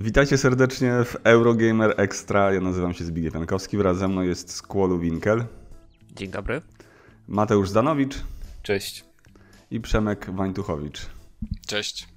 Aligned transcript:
Witajcie 0.00 0.38
serdecznie 0.38 0.92
w 1.04 1.16
Eurogamer 1.24 1.94
Extra. 1.96 2.52
Ja 2.52 2.60
nazywam 2.60 2.94
się 2.94 3.04
Zbigniew 3.04 3.34
Jankowski, 3.34 3.76
wraz 3.76 3.98
ze 3.98 4.08
mną 4.08 4.22
jest 4.22 4.52
Skłolu 4.52 4.98
Winkel. 4.98 5.44
Dzień 6.16 6.30
dobry. 6.30 6.62
Mateusz 7.28 7.70
Zanowicz. 7.70 8.14
Cześć. 8.62 9.04
I 9.70 9.80
Przemek 9.80 10.30
Wańtuchowicz. 10.30 11.06
Cześć. 11.66 12.08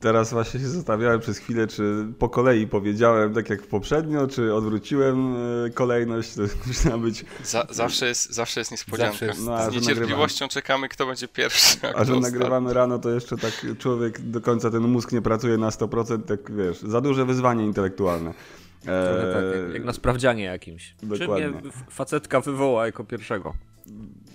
Teraz 0.00 0.32
właśnie 0.32 0.60
się 0.60 0.68
zastanawiałem 0.68 1.20
przez 1.20 1.38
chwilę, 1.38 1.66
czy 1.66 2.06
po 2.18 2.28
kolei 2.28 2.66
powiedziałem 2.66 3.34
tak 3.34 3.50
jak 3.50 3.62
poprzednio, 3.62 4.26
czy 4.26 4.54
odwróciłem 4.54 5.34
e, 5.66 5.70
kolejność. 5.70 6.34
To 6.34 6.42
musiała 6.66 6.98
być. 6.98 7.24
Za, 7.44 7.66
zawsze, 7.70 8.06
jest, 8.06 8.34
zawsze 8.34 8.60
jest 8.60 8.70
niespodzianka. 8.70 9.12
Zawsze 9.12 9.26
jest. 9.26 9.46
No, 9.46 9.70
Z 9.70 9.74
niecierpliwością 9.74 10.48
czekamy, 10.48 10.88
kto 10.88 11.06
będzie 11.06 11.28
pierwszy. 11.28 11.76
A, 11.82 11.94
a 11.94 12.04
że 12.04 12.16
nagrywamy 12.16 12.74
rano, 12.74 12.98
to 12.98 13.10
jeszcze 13.10 13.36
tak 13.36 13.66
człowiek 13.78 14.20
do 14.20 14.40
końca 14.40 14.70
ten 14.70 14.82
mózg 14.82 15.12
nie 15.12 15.22
pracuje 15.22 15.58
na 15.58 15.70
100%, 15.70 16.22
tak 16.22 16.56
wiesz, 16.56 16.80
za 16.80 17.00
duże 17.00 17.24
wyzwanie 17.24 17.64
intelektualne. 17.64 18.30
Eee, 18.30 19.32
tak, 19.34 19.74
jak 19.74 19.84
na 19.84 19.92
sprawdzianie 19.92 20.44
jakimś. 20.44 20.94
Dokładnie. 21.02 21.46
Czy 21.46 21.50
mnie 21.50 21.70
facetka 21.90 22.40
wywoła 22.40 22.86
jako 22.86 23.04
pierwszego? 23.04 23.54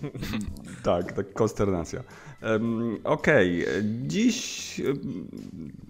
tak, 0.84 1.14
tak, 1.14 1.34
konsternacja. 1.34 2.04
Um, 2.44 2.98
Okej, 3.04 3.62
okay. 3.62 3.84
dziś 4.08 4.82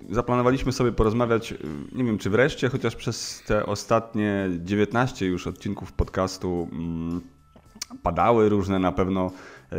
zaplanowaliśmy 0.09 0.71
sobie 0.71 0.91
porozmawiać, 0.91 1.53
nie 1.91 2.03
wiem 2.03 2.17
czy 2.17 2.29
wreszcie, 2.29 2.69
chociaż 2.69 2.95
przez 2.95 3.43
te 3.47 3.65
ostatnie 3.65 4.49
19 4.59 5.25
już 5.25 5.47
odcinków 5.47 5.91
podcastu 5.91 6.61
um, 6.71 7.21
padały 8.03 8.49
różne 8.49 8.79
na 8.79 8.91
pewno, 8.91 9.31
e, 9.71 9.77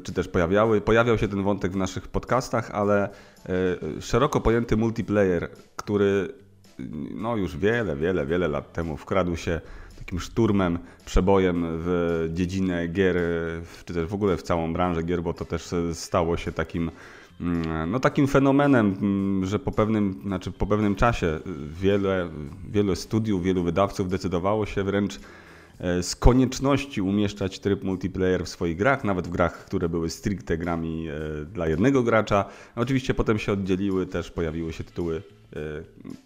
czy 0.00 0.12
też 0.12 0.28
pojawiały. 0.28 0.80
Pojawiał 0.80 1.18
się 1.18 1.28
ten 1.28 1.42
wątek 1.42 1.72
w 1.72 1.76
naszych 1.76 2.08
podcastach, 2.08 2.70
ale 2.70 3.08
e, 3.08 3.10
szeroko 4.00 4.40
pojęty 4.40 4.76
multiplayer, 4.76 5.50
który 5.76 6.28
no 7.14 7.36
już 7.36 7.56
wiele, 7.56 7.96
wiele, 7.96 8.26
wiele 8.26 8.48
lat 8.48 8.72
temu 8.72 8.96
wkradł 8.96 9.36
się 9.36 9.60
takim 10.02 10.20
szturmem, 10.20 10.78
przebojem 11.04 11.64
w 11.66 12.28
dziedzinę 12.34 12.88
gier, 12.88 13.16
czy 13.84 13.94
też 13.94 14.06
w 14.06 14.14
ogóle 14.14 14.36
w 14.36 14.42
całą 14.42 14.72
branżę 14.72 15.02
gier, 15.02 15.22
bo 15.22 15.34
to 15.34 15.44
też 15.44 15.70
stało 15.92 16.36
się 16.36 16.52
takim 16.52 16.90
mm, 17.40 17.90
no 17.90 18.00
takim 18.00 18.26
fenomenem, 18.28 18.96
mm, 19.00 19.46
że 19.46 19.58
po 19.58 19.72
pewnym, 19.72 20.20
znaczy 20.26 20.52
po 20.52 20.66
pewnym 20.66 20.94
czasie 20.94 21.40
wiele, 21.80 22.28
wiele 22.70 22.96
studiów, 22.96 23.42
wielu 23.42 23.62
wydawców 23.62 24.08
decydowało 24.08 24.66
się 24.66 24.84
wręcz 24.84 25.20
e, 25.78 26.02
z 26.02 26.16
konieczności 26.16 27.02
umieszczać 27.02 27.58
tryb 27.58 27.84
multiplayer 27.84 28.44
w 28.44 28.48
swoich 28.48 28.76
grach, 28.76 29.04
nawet 29.04 29.28
w 29.28 29.30
grach, 29.30 29.64
które 29.64 29.88
były 29.88 30.10
stricte 30.10 30.58
grami 30.58 31.08
e, 31.08 31.44
dla 31.44 31.68
jednego 31.68 32.02
gracza. 32.02 32.44
Oczywiście 32.76 33.14
potem 33.14 33.38
się 33.38 33.52
oddzieliły, 33.52 34.06
też 34.06 34.30
pojawiły 34.30 34.72
się 34.72 34.84
tytuły 34.84 35.22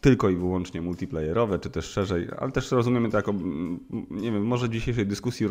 tylko 0.01 0.31
i 0.31 0.37
wyłącznie 0.37 0.83
multiplayerowe, 0.83 1.59
czy 1.59 1.71
też 1.71 1.85
szerzej, 1.85 2.29
ale 2.39 2.53
też 2.53 2.71
rozumiemy 2.71 3.11
to 3.11 3.17
jako, 3.17 3.35
nie 4.11 4.33
wiem, 4.33 4.47
może 4.47 4.69
w 4.69 4.71
dzisiejszej 4.71 5.07
dyskusji 5.07 5.47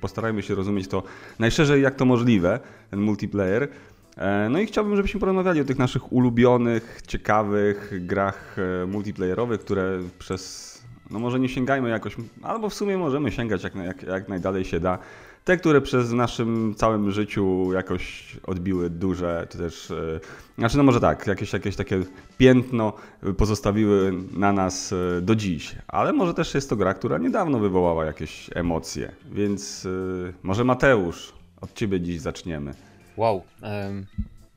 postarajmy 0.00 0.42
się 0.42 0.54
rozumieć 0.54 0.88
to 0.88 1.02
najszerzej 1.38 1.82
jak 1.82 1.94
to 1.94 2.04
możliwe, 2.04 2.60
ten 2.90 3.00
multiplayer. 3.00 3.68
E, 4.16 4.48
no 4.50 4.60
i 4.60 4.66
chciałbym, 4.66 4.96
żebyśmy 4.96 5.20
porozmawiali 5.20 5.60
o 5.60 5.64
tych 5.64 5.78
naszych 5.78 6.12
ulubionych, 6.12 7.02
ciekawych 7.06 8.06
grach 8.06 8.56
e, 8.58 8.86
multiplayerowych, 8.86 9.60
które 9.60 9.98
przez, 10.18 10.74
no 11.10 11.18
może 11.18 11.40
nie 11.40 11.48
sięgajmy 11.48 11.88
jakoś, 11.88 12.16
albo 12.42 12.68
w 12.68 12.74
sumie 12.74 12.98
możemy 12.98 13.32
sięgać 13.32 13.62
jak, 13.62 13.74
jak, 13.74 14.02
jak 14.02 14.28
najdalej 14.28 14.64
się 14.64 14.80
da, 14.80 14.98
te, 15.44 15.56
które 15.56 15.80
przez 15.80 16.12
naszym 16.12 16.74
całym 16.74 17.10
życiu 17.10 17.72
jakoś 17.72 18.36
odbiły 18.42 18.90
duże, 18.90 19.46
czy 19.50 19.58
też, 19.58 19.90
e, 19.90 20.20
znaczy 20.58 20.76
no 20.76 20.82
może 20.82 21.00
tak, 21.00 21.26
jakieś, 21.26 21.52
jakieś 21.52 21.76
takie 21.76 22.02
piętno 22.38 22.92
pozostawiły 23.36 24.12
na 24.32 24.52
nas 24.52 24.92
e, 24.92 25.20
do 25.20 25.36
dziś, 25.36 25.74
ale 25.88 26.12
może 26.12 26.34
też 26.34 26.54
jest 26.54 26.70
to 26.70 26.76
gra, 26.76 26.94
która 26.94 27.18
niedawno 27.18 27.58
wywołała 27.58 28.04
jakieś 28.04 28.50
emocje, 28.54 29.12
więc 29.32 29.86
e, 29.86 30.32
może 30.42 30.64
Mateusz, 30.64 31.32
od 31.60 31.74
ciebie 31.74 32.00
dziś 32.00 32.20
zaczniemy. 32.20 32.74
Wow, 33.16 33.42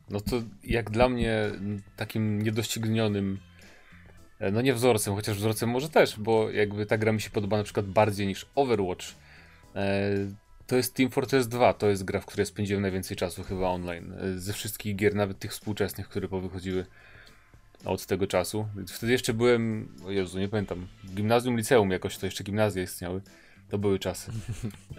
no 0.09 0.21
to 0.21 0.41
jak 0.63 0.89
dla 0.89 1.09
mnie 1.09 1.51
takim 1.95 2.41
niedoścignionym 2.41 3.37
no 4.51 4.61
nie 4.61 4.73
wzorcem, 4.73 5.15
chociaż 5.15 5.37
wzorcem 5.37 5.69
może 5.69 5.89
też, 5.89 6.19
bo 6.19 6.51
jakby 6.51 6.85
ta 6.85 6.97
gra 6.97 7.11
mi 7.11 7.21
się 7.21 7.29
podoba 7.29 7.57
na 7.57 7.63
przykład 7.63 7.85
bardziej 7.85 8.27
niż 8.27 8.45
Overwatch 8.55 9.05
to 10.71 10.77
jest 10.77 10.95
Team 10.95 11.09
Fortress 11.09 11.47
2, 11.47 11.73
to 11.73 11.89
jest 11.89 12.03
gra, 12.03 12.19
w 12.19 12.25
której 12.25 12.45
spędziłem 12.45 12.81
najwięcej 12.81 13.17
czasu 13.17 13.43
chyba 13.43 13.69
online. 13.69 14.13
E, 14.13 14.39
ze 14.39 14.53
wszystkich 14.53 14.95
gier, 14.95 15.15
nawet 15.15 15.39
tych 15.39 15.51
współczesnych, 15.51 16.09
które 16.09 16.27
powychodziły 16.27 16.85
od 17.85 18.05
tego 18.05 18.27
czasu. 18.27 18.67
Wtedy 18.87 19.11
jeszcze 19.11 19.33
byłem, 19.33 19.89
o 20.05 20.11
Jezu, 20.11 20.39
nie 20.39 20.49
pamiętam, 20.49 20.87
gimnazjum, 21.15 21.57
liceum 21.57 21.91
jakoś, 21.91 22.17
to 22.17 22.25
jeszcze 22.25 22.43
gimnazje 22.43 22.83
istniały. 22.83 23.21
To 23.69 23.77
były 23.77 23.99
czasy. 23.99 24.31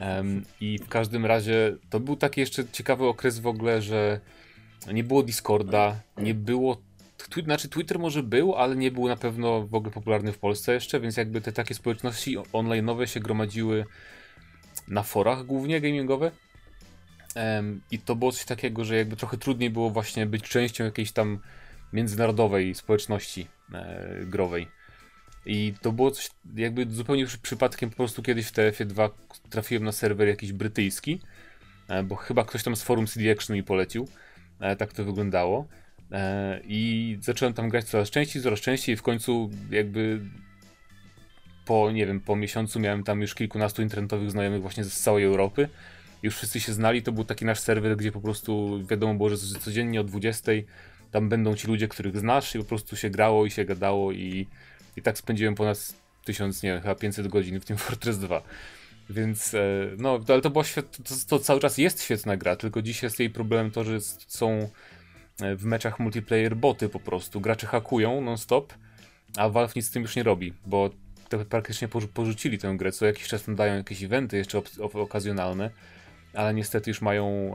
Um, 0.01 0.45
I 0.61 0.79
w 0.79 0.89
każdym 0.89 1.27
razie 1.27 1.77
to 1.91 2.01
był 2.01 2.17
taki 2.17 2.41
jeszcze 2.41 2.69
ciekawy 2.73 3.07
okres 3.07 3.39
w 3.39 3.47
ogóle, 3.47 3.83
że 3.83 4.21
nie 4.93 5.05
było 5.05 5.23
Discorda, 5.23 6.01
nie 6.19 6.35
było 6.35 6.83
Twi 7.17 7.43
znaczy 7.43 7.69
Twitter 7.69 7.99
może 7.99 8.23
był, 8.23 8.55
ale 8.55 8.77
nie 8.77 8.91
był 8.91 9.09
na 9.09 9.17
pewno 9.17 9.67
w 9.67 9.75
ogóle 9.75 9.93
popularny 9.93 10.33
w 10.33 10.39
Polsce 10.39 10.75
jeszcze, 10.75 11.01
więc 11.01 11.17
jakby 11.17 11.41
te 11.41 11.53
takie 11.53 11.75
społeczności 11.75 12.39
online'owe 12.39 13.07
się 13.07 13.21
gromadziły 13.21 13.85
na 14.93 15.03
forach 15.03 15.47
głównie 15.47 15.81
gamingowe. 15.81 16.31
I 17.91 17.99
to 17.99 18.17
było 18.17 18.33
coś 18.33 18.45
takiego, 18.45 18.85
że 18.85 18.97
jakby 18.97 19.17
trochę 19.17 19.37
trudniej 19.37 19.71
było 19.71 19.91
właśnie 19.91 20.27
być 20.27 20.43
częścią 20.43 20.85
jakiejś 20.85 21.13
tam 21.13 21.39
międzynarodowej 21.93 22.75
społeczności 22.75 23.47
e, 23.75 24.09
growej. 24.27 24.69
I 25.47 25.75
to 25.83 25.93
było 25.93 26.11
coś 26.11 26.31
jakby 26.57 26.87
zupełnie 26.91 27.27
przypadkiem 27.43 27.91
po 27.91 27.97
prostu 27.97 28.23
kiedyś 28.23 28.47
w 28.47 28.53
TF2 28.53 29.11
trafiłem 29.51 29.85
na 29.85 29.93
serwer 29.93 30.29
jakiś 30.29 30.53
brytyjski, 30.53 31.21
e, 31.89 32.03
bo 32.03 32.17
chyba 32.17 32.45
ktoś 32.45 32.63
tam 32.63 32.77
z 32.77 32.83
forum 32.83 33.07
CD 33.07 33.33
Action 33.33 33.57
mi 33.57 33.63
polecił. 33.63 34.09
E, 34.61 34.77
tak 34.77 34.93
to 34.93 35.05
wyglądało. 35.05 35.67
I 36.65 37.19
zacząłem 37.21 37.55
tam 37.55 37.69
grać 37.69 37.85
coraz 37.85 38.11
częściej, 38.11 38.43
coraz 38.43 38.61
częściej 38.61 38.93
i 38.93 38.97
w 38.97 39.03
końcu 39.03 39.51
jakby 39.71 40.21
po, 41.65 41.91
nie 41.93 42.07
wiem, 42.07 42.21
po 42.21 42.37
miesiącu 42.37 42.81
miałem 42.81 43.05
tam 43.05 43.21
już 43.21 43.35
kilkunastu 43.35 43.83
internetowych 43.83 44.31
znajomych 44.31 44.63
właśnie 44.63 44.85
z 44.85 45.01
całej 45.01 45.25
Europy. 45.25 45.69
Już 46.23 46.37
wszyscy 46.37 46.61
się 46.61 46.73
znali, 46.73 47.03
to 47.03 47.13
był 47.13 47.25
taki 47.25 47.45
nasz 47.45 47.61
serwer, 47.61 47.97
gdzie 47.97 48.13
po 48.13 48.21
prostu 48.21 48.81
wiadomo 48.87 49.15
było, 49.15 49.29
że 49.29 49.37
codziennie 49.37 50.01
o 50.01 50.05
20 50.05 50.53
tam 51.13 51.29
będą 51.29 51.57
ci 51.57 51.67
ludzie, 51.67 51.89
których 51.89 52.19
znasz 52.19 52.55
i 52.55 52.59
po 52.59 52.65
prostu 52.65 52.97
się 52.97 53.11
grało 53.11 53.47
i 53.47 53.51
się 53.51 53.65
gadało 53.65 54.13
i, 54.13 54.47
i 54.97 55.03
tak 55.03 55.19
spędziłem 55.19 55.55
ponad 55.55 55.95
1000, 56.25 56.63
nie 56.63 56.81
chyba 56.81 56.95
500 56.95 57.29
godzin 57.29 57.61
w 57.61 57.65
tym 57.65 57.77
Fortress 57.87 58.19
2. 58.19 58.43
Więc, 59.11 59.55
e, 59.55 59.61
no, 59.99 60.21
ale 60.29 60.41
to 60.41 60.51
było 60.51 60.65
świet, 60.65 60.97
to, 60.97 61.15
to, 61.29 61.39
cały 61.39 61.61
czas 61.61 61.79
jest 61.79 62.03
świetna 62.03 62.37
gra, 62.37 62.57
tylko 62.57 62.83
dziś 62.83 63.03
jest 63.03 63.21
jej 63.21 63.31
problemem 63.31 63.71
to, 63.71 63.85
że 63.85 64.01
są 64.27 64.69
e, 65.41 65.57
w 65.57 65.65
meczach 65.65 66.01
multiplayer 66.01 66.57
boty 66.57 66.89
po 66.89 67.01
prostu. 67.01 67.41
Gracze 67.41 67.67
hakują 67.67 68.21
non-stop, 68.21 68.75
a 69.37 69.49
Valve 69.49 69.77
nic 69.77 69.87
z 69.87 69.91
tym 69.91 70.03
już 70.03 70.17
nie 70.17 70.23
robi, 70.23 70.55
bo 70.67 70.91
praktycznie 71.39 71.89
porzucili 72.15 72.59
tę 72.59 72.75
grę. 72.77 72.93
Co 72.93 73.07
jakiś 73.07 73.29
czas 73.29 73.45
tam 73.45 73.57
dają 73.57 73.77
jakieś 73.77 74.03
eventy 74.03 74.37
jeszcze 74.37 74.63
okazjonalne, 74.93 75.71
ale 76.35 76.55
niestety 76.55 76.91
już 76.91 77.01
mają, 77.01 77.55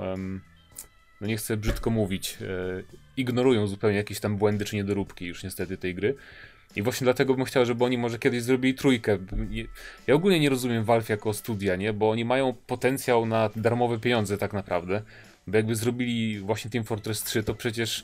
no 1.21 1.27
nie 1.27 1.38
chcę 1.38 1.57
brzydko 1.57 1.89
mówić, 1.89 2.38
e, 2.41 2.45
ignorują 3.17 3.67
zupełnie 3.67 3.97
jakieś 3.97 4.19
tam 4.19 4.38
błędy 4.38 4.65
czy 4.65 4.75
niedoróbki 4.75 5.25
już 5.25 5.43
niestety 5.43 5.77
tej 5.77 5.95
gry. 5.95 6.15
I 6.75 6.81
właśnie 6.81 7.05
dlatego 7.05 7.33
bym 7.33 7.45
chciał, 7.45 7.65
żeby 7.65 7.83
oni 7.85 7.97
może 7.97 8.19
kiedyś 8.19 8.43
zrobili 8.43 8.73
trójkę. 8.73 9.17
Ja 10.07 10.13
ogólnie 10.15 10.39
nie 10.39 10.49
rozumiem 10.49 10.83
Valve 10.83 11.09
jako 11.09 11.33
studia, 11.33 11.75
nie? 11.75 11.94
Bo 11.94 12.09
oni 12.09 12.25
mają 12.25 12.53
potencjał 12.67 13.25
na 13.25 13.49
darmowe 13.55 13.99
pieniądze 13.99 14.38
tak 14.38 14.53
naprawdę. 14.53 15.01
Bo 15.47 15.57
jakby 15.57 15.75
zrobili 15.75 16.39
właśnie 16.39 16.71
Team 16.71 16.83
Fortress 16.83 17.23
3, 17.23 17.44
to 17.44 17.55
przecież 17.55 18.03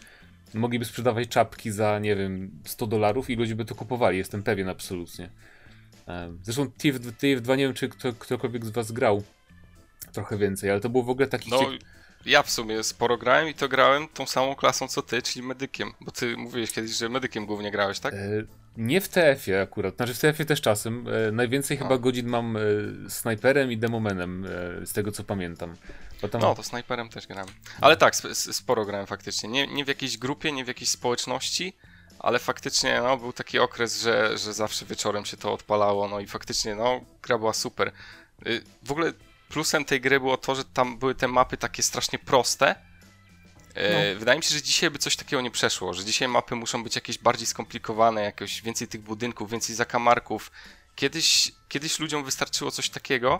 mogliby 0.53 0.85
sprzedawać 0.85 1.27
czapki 1.27 1.71
za, 1.71 1.99
nie 1.99 2.15
wiem, 2.15 2.51
100 2.65 2.87
dolarów 2.87 3.29
i 3.29 3.35
ludzie 3.35 3.55
by 3.55 3.65
to 3.65 3.75
kupowali, 3.75 4.17
jestem 4.17 4.43
pewien 4.43 4.69
absolutnie. 4.69 5.29
Zresztą 6.41 6.71
TF, 6.71 6.99
TF2 6.99 7.57
nie 7.57 7.63
wiem, 7.63 7.73
czy 7.73 7.89
kto, 7.89 8.13
ktokolwiek 8.13 8.65
z 8.65 8.69
was 8.69 8.91
grał 8.91 9.23
trochę 10.11 10.37
więcej, 10.37 10.71
ale 10.71 10.79
to 10.79 10.89
było 10.89 11.03
w 11.03 11.09
ogóle 11.09 11.27
taki... 11.27 11.49
No, 11.49 11.61
ja 12.25 12.43
w 12.43 12.51
sumie 12.51 12.83
sporo 12.83 13.17
grałem 13.17 13.49
i 13.49 13.53
to 13.53 13.69
grałem 13.69 14.07
tą 14.07 14.25
samą 14.25 14.55
klasą 14.55 14.87
co 14.87 15.01
ty, 15.01 15.21
czyli 15.21 15.45
medykiem, 15.45 15.93
bo 16.01 16.11
ty 16.11 16.37
mówiłeś 16.37 16.71
kiedyś, 16.71 16.91
że 16.91 17.09
medykiem 17.09 17.45
głównie 17.45 17.71
grałeś, 17.71 17.99
tak? 17.99 18.13
E, 18.13 18.17
nie 18.77 19.01
w 19.01 19.09
TF-ie 19.09 19.61
akurat, 19.61 19.95
znaczy 19.95 20.13
w 20.13 20.19
TF-ie 20.19 20.45
też 20.45 20.61
czasem. 20.61 21.07
E, 21.27 21.31
najwięcej 21.31 21.77
chyba 21.77 21.97
godzin 21.97 22.27
mam 22.27 22.57
e, 22.57 22.59
snajperem 23.09 23.71
i 23.71 23.77
demomenem, 23.77 24.45
e, 24.45 24.85
z 24.85 24.93
tego 24.93 25.11
co 25.11 25.23
pamiętam. 25.23 25.75
Tam... 26.31 26.41
No, 26.41 26.55
to 26.55 26.63
snajperem 26.63 27.09
też 27.09 27.27
grałem. 27.27 27.47
Ale 27.81 27.97
tak, 27.97 28.15
sp 28.19 28.25
sporo 28.33 28.85
grałem 28.85 29.07
faktycznie. 29.07 29.49
Nie, 29.49 29.67
nie 29.67 29.85
w 29.85 29.87
jakiejś 29.87 30.17
grupie, 30.17 30.51
nie 30.51 30.65
w 30.65 30.67
jakiejś 30.67 30.89
społeczności, 30.89 31.73
ale 32.23 32.39
faktycznie 32.39 33.01
no, 33.01 33.17
był 33.17 33.33
taki 33.33 33.59
okres, 33.59 34.01
że, 34.01 34.37
że 34.37 34.53
zawsze 34.53 34.85
wieczorem 34.85 35.25
się 35.25 35.37
to 35.37 35.53
odpalało, 35.53 36.07
no 36.07 36.19
i 36.19 36.27
faktycznie 36.27 36.75
no, 36.75 37.01
gra 37.21 37.37
była 37.37 37.53
super. 37.53 37.91
Y, 38.47 38.63
w 38.83 38.91
ogóle 38.91 39.13
plusem 39.49 39.85
tej 39.85 40.01
gry 40.01 40.19
było 40.19 40.37
to, 40.37 40.55
że 40.55 40.65
tam 40.65 40.97
były 40.97 41.15
te 41.15 41.27
mapy 41.27 41.57
takie 41.57 41.83
strasznie 41.83 42.19
proste, 42.19 42.75
E, 43.75 44.13
no. 44.13 44.19
Wydaje 44.19 44.37
mi 44.37 44.43
się, 44.43 44.55
że 44.55 44.61
dzisiaj 44.61 44.89
by 44.89 44.99
coś 44.99 45.15
takiego 45.15 45.41
nie 45.41 45.51
przeszło, 45.51 45.93
że 45.93 46.05
dzisiaj 46.05 46.27
mapy 46.27 46.55
muszą 46.55 46.83
być 46.83 46.95
jakieś 46.95 47.17
bardziej 47.17 47.47
skomplikowane, 47.47 48.23
jakoś 48.23 48.61
więcej 48.61 48.87
tych 48.87 49.01
budynków, 49.01 49.51
więcej 49.51 49.75
zakamarków. 49.75 50.51
Kiedyś, 50.95 51.51
kiedyś 51.69 51.99
ludziom 51.99 52.23
wystarczyło 52.23 52.71
coś 52.71 52.89
takiego 52.89 53.39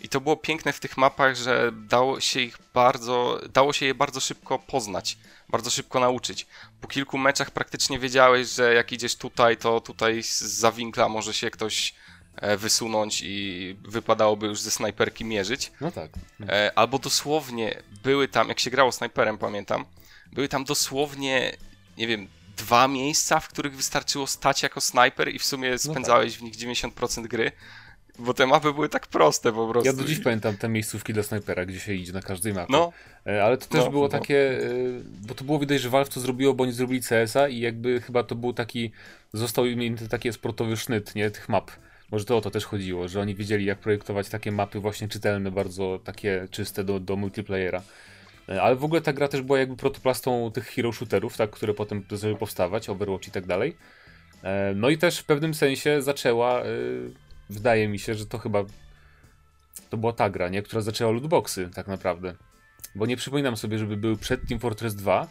i 0.00 0.08
to 0.08 0.20
było 0.20 0.36
piękne 0.36 0.72
w 0.72 0.80
tych 0.80 0.96
mapach, 0.96 1.36
że 1.36 1.72
dało 1.72 2.20
się 2.20 2.40
ich 2.40 2.58
bardzo, 2.74 3.40
dało 3.52 3.72
się 3.72 3.86
je 3.86 3.94
bardzo 3.94 4.20
szybko 4.20 4.58
poznać, 4.58 5.18
bardzo 5.48 5.70
szybko 5.70 6.00
nauczyć. 6.00 6.46
Po 6.80 6.88
kilku 6.88 7.18
meczach 7.18 7.50
praktycznie 7.50 7.98
wiedziałeś, 7.98 8.48
że 8.48 8.74
jak 8.74 8.92
idziesz 8.92 9.16
tutaj, 9.16 9.56
to 9.56 9.80
tutaj 9.80 10.22
z 10.22 10.74
winkla 10.76 11.08
może 11.08 11.34
się 11.34 11.50
ktoś 11.50 11.94
e, 12.36 12.56
wysunąć 12.56 13.22
i 13.24 13.76
wypadałoby 13.82 14.46
już 14.46 14.60
ze 14.60 14.70
snajperki 14.70 15.24
mierzyć. 15.24 15.72
No 15.80 15.90
tak. 15.90 16.10
E, 16.48 16.72
albo 16.78 16.98
dosłownie 16.98 17.82
były 18.02 18.28
tam, 18.28 18.48
jak 18.48 18.60
się 18.60 18.70
grało 18.70 18.92
snajperem, 18.92 19.38
pamiętam, 19.38 19.84
były 20.32 20.48
tam 20.48 20.64
dosłownie, 20.64 21.56
nie 21.96 22.06
wiem, 22.06 22.28
dwa 22.56 22.88
miejsca, 22.88 23.40
w 23.40 23.48
których 23.48 23.76
wystarczyło 23.76 24.26
stać 24.26 24.62
jako 24.62 24.80
snajper 24.80 25.34
i 25.34 25.38
w 25.38 25.44
sumie 25.44 25.78
spędzałeś 25.78 26.40
no 26.40 26.46
tak. 26.46 26.56
w 26.56 26.58
nich 26.66 26.76
90% 26.76 27.26
gry. 27.26 27.52
Bo 28.18 28.34
te 28.34 28.46
mapy 28.46 28.72
były 28.72 28.88
tak 28.88 29.06
proste 29.06 29.52
po 29.52 29.68
prostu. 29.68 29.86
Ja 29.86 29.92
do 29.92 30.04
dziś 30.04 30.20
pamiętam 30.20 30.56
te 30.56 30.68
miejscówki 30.68 31.12
dla 31.12 31.22
snajpera, 31.22 31.66
gdzie 31.66 31.80
się 31.80 31.94
idzie 31.94 32.12
na 32.12 32.22
każdej 32.22 32.54
mapie. 32.54 32.72
No. 32.72 32.92
E, 33.26 33.44
ale 33.44 33.56
to 33.56 33.66
też 33.66 33.84
no, 33.84 33.90
było 33.90 34.02
no. 34.02 34.08
takie, 34.08 34.62
e, 34.62 34.70
bo 35.28 35.34
to 35.34 35.44
było 35.44 35.58
widać, 35.58 35.80
że 35.80 35.90
Valve 35.90 36.08
to 36.08 36.20
zrobiło, 36.20 36.54
bo 36.54 36.64
oni 36.64 36.72
zrobili 36.72 37.02
CS-a 37.02 37.48
i 37.48 37.60
jakby 37.60 38.00
chyba 38.00 38.22
to 38.22 38.34
był 38.34 38.52
taki, 38.52 38.90
został 39.32 39.66
im 39.66 39.96
taki 39.96 40.32
sportowy 40.32 40.76
sznyt, 40.76 41.14
nie, 41.14 41.30
tych 41.30 41.48
map. 41.48 41.70
Może 42.10 42.24
to 42.24 42.36
o 42.36 42.40
to 42.40 42.50
też 42.50 42.64
chodziło, 42.64 43.08
że 43.08 43.20
oni 43.20 43.34
wiedzieli 43.34 43.64
jak 43.64 43.78
projektować 43.78 44.28
takie 44.28 44.52
mapy 44.52 44.80
właśnie 44.80 45.08
czytelne, 45.08 45.50
bardzo 45.50 46.00
takie 46.04 46.48
czyste 46.50 46.84
do, 46.84 47.00
do 47.00 47.16
multiplayera. 47.16 47.82
E, 48.48 48.62
ale 48.62 48.76
w 48.76 48.84
ogóle 48.84 49.00
ta 49.00 49.12
gra 49.12 49.28
też 49.28 49.42
była 49.42 49.58
jakby 49.58 49.76
protoplastą 49.76 50.50
tych 50.54 50.66
hero 50.66 50.92
shooterów, 50.92 51.36
tak, 51.36 51.50
które 51.50 51.74
potem 51.74 52.04
zaczęły 52.10 52.36
powstawać, 52.36 52.88
Overwatch 52.88 53.28
i 53.28 53.30
tak 53.30 53.46
dalej. 53.46 53.76
No 54.74 54.88
i 54.88 54.98
też 54.98 55.18
w 55.18 55.24
pewnym 55.24 55.54
sensie 55.54 56.02
zaczęła 56.02 56.62
wydaje 57.50 57.88
mi 57.88 57.98
się, 57.98 58.14
że 58.14 58.26
to 58.26 58.38
chyba 58.38 58.64
to 59.90 59.96
była 59.96 60.12
ta 60.12 60.30
gra, 60.30 60.48
nie? 60.48 60.62
która 60.62 60.82
zaczęła 60.82 61.12
lootboxy 61.12 61.70
tak 61.74 61.86
naprawdę. 61.86 62.34
Bo 62.94 63.06
nie 63.06 63.16
przypominam 63.16 63.56
sobie, 63.56 63.78
żeby 63.78 63.96
były 63.96 64.16
przed 64.16 64.48
Team 64.48 64.60
Fortress 64.60 64.94
2 64.94 65.28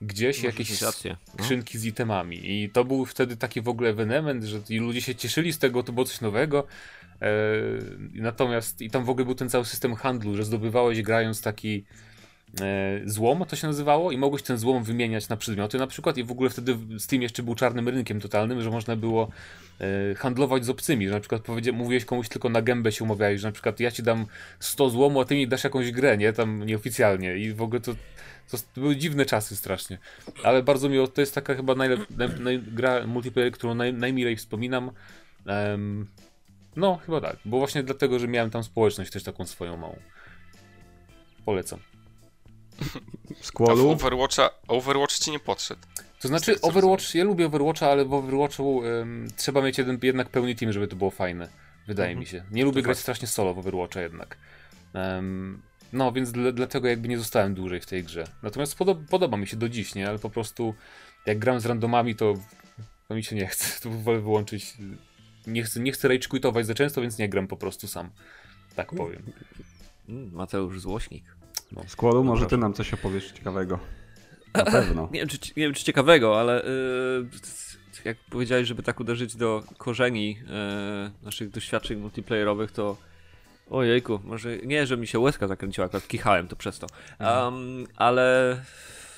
gdzieś 0.00 0.42
jakieś 0.42 0.80
no. 0.80 0.92
skrzynki 0.92 1.78
z 1.78 1.84
itemami. 1.84 2.50
I 2.52 2.70
to 2.70 2.84
był 2.84 3.06
wtedy 3.06 3.36
taki 3.36 3.60
w 3.60 3.68
ogóle 3.68 3.90
ewenement, 3.90 4.44
że 4.44 4.60
ludzie 4.70 5.00
się 5.00 5.14
cieszyli 5.14 5.52
z 5.52 5.58
tego, 5.58 5.82
to 5.82 5.92
było 5.92 6.06
coś 6.06 6.20
nowego. 6.20 6.66
Eee, 7.20 7.30
natomiast 8.14 8.80
i 8.80 8.90
tam 8.90 9.04
w 9.04 9.10
ogóle 9.10 9.24
był 9.24 9.34
ten 9.34 9.50
cały 9.50 9.64
system 9.64 9.94
handlu, 9.94 10.36
że 10.36 10.44
zdobywałeś 10.44 11.02
grając 11.02 11.42
taki 11.42 11.84
złom, 13.04 13.44
to 13.44 13.56
się 13.56 13.66
nazywało, 13.66 14.12
i 14.12 14.18
mogłeś 14.18 14.42
ten 14.42 14.58
złom 14.58 14.84
wymieniać 14.84 15.28
na 15.28 15.36
przedmioty 15.36 15.78
na 15.78 15.86
przykład 15.86 16.18
i 16.18 16.24
w 16.24 16.30
ogóle 16.30 16.50
wtedy 16.50 16.78
Steam 16.98 17.22
jeszcze 17.22 17.42
był 17.42 17.54
czarnym 17.54 17.88
rynkiem 17.88 18.20
totalnym, 18.20 18.62
że 18.62 18.70
można 18.70 18.96
było 18.96 19.28
e, 19.80 20.14
handlować 20.14 20.64
z 20.64 20.70
obcymi, 20.70 21.08
że 21.08 21.14
na 21.14 21.20
przykład 21.20 21.48
mówiłeś 21.72 22.04
komuś 22.04 22.28
tylko 22.28 22.48
na 22.48 22.62
gębę 22.62 22.92
się 22.92 23.04
umawiałeś, 23.04 23.40
że 23.40 23.48
na 23.48 23.52
przykład 23.52 23.80
ja 23.80 23.90
ci 23.90 24.02
dam 24.02 24.26
100 24.60 24.90
złomu, 24.90 25.20
a 25.20 25.24
ty 25.24 25.34
mi 25.34 25.48
dasz 25.48 25.64
jakąś 25.64 25.90
grę, 25.90 26.18
nie? 26.18 26.32
Tam 26.32 26.66
nieoficjalnie 26.66 27.36
i 27.36 27.52
w 27.52 27.62
ogóle 27.62 27.80
to, 27.80 27.94
to 28.50 28.58
były 28.76 28.96
dziwne 28.96 29.26
czasy 29.26 29.56
strasznie. 29.56 29.98
Ale 30.44 30.62
bardzo 30.62 30.88
miło, 30.88 31.08
to 31.08 31.20
jest 31.20 31.34
taka 31.34 31.54
chyba 31.54 31.74
najlep, 31.74 32.00
naj, 32.10 32.28
naj, 32.40 32.58
gra 32.58 33.06
multiplayer, 33.06 33.52
którą 33.52 33.74
naj, 33.74 33.94
najmilej 33.94 34.36
wspominam. 34.36 34.90
Um, 35.46 36.06
no, 36.76 36.96
chyba 36.96 37.20
tak, 37.20 37.36
bo 37.44 37.58
właśnie 37.58 37.82
dlatego, 37.82 38.18
że 38.18 38.28
miałem 38.28 38.50
tam 38.50 38.64
społeczność 38.64 39.10
też 39.10 39.22
taką 39.22 39.46
swoją 39.46 39.76
małą. 39.76 39.96
Polecam. 41.44 41.91
Squallu? 43.40 43.90
Overwatcha, 43.90 44.50
Overwatch 44.68 45.18
ci 45.18 45.30
nie 45.30 45.38
podszedł. 45.38 45.80
To 46.20 46.28
znaczy, 46.28 46.60
Overwatch, 46.60 47.14
ja 47.14 47.24
lubię 47.24 47.46
Overwatcha, 47.46 47.90
ale 47.90 48.04
w 48.04 48.12
Overwatchu 48.12 48.76
um, 48.76 49.28
trzeba 49.36 49.62
mieć 49.62 49.78
jeden, 49.78 49.98
jednak 50.02 50.28
pełny 50.28 50.54
team, 50.54 50.72
żeby 50.72 50.88
to 50.88 50.96
było 50.96 51.10
fajne. 51.10 51.48
Wydaje 51.86 52.10
mhm. 52.10 52.20
mi 52.20 52.26
się. 52.26 52.44
Nie 52.50 52.64
lubię 52.64 52.82
to 52.82 52.84
grać 52.84 52.96
fakt. 52.96 53.02
strasznie 53.02 53.28
solo 53.28 53.54
w 53.54 53.58
Overwatcha 53.58 54.00
jednak. 54.00 54.36
Um, 54.94 55.62
no, 55.92 56.12
więc 56.12 56.32
dla, 56.32 56.52
dlatego 56.52 56.88
jakby 56.88 57.08
nie 57.08 57.18
zostałem 57.18 57.54
dłużej 57.54 57.80
w 57.80 57.86
tej 57.86 58.04
grze. 58.04 58.24
Natomiast 58.42 58.74
podoba, 58.78 59.00
podoba 59.10 59.36
mi 59.36 59.46
się 59.46 59.56
do 59.56 59.68
dziś, 59.68 59.94
nie? 59.94 60.08
Ale 60.08 60.18
po 60.18 60.30
prostu 60.30 60.74
jak 61.26 61.38
gram 61.38 61.60
z 61.60 61.66
randomami, 61.66 62.14
to, 62.14 62.34
to 63.08 63.14
mi 63.14 63.24
się 63.24 63.36
nie 63.36 63.46
chce. 63.46 63.64
To 63.82 63.90
wolę 63.90 64.20
wyłączyć. 64.20 64.74
Nie 65.46 65.62
chcę, 65.62 65.80
nie 65.80 65.92
chcę 65.92 66.08
rage 66.08 66.28
quitować 66.28 66.66
za 66.66 66.74
często, 66.74 67.00
więc 67.00 67.18
nie 67.18 67.28
gram 67.28 67.48
po 67.48 67.56
prostu 67.56 67.88
sam. 67.88 68.10
Tak 68.76 68.92
powiem. 68.92 69.22
Mm, 70.08 70.32
Mateusz 70.32 70.80
Złośnik. 70.80 71.24
No, 71.74 71.82
Składu, 71.86 72.24
może 72.24 72.46
ty 72.46 72.56
nam 72.56 72.74
coś 72.74 72.94
opowiesz 72.94 73.32
ciekawego. 73.32 73.78
Na 74.54 74.64
pewno. 74.64 75.08
nie, 75.12 75.20
wiem, 75.20 75.28
czy, 75.28 75.38
nie 75.56 75.62
wiem, 75.62 75.74
czy 75.74 75.84
ciekawego, 75.84 76.40
ale 76.40 76.64
yy, 76.64 77.28
jak 78.04 78.16
powiedziałeś, 78.30 78.68
żeby 78.68 78.82
tak 78.82 79.00
uderzyć 79.00 79.36
do 79.36 79.62
korzeni 79.78 80.28
yy, 80.28 81.10
naszych 81.22 81.50
doświadczeń 81.50 81.98
multiplayerowych, 81.98 82.72
to 82.72 82.96
ojejku, 83.70 84.20
może 84.24 84.58
nie, 84.58 84.86
że 84.86 84.96
mi 84.96 85.06
się 85.06 85.18
łezka 85.18 85.48
zakręciła, 85.48 85.86
akurat 85.86 86.08
kichałem 86.08 86.48
to 86.48 86.56
przez 86.56 86.78
to. 86.78 86.86
Um, 87.20 87.86
ale 87.96 88.56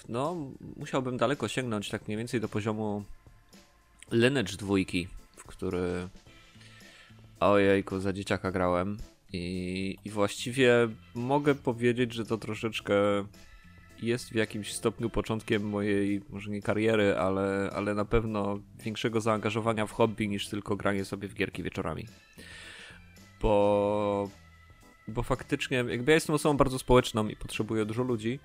no, 0.09 0.37
musiałbym 0.77 1.17
daleko 1.17 1.49
sięgnąć 1.49 1.89
tak 1.89 2.07
mniej 2.07 2.19
więcej 2.19 2.41
do 2.41 2.49
poziomu 2.49 3.05
Lineage 4.13 4.57
dwójki, 4.57 5.09
w 5.37 5.45
który 5.45 6.09
ojejku, 7.41 8.01
za 8.01 8.13
dzieciaka 8.13 8.53
grałem. 8.53 8.99
I, 9.35 9.99
I 10.05 10.11
właściwie 10.11 10.89
mogę 11.15 11.55
powiedzieć, 11.55 12.13
że 12.13 12.27
to 12.27 12.39
troszeczkę 12.39 12.95
jest 14.03 14.31
w 14.31 14.35
jakimś 14.35 14.73
stopniu 14.73 15.11
początkiem 15.11 15.69
mojej, 15.69 16.23
może 16.31 16.51
nie 16.51 16.63
kariery, 16.63 17.17
ale, 17.17 17.71
ale 17.75 17.95
na 17.95 18.05
pewno 18.05 18.59
większego 18.85 19.21
zaangażowania 19.21 19.87
w 19.87 19.93
hobby 19.93 20.29
niż 20.29 20.49
tylko 20.49 20.77
granie 20.77 21.05
sobie 21.05 21.29
w 21.29 21.35
gierki 21.35 21.63
wieczorami. 21.63 22.07
Bo, 23.43 24.31
bo 25.09 25.23
faktycznie, 25.23 25.77
jakby 25.77 26.13
ja 26.13 26.15
jestem 26.15 26.35
osobą 26.35 26.57
bardzo 26.57 26.79
społeczną 26.79 27.29
i 27.29 27.37
potrzebuję 27.37 27.85
dużo 27.85 28.03
ludzi. 28.03 28.41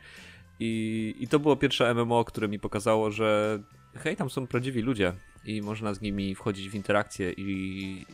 I, 0.60 1.16
I 1.20 1.28
to 1.28 1.40
było 1.40 1.56
pierwsze 1.56 1.94
MMO, 1.94 2.26
które 2.26 2.48
mi 2.48 2.60
pokazało, 2.60 3.12
że 3.12 3.60
hej, 3.96 4.16
tam 4.16 4.30
są 4.30 4.48
prawdziwi 4.48 4.82
ludzie 4.82 5.14
i 5.46 5.62
można 5.62 5.94
z 5.94 6.02
nimi 6.02 6.36
wchodzić 6.36 6.70
w 6.70 6.76
interakcję 6.76 7.32
i, 7.32 7.42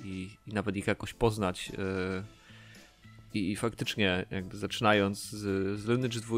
i, 0.03 0.29
i 0.47 0.53
nawet 0.53 0.75
ich 0.75 0.87
jakoś 0.87 1.13
poznać. 1.13 1.69
Yy 1.69 2.44
i, 3.35 3.51
I, 3.51 3.55
faktycznie, 3.55 4.25
jakby 4.31 4.57
zaczynając 4.57 5.29
z, 5.29 5.79
z 5.79 5.87
Lineage 5.87 6.19
2, 6.19 6.37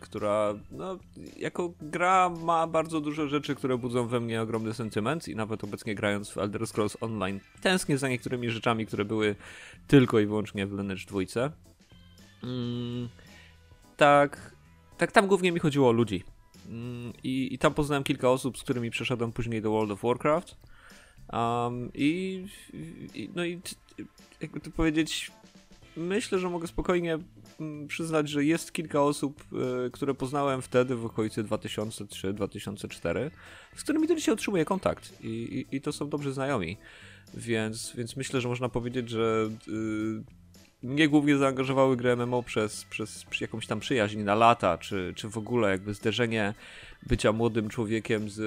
która 0.00 0.54
no, 0.70 0.98
jako 1.36 1.72
gra 1.82 2.28
ma 2.28 2.66
bardzo 2.66 3.00
dużo 3.00 3.28
rzeczy, 3.28 3.54
które 3.54 3.78
budzą 3.78 4.06
we 4.06 4.20
mnie 4.20 4.42
ogromny 4.42 4.74
sentyment 4.74 5.28
i 5.28 5.36
nawet 5.36 5.64
obecnie 5.64 5.94
grając 5.94 6.30
w 6.30 6.38
Elder 6.38 6.66
Scrolls 6.66 6.96
Online 7.00 7.40
tęsknię 7.60 7.98
za 7.98 8.08
niektórymi 8.08 8.50
rzeczami, 8.50 8.86
które 8.86 9.04
były 9.04 9.36
tylko 9.86 10.20
i 10.20 10.26
wyłącznie 10.26 10.66
w 10.66 10.70
Lineage 10.70 11.04
2. 11.06 11.20
Mm, 12.42 13.08
tak, 13.96 14.54
tak 14.98 15.12
tam 15.12 15.26
głównie 15.26 15.52
mi 15.52 15.60
chodziło 15.60 15.88
o 15.88 15.92
ludzi. 15.92 16.24
Mm, 16.68 17.12
i, 17.24 17.54
I 17.54 17.58
tam 17.58 17.74
poznałem 17.74 18.04
kilka 18.04 18.30
osób, 18.30 18.58
z 18.58 18.62
którymi 18.62 18.90
przeszedłem 18.90 19.32
później 19.32 19.62
do 19.62 19.70
World 19.70 19.90
of 19.90 20.02
Warcraft. 20.02 20.56
Um, 21.32 21.90
i, 21.94 22.44
i, 23.14 23.30
no 23.34 23.44
i 23.44 23.60
jakby 24.40 24.60
to 24.60 24.70
powiedzieć, 24.70 25.30
myślę, 25.96 26.38
że 26.38 26.50
mogę 26.50 26.66
spokojnie 26.66 27.18
mm, 27.60 27.88
przyznać, 27.88 28.28
że 28.28 28.44
jest 28.44 28.72
kilka 28.72 29.02
osób, 29.02 29.44
e, 29.86 29.90
które 29.90 30.14
poznałem 30.14 30.62
wtedy 30.62 30.96
w 30.96 31.06
okolicy 31.06 31.44
2003-2004, 31.44 33.30
z 33.76 33.82
którymi 33.82 34.08
do 34.08 34.14
dzisiaj 34.14 34.34
utrzymuję 34.34 34.64
kontakt 34.64 35.12
I, 35.20 35.28
i, 35.28 35.76
i, 35.76 35.80
to 35.80 35.92
są 35.92 36.08
dobrzy 36.08 36.32
znajomi. 36.32 36.76
Więc, 37.34 37.92
więc 37.96 38.16
myślę, 38.16 38.40
że 38.40 38.48
można 38.48 38.68
powiedzieć, 38.68 39.10
że 39.10 39.50
yy, 39.66 40.22
mnie 40.82 41.08
głównie 41.08 41.36
zaangażowały 41.36 41.96
gry 41.96 42.16
MMO 42.16 42.42
przez, 42.42 42.84
przez 42.84 43.24
jakąś 43.40 43.66
tam 43.66 43.80
przyjaźń 43.80 44.18
na 44.18 44.34
lata, 44.34 44.78
czy, 44.78 45.12
czy 45.16 45.28
w 45.28 45.38
ogóle 45.38 45.70
jakby 45.70 45.94
zderzenie 45.94 46.54
bycia 47.06 47.32
młodym 47.32 47.68
człowiekiem 47.68 48.30
z 48.30 48.40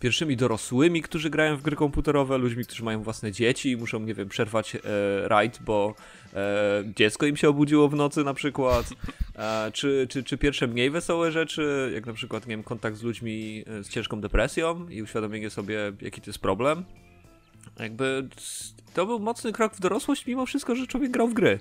pierwszymi 0.00 0.36
dorosłymi, 0.36 1.02
którzy 1.02 1.30
grają 1.30 1.56
w 1.56 1.62
gry 1.62 1.76
komputerowe, 1.76 2.38
ludźmi, 2.38 2.64
którzy 2.64 2.84
mają 2.84 3.02
własne 3.02 3.32
dzieci 3.32 3.70
i 3.70 3.76
muszą, 3.76 4.00
nie 4.00 4.14
wiem, 4.14 4.28
przerwać 4.28 4.74
e, 4.74 4.80
rajd, 5.28 5.58
bo 5.62 5.94
e, 6.34 6.84
dziecko 6.96 7.26
im 7.26 7.36
się 7.36 7.48
obudziło 7.48 7.88
w 7.88 7.94
nocy 7.94 8.24
na 8.24 8.34
przykład, 8.34 8.86
e, 9.36 9.70
czy, 9.72 10.06
czy, 10.10 10.22
czy 10.22 10.38
pierwsze 10.38 10.66
mniej 10.66 10.90
wesołe 10.90 11.32
rzeczy, 11.32 11.90
jak 11.94 12.06
na 12.06 12.12
przykład, 12.12 12.46
nie 12.46 12.50
wiem, 12.50 12.62
kontakt 12.62 12.96
z 12.96 13.02
ludźmi 13.02 13.64
e, 13.66 13.84
z 13.84 13.88
ciężką 13.88 14.20
depresją 14.20 14.88
i 14.88 15.02
uświadomienie 15.02 15.50
sobie, 15.50 15.92
jaki 16.00 16.20
to 16.20 16.30
jest 16.30 16.38
problem. 16.38 16.84
Jakby 17.78 18.28
to 18.94 19.06
był 19.06 19.18
mocny 19.18 19.52
krok 19.52 19.74
w 19.74 19.80
dorosłość, 19.80 20.26
mimo 20.26 20.46
wszystko, 20.46 20.76
że 20.76 20.86
człowiek 20.86 21.10
grał 21.10 21.28
w 21.28 21.34
gry. 21.34 21.58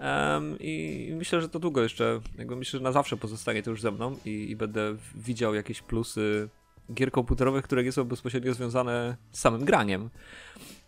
Um, 0.00 0.56
I 0.60 1.12
myślę, 1.16 1.40
że 1.40 1.48
to 1.48 1.58
długo 1.58 1.82
jeszcze, 1.82 2.20
jakby 2.38 2.56
myślę, 2.56 2.78
że 2.78 2.84
na 2.84 2.92
zawsze 2.92 3.16
pozostanie 3.16 3.62
to 3.62 3.70
już 3.70 3.80
ze 3.80 3.90
mną 3.90 4.16
i, 4.24 4.50
i 4.50 4.56
będę 4.56 4.96
widział 5.14 5.54
jakieś 5.54 5.82
plusy 5.82 6.48
gier 6.94 7.10
komputerowych, 7.10 7.64
które 7.64 7.84
nie 7.84 7.92
są 7.92 8.04
bezpośrednio 8.04 8.54
związane 8.54 9.16
z 9.32 9.40
samym 9.40 9.64
graniem. 9.64 10.10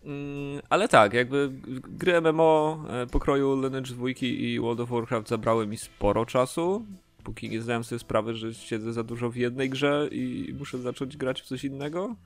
Mm, 0.04 0.62
ale 0.70 0.88
tak, 0.88 1.12
jakby 1.12 1.50
gry 1.88 2.20
MMO 2.20 2.84
e, 2.88 3.06
pokroju 3.06 3.62
Lineage 3.62 3.94
2 3.94 4.08
i 4.20 4.60
World 4.60 4.80
of 4.80 4.88
Warcraft 4.88 5.28
zabrały 5.28 5.66
mi 5.66 5.76
sporo 5.76 6.26
czasu. 6.26 6.86
póki 7.24 7.50
nie 7.50 7.62
zdałem 7.62 7.84
sobie 7.84 7.98
sprawy, 7.98 8.34
że 8.34 8.54
siedzę 8.54 8.92
za 8.92 9.02
dużo 9.02 9.30
w 9.30 9.36
jednej 9.36 9.70
grze 9.70 10.08
i 10.12 10.54
muszę 10.58 10.78
zacząć 10.78 11.16
grać 11.16 11.42
w 11.42 11.46
coś 11.46 11.64
innego. 11.64 12.16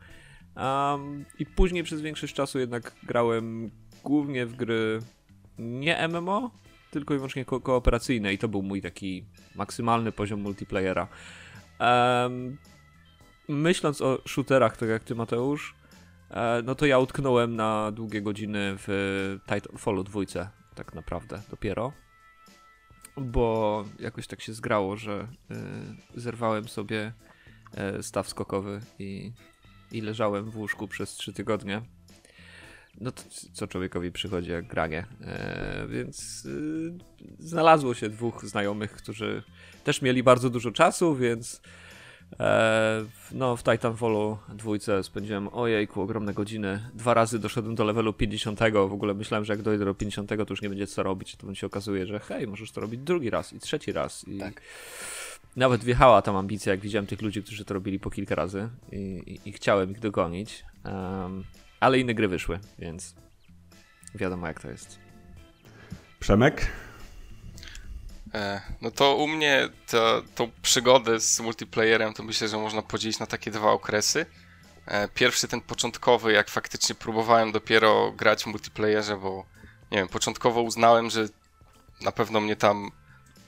Um, 0.57 1.25
I 1.39 1.47
później 1.47 1.85
przez 1.85 2.01
większość 2.01 2.35
czasu 2.35 2.59
jednak 2.59 2.93
grałem 3.03 3.71
głównie 4.05 4.47
w 4.47 4.57
gry 4.57 5.01
nie 5.59 6.09
MMO, 6.09 6.51
tylko 6.91 7.15
i 7.15 7.17
wyłącznie 7.17 7.45
ko 7.45 7.61
kooperacyjne 7.61 8.33
i 8.33 8.39
to 8.39 8.49
był 8.49 8.63
mój 8.63 8.83
taki 8.83 9.25
maksymalny 9.55 10.13
poziom 10.13 10.41
multiplayera. 10.41 11.09
Um, 11.81 12.57
myśląc 13.49 14.03
o 14.03 14.19
shooterach, 14.27 14.77
tak 14.77 14.89
jak 14.89 15.05
ty 15.05 15.15
Mateusz, 15.15 15.75
e, 16.31 16.63
no 16.65 16.75
to 16.75 16.87
ja 16.87 16.99
utknąłem 16.99 17.57
na 17.57 17.93
długie 17.93 18.23
godziny 18.23 18.75
w 18.79 19.39
Titanfallu 19.47 20.05
dwójce, 20.05 20.49
tak 20.75 20.95
naprawdę 20.95 21.43
dopiero. 21.51 21.93
Bo 23.17 23.85
jakoś 23.99 24.27
tak 24.27 24.41
się 24.41 24.53
zgrało, 24.53 24.97
że 24.97 25.29
y, 26.17 26.21
zerwałem 26.21 26.69
sobie 26.69 27.13
y, 27.99 28.03
staw 28.03 28.29
skokowy 28.29 28.81
i, 28.99 29.33
i 29.93 30.01
leżałem 30.01 30.51
w 30.51 30.57
łóżku 30.57 30.89
przez 30.89 31.11
trzy 31.11 31.33
tygodnie 31.33 31.83
no 33.01 33.13
to 33.13 33.23
co 33.53 33.67
człowiekowi 33.67 34.13
przychodzi 34.13 34.51
jak 34.51 34.67
granie. 34.67 35.07
E, 35.21 35.87
więc 35.89 36.47
e, 36.47 37.43
znalazło 37.45 37.95
się 37.95 38.09
dwóch 38.09 38.45
znajomych, 38.45 38.93
którzy 38.93 39.43
też 39.85 40.03
mieli 40.03 40.23
bardzo 40.23 40.51
dużo 40.51 40.71
czasu, 40.71 41.17
więc 41.17 41.55
e, 41.55 41.61
no 43.33 43.57
w 43.57 43.63
Titanfallu 43.63 44.39
dwójce 44.49 45.03
spędziłem 45.03 45.49
ojejku 45.53 46.03
ogromne 46.03 46.35
godziny. 46.35 46.91
Dwa 46.95 47.15
razy 47.15 47.39
doszedłem 47.39 47.75
do 47.75 47.85
levelu 47.85 48.13
50. 48.13 48.61
W 48.73 48.93
ogóle 48.93 49.15
myślałem, 49.15 49.45
że 49.45 49.53
jak 49.53 49.63
dojdę 49.63 49.85
do 49.85 49.95
50 49.95 50.29
to 50.29 50.47
już 50.51 50.63
nie 50.63 50.69
będzie 50.69 50.87
co 50.87 51.03
robić. 51.03 51.37
To 51.37 51.55
się 51.55 51.67
okazuje, 51.67 52.07
że 52.07 52.21
hej, 52.21 52.47
możesz 52.47 52.73
to 52.73 52.81
robić 52.81 53.01
drugi 53.01 53.31
raz 53.31 53.53
i 53.53 53.59
trzeci 53.59 53.93
raz. 53.93 54.29
I 54.29 54.39
tak. 54.39 54.63
Nawet 55.57 55.85
wjechała 55.85 56.23
tam 56.23 56.37
ambicja, 56.37 56.73
jak 56.73 56.81
widziałem 56.81 57.07
tych 57.07 57.23
ludzi, 57.23 57.43
którzy 57.43 57.65
to 57.65 57.75
robili 57.75 58.01
po 58.01 58.11
kilka 58.11 58.35
razy 58.35 58.69
i, 58.93 58.97
i, 58.97 59.49
i 59.49 59.53
chciałem 59.53 59.91
ich 59.91 60.01
dogonić. 60.01 60.65
Um, 60.85 61.45
ale 61.81 61.99
inne 61.99 62.15
gry 62.15 62.29
wyszły, 62.29 62.59
więc 62.79 63.15
wiadomo 64.15 64.47
jak 64.47 64.61
to 64.61 64.71
jest. 64.71 64.99
Przemek? 66.21 66.67
E, 68.35 68.61
no 68.81 68.91
to 68.91 69.17
u 69.17 69.27
mnie 69.27 69.69
to, 69.87 70.23
tą 70.35 70.51
przygodę 70.63 71.21
z 71.21 71.41
multiplayerem 71.41 72.15
to 72.15 72.23
myślę, 72.23 72.49
że 72.49 72.59
można 72.59 72.83
podzielić 72.83 73.19
na 73.19 73.27
takie 73.27 73.51
dwa 73.51 73.71
okresy. 73.71 74.27
E, 74.87 75.09
pierwszy 75.09 75.49
ten 75.49 75.61
początkowy, 75.61 76.33
jak 76.33 76.51
faktycznie 76.51 76.95
próbowałem 76.95 77.53
dopiero 77.53 78.13
grać 78.13 78.45
w 78.45 78.47
multiplayerze, 78.47 79.17
bo 79.17 79.45
nie 79.91 79.99
wiem, 79.99 80.09
początkowo 80.09 80.63
uznałem, 80.63 81.11
że 81.11 81.29
na 82.01 82.13
pewno 82.13 82.41
mnie 82.41 82.57
tam 82.57 82.91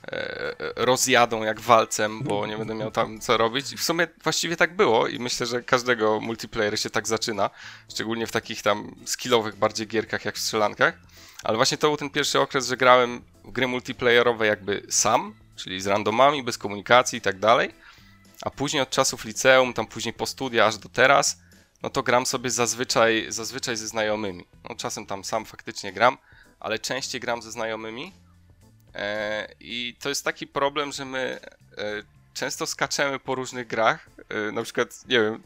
E, 0.07 0.55
rozjadą 0.75 1.43
jak 1.43 1.59
walcem, 1.59 2.23
bo 2.23 2.47
nie 2.47 2.57
będę 2.57 2.75
miał 2.75 2.91
tam 2.91 3.19
co 3.19 3.37
robić. 3.37 3.73
I 3.73 3.77
w 3.77 3.83
sumie 3.83 4.07
właściwie 4.23 4.57
tak 4.57 4.75
było 4.75 5.07
i 5.07 5.19
myślę, 5.19 5.45
że 5.45 5.63
każdego 5.63 6.19
multiplayer 6.19 6.79
się 6.79 6.89
tak 6.89 7.07
zaczyna, 7.07 7.49
szczególnie 7.89 8.27
w 8.27 8.31
takich 8.31 8.61
tam 8.61 8.95
skillowych 9.05 9.55
bardziej 9.55 9.87
gierkach 9.87 10.25
jak 10.25 10.35
w 10.35 10.39
strzelankach. 10.39 10.97
Ale 11.43 11.57
właśnie 11.57 11.77
to 11.77 11.87
był 11.87 11.97
ten 11.97 12.09
pierwszy 12.09 12.39
okres, 12.39 12.67
że 12.67 12.77
grałem 12.77 13.21
w 13.43 13.51
gry 13.51 13.67
multiplayerowe 13.67 14.47
jakby 14.47 14.85
sam, 14.89 15.35
czyli 15.55 15.81
z 15.81 15.87
randomami, 15.87 16.43
bez 16.43 16.57
komunikacji 16.57 17.17
i 17.17 17.21
tak 17.21 17.39
dalej. 17.39 17.73
A 18.41 18.49
później 18.49 18.83
od 18.83 18.89
czasów 18.89 19.25
liceum, 19.25 19.73
tam 19.73 19.87
później 19.87 20.13
po 20.13 20.25
studia 20.25 20.65
aż 20.65 20.77
do 20.77 20.89
teraz, 20.89 21.37
no 21.83 21.89
to 21.89 22.03
gram 22.03 22.25
sobie 22.25 22.49
zazwyczaj, 22.49 23.25
zazwyczaj 23.29 23.77
ze 23.77 23.87
znajomymi. 23.87 24.45
No 24.69 24.75
czasem 24.75 25.05
tam 25.05 25.23
sam 25.23 25.45
faktycznie 25.45 25.93
gram, 25.93 26.17
ale 26.59 26.79
częściej 26.79 27.21
gram 27.21 27.41
ze 27.41 27.51
znajomymi. 27.51 28.13
E, 28.95 29.47
I 29.59 29.95
to 29.99 30.09
jest 30.09 30.25
taki 30.25 30.47
problem, 30.47 30.91
że 30.91 31.05
my 31.05 31.39
e, 31.77 32.03
często 32.33 32.67
skaczemy 32.67 33.19
po 33.19 33.35
różnych 33.35 33.67
grach. 33.67 34.09
E, 34.29 34.51
na 34.51 34.63
przykład, 34.63 35.07
nie 35.07 35.19
wiem, 35.21 35.43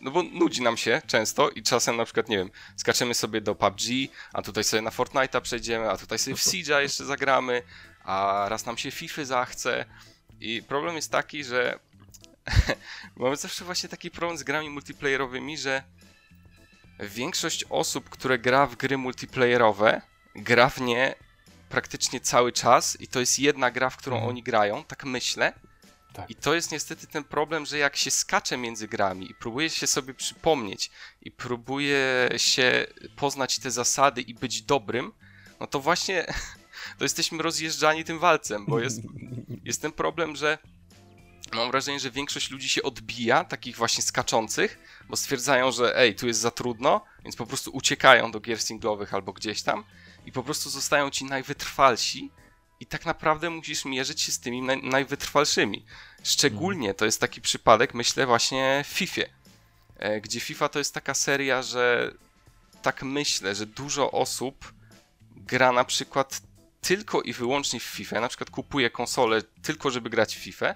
no 0.00 0.10
bo 0.10 0.22
nudzi 0.22 0.62
nam 0.62 0.76
się 0.76 1.02
często 1.06 1.50
i 1.50 1.62
czasem 1.62 1.96
na 1.96 2.04
przykład, 2.04 2.28
nie 2.28 2.38
wiem, 2.38 2.50
skaczemy 2.76 3.14
sobie 3.14 3.40
do 3.40 3.54
PUBG, 3.54 3.80
a 4.32 4.42
tutaj 4.42 4.64
sobie 4.64 4.82
na 4.82 4.90
Fortnite'a 4.90 5.40
przejdziemy, 5.40 5.90
a 5.90 5.96
tutaj 5.96 6.18
sobie 6.18 6.36
w 6.36 6.40
Siege'a 6.40 6.78
jeszcze 6.78 7.04
zagramy, 7.04 7.62
a 8.04 8.46
raz 8.48 8.66
nam 8.66 8.78
się 8.78 8.90
FIFA 8.90 9.24
zachce. 9.24 9.84
I 10.40 10.62
problem 10.62 10.96
jest 10.96 11.12
taki, 11.12 11.44
że 11.44 11.78
mamy 13.16 13.36
zawsze 13.36 13.64
właśnie 13.64 13.88
taki 13.88 14.10
problem 14.10 14.38
z 14.38 14.42
grami 14.42 14.70
multiplayerowymi, 14.70 15.58
że 15.58 15.82
większość 17.00 17.64
osób, 17.70 18.08
które 18.08 18.38
gra 18.38 18.66
w 18.66 18.76
gry 18.76 18.98
multiplayerowe, 18.98 20.02
gra 20.34 20.68
w 20.68 20.80
nie 20.80 21.14
praktycznie 21.68 22.20
cały 22.20 22.52
czas 22.52 23.00
i 23.00 23.08
to 23.08 23.20
jest 23.20 23.38
jedna 23.38 23.70
gra, 23.70 23.90
w 23.90 23.96
którą 23.96 24.16
mhm. 24.16 24.30
oni 24.30 24.42
grają, 24.42 24.84
tak 24.84 25.04
myślę. 25.04 25.52
Tak. 26.16 26.30
I 26.30 26.34
to 26.34 26.54
jest 26.54 26.72
niestety 26.72 27.06
ten 27.06 27.24
problem, 27.24 27.66
że 27.66 27.78
jak 27.78 27.96
się 27.96 28.10
skacze 28.10 28.56
między 28.56 28.88
grami 28.88 29.30
i 29.30 29.34
próbuje 29.34 29.70
się 29.70 29.86
sobie 29.86 30.14
przypomnieć 30.14 30.90
i 31.22 31.30
próbuje 31.30 32.28
się 32.36 32.86
poznać 33.16 33.58
te 33.58 33.70
zasady 33.70 34.20
i 34.20 34.34
być 34.34 34.62
dobrym, 34.62 35.12
no 35.60 35.66
to 35.66 35.80
właśnie 35.80 36.26
to 36.98 37.04
jesteśmy 37.04 37.42
rozjeżdżani 37.42 38.04
tym 38.04 38.18
walcem, 38.18 38.64
bo 38.68 38.80
jest, 38.80 39.00
jest 39.64 39.82
ten 39.82 39.92
problem, 39.92 40.36
że 40.36 40.58
mam 41.52 41.70
wrażenie, 41.70 42.00
że 42.00 42.10
większość 42.10 42.50
ludzi 42.50 42.68
się 42.68 42.82
odbija, 42.82 43.44
takich 43.44 43.76
właśnie 43.76 44.02
skaczących, 44.02 44.78
bo 45.08 45.16
stwierdzają, 45.16 45.72
że 45.72 45.98
ej, 45.98 46.14
tu 46.14 46.26
jest 46.26 46.40
za 46.40 46.50
trudno, 46.50 47.04
więc 47.24 47.36
po 47.36 47.46
prostu 47.46 47.70
uciekają 47.70 48.30
do 48.30 48.40
gier 48.40 48.60
singlowych 48.60 49.14
albo 49.14 49.32
gdzieś 49.32 49.62
tam 49.62 49.84
i 50.26 50.32
po 50.32 50.42
prostu 50.42 50.70
zostają 50.70 51.10
ci 51.10 51.24
najwytrwalsi 51.24 52.30
i 52.80 52.86
tak 52.86 53.06
naprawdę 53.06 53.50
musisz 53.50 53.84
mierzyć 53.84 54.22
się 54.22 54.32
z 54.32 54.40
tymi 54.40 54.62
naj, 54.62 54.82
najwytrwalszymi. 54.82 55.84
Szczególnie 56.22 56.94
to 56.94 57.04
jest 57.04 57.20
taki 57.20 57.40
przypadek, 57.40 57.94
myślę, 57.94 58.26
właśnie 58.26 58.84
w 58.84 58.88
FIFA, 58.88 59.22
e, 59.96 60.20
gdzie 60.20 60.40
FIFA 60.40 60.68
to 60.68 60.78
jest 60.78 60.94
taka 60.94 61.14
seria, 61.14 61.62
że 61.62 62.12
tak 62.82 63.02
myślę, 63.02 63.54
że 63.54 63.66
dużo 63.66 64.10
osób 64.10 64.72
gra 65.36 65.72
na 65.72 65.84
przykład 65.84 66.40
tylko 66.80 67.22
i 67.22 67.32
wyłącznie 67.32 67.80
w 67.80 67.82
FIFA, 67.82 68.20
na 68.20 68.28
przykład 68.28 68.50
kupuje 68.50 68.90
konsolę 68.90 69.42
tylko, 69.62 69.90
żeby 69.90 70.10
grać 70.10 70.36
w 70.36 70.38
FIFA, 70.38 70.74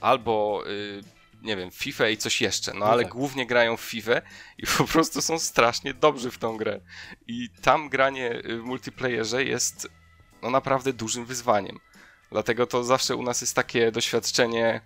albo 0.00 0.64
y, 0.66 1.02
nie 1.42 1.56
wiem, 1.56 1.70
FIFA 1.70 2.08
i 2.08 2.16
coś 2.16 2.40
jeszcze, 2.40 2.72
no, 2.72 2.80
no 2.80 2.86
ale 2.86 3.02
tak. 3.02 3.12
głównie 3.12 3.46
grają 3.46 3.76
w 3.76 3.80
FIFA 3.80 4.22
i 4.58 4.66
po 4.78 4.84
prostu 4.84 5.22
są 5.22 5.38
strasznie 5.38 5.94
dobrzy 5.94 6.30
w 6.30 6.38
tą 6.38 6.56
grę. 6.56 6.80
I 7.26 7.48
tam 7.62 7.88
granie 7.88 8.42
w 8.44 8.62
multiplayerze 8.62 9.44
jest 9.44 9.88
no 10.44 10.50
naprawdę 10.50 10.92
dużym 10.92 11.24
wyzwaniem. 11.24 11.80
Dlatego 12.30 12.66
to 12.66 12.84
zawsze 12.84 13.16
u 13.16 13.22
nas 13.22 13.40
jest 13.40 13.56
takie 13.56 13.92
doświadczenie. 13.92 14.80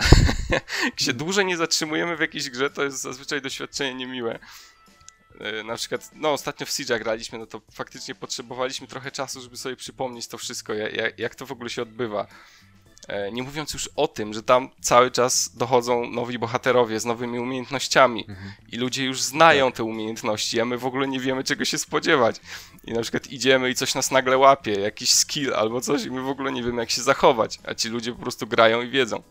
Jak 0.84 1.00
się 1.00 1.12
dłużej 1.12 1.44
nie 1.44 1.56
zatrzymujemy 1.56 2.16
w 2.16 2.20
jakiejś 2.20 2.50
grze, 2.50 2.70
to 2.70 2.84
jest 2.84 3.00
zazwyczaj 3.00 3.42
doświadczenie 3.42 3.94
niemiłe. 3.94 4.38
E, 5.40 5.62
na 5.62 5.76
przykład, 5.76 6.10
no 6.12 6.32
ostatnio 6.32 6.66
w 6.66 6.70
Siege'a 6.70 6.98
graliśmy, 6.98 7.38
no 7.38 7.46
to 7.46 7.60
faktycznie 7.72 8.14
potrzebowaliśmy 8.14 8.86
trochę 8.86 9.10
czasu, 9.10 9.40
żeby 9.40 9.56
sobie 9.56 9.76
przypomnieć 9.76 10.28
to 10.28 10.38
wszystko, 10.38 10.74
jak, 10.74 11.18
jak 11.18 11.34
to 11.34 11.46
w 11.46 11.52
ogóle 11.52 11.70
się 11.70 11.82
odbywa. 11.82 12.26
E, 13.08 13.32
nie 13.32 13.42
mówiąc 13.42 13.74
już 13.74 13.90
o 13.96 14.08
tym, 14.08 14.34
że 14.34 14.42
tam 14.42 14.70
cały 14.80 15.10
czas 15.10 15.56
dochodzą 15.56 16.10
nowi 16.10 16.38
bohaterowie 16.38 17.00
z 17.00 17.04
nowymi 17.04 17.38
umiejętnościami 17.38 18.24
mhm. 18.28 18.52
i 18.72 18.76
ludzie 18.76 19.04
już 19.04 19.22
znają 19.22 19.66
tak. 19.66 19.76
te 19.76 19.84
umiejętności, 19.84 20.60
a 20.60 20.64
my 20.64 20.78
w 20.78 20.86
ogóle 20.86 21.08
nie 21.08 21.20
wiemy 21.20 21.44
czego 21.44 21.64
się 21.64 21.78
spodziewać. 21.78 22.40
I 22.84 22.92
na 22.92 23.02
przykład 23.02 23.26
idziemy 23.26 23.70
i 23.70 23.74
coś 23.74 23.94
nas 23.94 24.10
nagle 24.10 24.38
łapie, 24.38 24.72
jakiś 24.80 25.12
skill 25.12 25.54
albo 25.54 25.80
coś 25.80 26.04
i 26.04 26.10
my 26.10 26.22
w 26.22 26.28
ogóle 26.28 26.52
nie 26.52 26.62
wiemy 26.62 26.80
jak 26.80 26.90
się 26.90 27.02
zachować, 27.02 27.58
a 27.64 27.74
ci 27.74 27.88
ludzie 27.88 28.12
po 28.12 28.22
prostu 28.22 28.46
grają 28.46 28.82
i 28.82 28.90
wiedzą. 28.90 29.22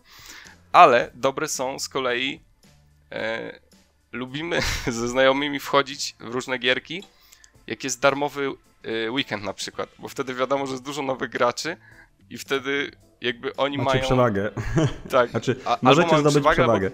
Ale 0.72 1.12
dobre 1.14 1.48
są 1.48 1.80
z 1.80 1.90
kolei 1.90 2.42
e, 3.12 3.60
lubimy 4.12 4.60
ze 4.88 5.08
znajomymi 5.08 5.60
wchodzić 5.60 6.16
w 6.20 6.34
różne 6.34 6.58
gierki, 6.58 7.04
jak 7.68 7.84
jest 7.84 8.00
darmowy 8.00 8.52
e, 8.84 9.12
weekend 9.12 9.44
na 9.44 9.54
przykład, 9.54 9.90
bo 10.00 10.08
wtedy 10.08 10.34
wiadomo, 10.34 10.66
że 10.66 10.72
jest 10.72 10.84
dużo 10.84 11.02
nowych 11.02 11.30
graczy 11.30 11.78
i 12.30 12.38
wtedy 12.38 12.92
jakby 13.24 13.56
oni 13.56 13.78
Macie 13.78 13.90
mają... 13.90 14.02
przewagę. 14.02 14.52
Tak. 15.10 15.30
Znaczy, 15.32 15.56
a, 15.66 15.78
możecie 15.82 16.10
zdobyć 16.10 16.32
przewagę. 16.32 16.54
przewagę. 16.56 16.92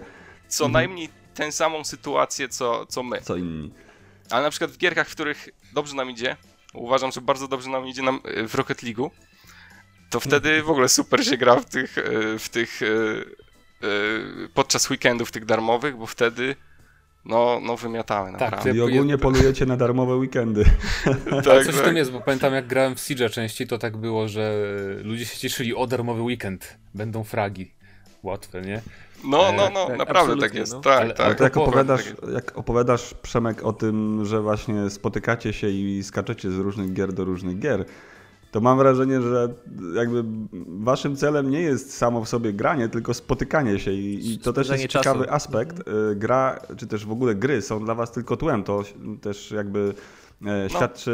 Co 0.48 0.66
mhm. 0.66 0.72
najmniej 0.72 1.08
tę 1.34 1.52
samą 1.52 1.84
sytuację, 1.84 2.48
co, 2.48 2.86
co 2.86 3.02
my. 3.02 3.20
Co 3.20 3.36
inni. 3.36 3.72
Ale 4.30 4.42
na 4.42 4.50
przykład 4.50 4.70
w 4.70 4.78
gierkach, 4.78 5.08
w 5.08 5.12
których 5.12 5.48
dobrze 5.74 5.96
nam 5.96 6.10
idzie, 6.10 6.36
uważam, 6.74 7.12
że 7.12 7.20
bardzo 7.20 7.48
dobrze 7.48 7.70
nam 7.70 7.86
idzie 7.86 8.02
nam 8.02 8.20
e, 8.24 8.48
w 8.48 8.54
Rocket 8.54 8.82
League'u, 8.82 9.10
to 10.10 10.20
wtedy 10.20 10.62
w 10.62 10.70
ogóle 10.70 10.88
super 10.88 11.24
się 11.24 11.36
gra 11.36 11.56
w 11.56 11.64
tych, 11.64 11.98
e, 11.98 12.38
w 12.38 12.48
tych 12.48 12.80
e, 12.82 12.86
podczas 14.54 14.90
weekendów 14.90 15.32
tych 15.32 15.44
darmowych, 15.44 15.96
bo 15.96 16.06
wtedy 16.06 16.56
no, 17.24 17.60
no 17.66 17.76
wymiatamy 17.76 18.32
tak, 18.32 18.40
naprawdę. 18.40 18.70
I 18.70 18.80
ogólnie 18.80 19.18
polujecie 19.18 19.66
na 19.66 19.76
darmowe 19.76 20.16
weekendy. 20.16 20.64
tak, 21.44 21.44
coś 21.44 21.66
tak. 21.66 21.74
w 21.74 21.82
tym 21.82 21.96
jest, 21.96 22.12
bo 22.12 22.20
pamiętam 22.20 22.54
jak 22.54 22.66
grałem 22.66 22.94
w 22.94 22.98
Siege'a 22.98 23.30
częściej, 23.30 23.66
to 23.66 23.78
tak 23.78 23.96
było, 23.96 24.28
że 24.28 24.54
ludzie 25.02 25.26
się 25.26 25.38
cieszyli 25.38 25.74
o 25.74 25.86
darmowy 25.86 26.22
weekend, 26.22 26.78
będą 26.94 27.24
fragi. 27.24 27.72
Łatwe, 28.22 28.62
nie? 28.62 28.82
No, 29.24 29.52
no, 29.56 29.70
no, 29.74 29.86
tak, 29.86 29.98
naprawdę 29.98 30.36
tak 30.36 30.54
jest. 30.54 30.72
No. 30.72 30.80
Tak, 30.80 31.00
ale, 31.00 31.14
tak. 31.14 31.26
Ale 31.26 31.36
jak 31.40 31.56
opowiadasz, 31.56 32.04
jak 32.34 32.58
opowiadasz, 32.58 33.14
Przemek, 33.22 33.64
o 33.64 33.72
tym, 33.72 34.24
że 34.24 34.40
właśnie 34.40 34.90
spotykacie 34.90 35.52
się 35.52 35.68
i 35.68 36.02
skaczecie 36.02 36.50
z 36.50 36.58
różnych 36.58 36.92
gier 36.92 37.12
do 37.12 37.24
różnych 37.24 37.58
gier, 37.58 37.84
to 38.50 38.60
mam 38.60 38.78
wrażenie, 38.78 39.22
że 39.22 39.48
jakby 39.94 40.24
waszym 40.66 41.16
celem 41.16 41.50
nie 41.50 41.60
jest 41.60 41.96
samo 41.96 42.24
w 42.24 42.28
sobie 42.28 42.52
granie, 42.52 42.88
tylko 42.88 43.14
spotykanie 43.14 43.78
się 43.78 43.92
i, 43.92 44.32
i 44.32 44.38
to 44.38 44.52
też 44.52 44.68
jest 44.68 44.86
czasu. 44.88 45.04
ciekawy 45.04 45.30
aspekt. 45.30 45.78
Y, 45.88 46.16
gra, 46.16 46.60
czy 46.76 46.86
też 46.86 47.06
w 47.06 47.10
ogóle 47.12 47.34
gry 47.34 47.62
są 47.62 47.84
dla 47.84 47.94
was 47.94 48.12
tylko 48.12 48.36
tłem. 48.36 48.64
To 48.64 48.84
też 49.22 49.50
jakby 49.50 49.94
e, 50.42 50.44
No. 50.62 50.68
świadczy 50.68 51.12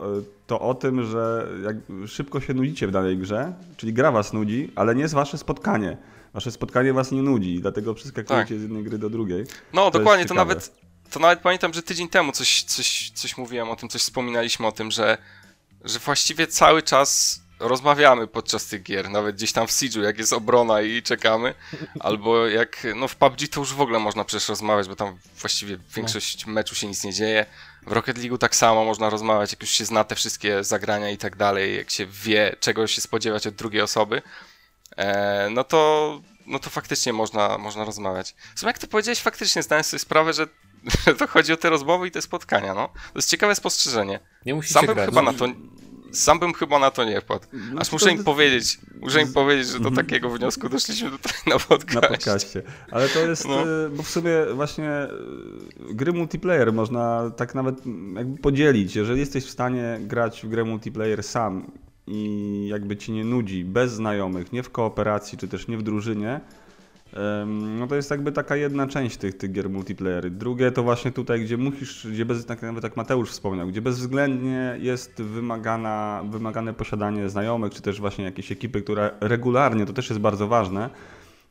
e, 0.00 0.04
to 0.46 0.60
o 0.60 0.74
tym, 0.74 1.04
że 1.04 1.48
jak 1.64 1.76
szybko 2.08 2.40
się 2.40 2.54
nudzicie 2.54 2.86
w 2.86 2.90
danej 2.90 3.18
grze, 3.18 3.52
czyli 3.76 3.92
gra 3.92 4.12
was 4.12 4.32
nudzi, 4.32 4.72
ale 4.76 4.94
nie 4.94 5.02
jest 5.02 5.14
wasze 5.14 5.38
spotkanie. 5.38 5.96
Wasze 6.34 6.50
spotkanie 6.50 6.92
was 6.92 7.12
nie 7.12 7.22
nudzi, 7.22 7.54
i 7.54 7.60
dlatego 7.60 7.94
przeskakujecie 7.94 8.48
Tak. 8.54 8.58
z 8.58 8.62
jednej 8.62 8.84
gry 8.84 8.98
do 8.98 9.10
drugiej. 9.10 9.44
No, 9.72 9.82
jest 9.84 9.92
dokładnie, 9.98 10.26
to 10.26 10.34
nawet, 10.34 10.72
to 11.10 11.20
nawet 11.20 11.40
pamiętam, 11.40 11.72
że 11.74 11.82
tydzień 11.82 12.08
temu 12.08 12.32
coś, 12.32 12.62
coś, 12.62 13.10
coś 13.14 13.38
mówiłem 13.38 13.70
o 13.70 13.76
tym, 13.76 13.88
coś 13.88 14.02
wspominaliśmy 14.02 14.66
o 14.66 14.72
tym, 14.72 14.90
że, 14.90 15.18
że 15.84 15.98
właściwie 15.98 16.46
cały 16.46 16.82
czas 16.82 17.40
rozmawiamy 17.60 18.26
podczas 18.26 18.66
tych 18.66 18.82
gier, 18.82 19.10
nawet 19.10 19.36
gdzieś 19.36 19.52
tam 19.52 19.66
w 19.66 19.70
Siege'u, 19.70 20.02
jak 20.02 20.18
jest 20.18 20.32
obrona 20.32 20.80
i 20.82 21.02
czekamy, 21.02 21.54
albo 22.00 22.46
jak, 22.46 22.86
no 22.96 23.08
w 23.08 23.16
PUBG 23.16 23.48
to 23.50 23.60
już 23.60 23.74
w 23.74 23.80
ogóle 23.80 23.98
można 23.98 24.24
przecież 24.24 24.48
rozmawiać, 24.48 24.88
bo 24.88 24.96
tam 24.96 25.18
właściwie 25.40 25.78
większość 25.94 26.46
meczu 26.46 26.74
się 26.74 26.86
nic 26.86 27.04
nie 27.04 27.12
dzieje. 27.12 27.46
W 27.86 27.92
Rocket 27.92 28.18
League'u 28.18 28.38
tak 28.38 28.56
samo 28.56 28.84
można 28.84 29.10
rozmawiać, 29.10 29.52
jak 29.52 29.60
już 29.60 29.70
się 29.70 29.84
zna 29.84 30.04
te 30.04 30.14
wszystkie 30.14 30.64
zagrania 30.64 31.10
i 31.10 31.18
tak 31.18 31.36
dalej, 31.36 31.76
jak 31.76 31.90
się 31.90 32.06
wie, 32.06 32.56
czego 32.60 32.86
się 32.86 33.00
spodziewać 33.00 33.46
od 33.46 33.54
drugiej 33.54 33.82
osoby, 33.82 34.22
e, 34.96 35.48
no 35.50 35.64
to 35.64 36.20
no 36.46 36.58
to 36.58 36.70
faktycznie 36.70 37.12
można, 37.12 37.58
można 37.58 37.84
rozmawiać. 37.84 38.34
W 38.54 38.60
sumie 38.60 38.70
jak 38.70 38.78
to 38.78 38.86
powiedziałeś, 38.86 39.20
faktycznie 39.20 39.62
zdałem 39.62 39.84
sobie 39.84 39.98
sprawę, 39.98 40.32
że, 40.32 40.46
że 40.69 40.69
to 41.18 41.26
chodzi 41.26 41.52
o 41.52 41.56
te 41.56 41.70
rozmowy 41.70 42.08
i 42.08 42.10
te 42.10 42.22
spotkania, 42.22 42.74
no. 42.74 42.88
To 42.88 43.18
jest 43.18 43.30
ciekawe 43.30 43.54
spostrzeżenie. 43.54 44.20
Nie 44.46 44.54
musicie 44.54 44.74
Sam 44.74 44.86
bym 44.86 44.94
grać. 44.94 45.08
chyba 45.08 45.22
na 45.22 45.32
to... 45.32 45.46
Sam 46.12 46.38
bym 46.38 46.54
chyba 46.54 46.78
na 46.78 46.90
to 46.90 47.04
nie 47.04 47.20
wpadł. 47.20 47.46
No 47.72 47.80
Aż 47.80 47.88
to- 47.88 47.94
muszę 47.96 48.12
im 48.12 48.24
powiedzieć, 48.24 48.78
muszę 49.00 49.22
im 49.22 49.32
powiedzieć, 49.32 49.68
że 49.68 49.80
do 49.80 49.90
takiego 49.90 50.30
wniosku 50.30 50.68
doszliśmy 50.68 51.10
tutaj 51.10 51.32
na 51.46 51.54
Na 51.54 51.58
podcaście. 51.60 52.08
podcaście. 52.08 52.62
Ale 52.90 53.08
to 53.08 53.18
jest, 53.18 53.48
No. 53.48 53.62
e, 53.62 53.90
bo 53.90 54.02
w 54.02 54.08
sumie 54.08 54.32
właśnie 54.54 54.88
e, 54.90 55.08
gry 55.90 56.12
multiplayer 56.12 56.72
można 56.72 57.30
tak 57.36 57.54
nawet 57.54 57.74
jakby 58.16 58.42
podzielić. 58.42 58.96
Jeżeli 58.96 59.20
jesteś 59.20 59.44
w 59.44 59.50
stanie 59.50 59.98
grać 60.00 60.42
w 60.42 60.48
grę 60.48 60.64
multiplayer 60.64 61.22
sam 61.22 61.70
i 62.06 62.66
jakby 62.70 62.96
ci 62.96 63.12
nie 63.12 63.24
nudzi, 63.24 63.64
bez 63.64 63.92
znajomych, 63.92 64.52
nie 64.52 64.62
w 64.62 64.70
kooperacji, 64.70 65.38
czy 65.38 65.48
też 65.48 65.68
nie 65.68 65.78
w 65.78 65.82
drużynie, 65.82 66.40
no 67.78 67.86
to 67.86 67.96
jest 67.96 68.10
jakby 68.10 68.32
taka 68.32 68.56
jedna 68.56 68.86
część 68.86 69.16
tych, 69.16 69.36
tych 69.36 69.52
gier 69.52 69.70
multiplayer. 69.70 70.30
Drugie 70.30 70.72
to 70.72 70.82
właśnie 70.82 71.12
tutaj, 71.12 71.40
gdzie 71.40 71.56
musisz, 71.56 72.06
gdzie 72.12 72.24
bez, 72.24 72.46
tak 72.46 72.62
nawet 72.62 72.84
jak 72.84 72.96
Mateusz 72.96 73.30
wspomniał, 73.30 73.68
gdzie 73.68 73.82
bezwzględnie 73.82 74.76
jest 74.80 75.22
wymagana, 75.22 76.24
wymagane 76.30 76.74
posiadanie 76.74 77.28
znajomych, 77.28 77.72
czy 77.72 77.82
też 77.82 78.00
właśnie 78.00 78.24
jakiejś 78.24 78.52
ekipy, 78.52 78.82
która 78.82 79.10
regularnie, 79.20 79.86
to 79.86 79.92
też 79.92 80.10
jest 80.10 80.20
bardzo 80.20 80.48
ważne, 80.48 80.90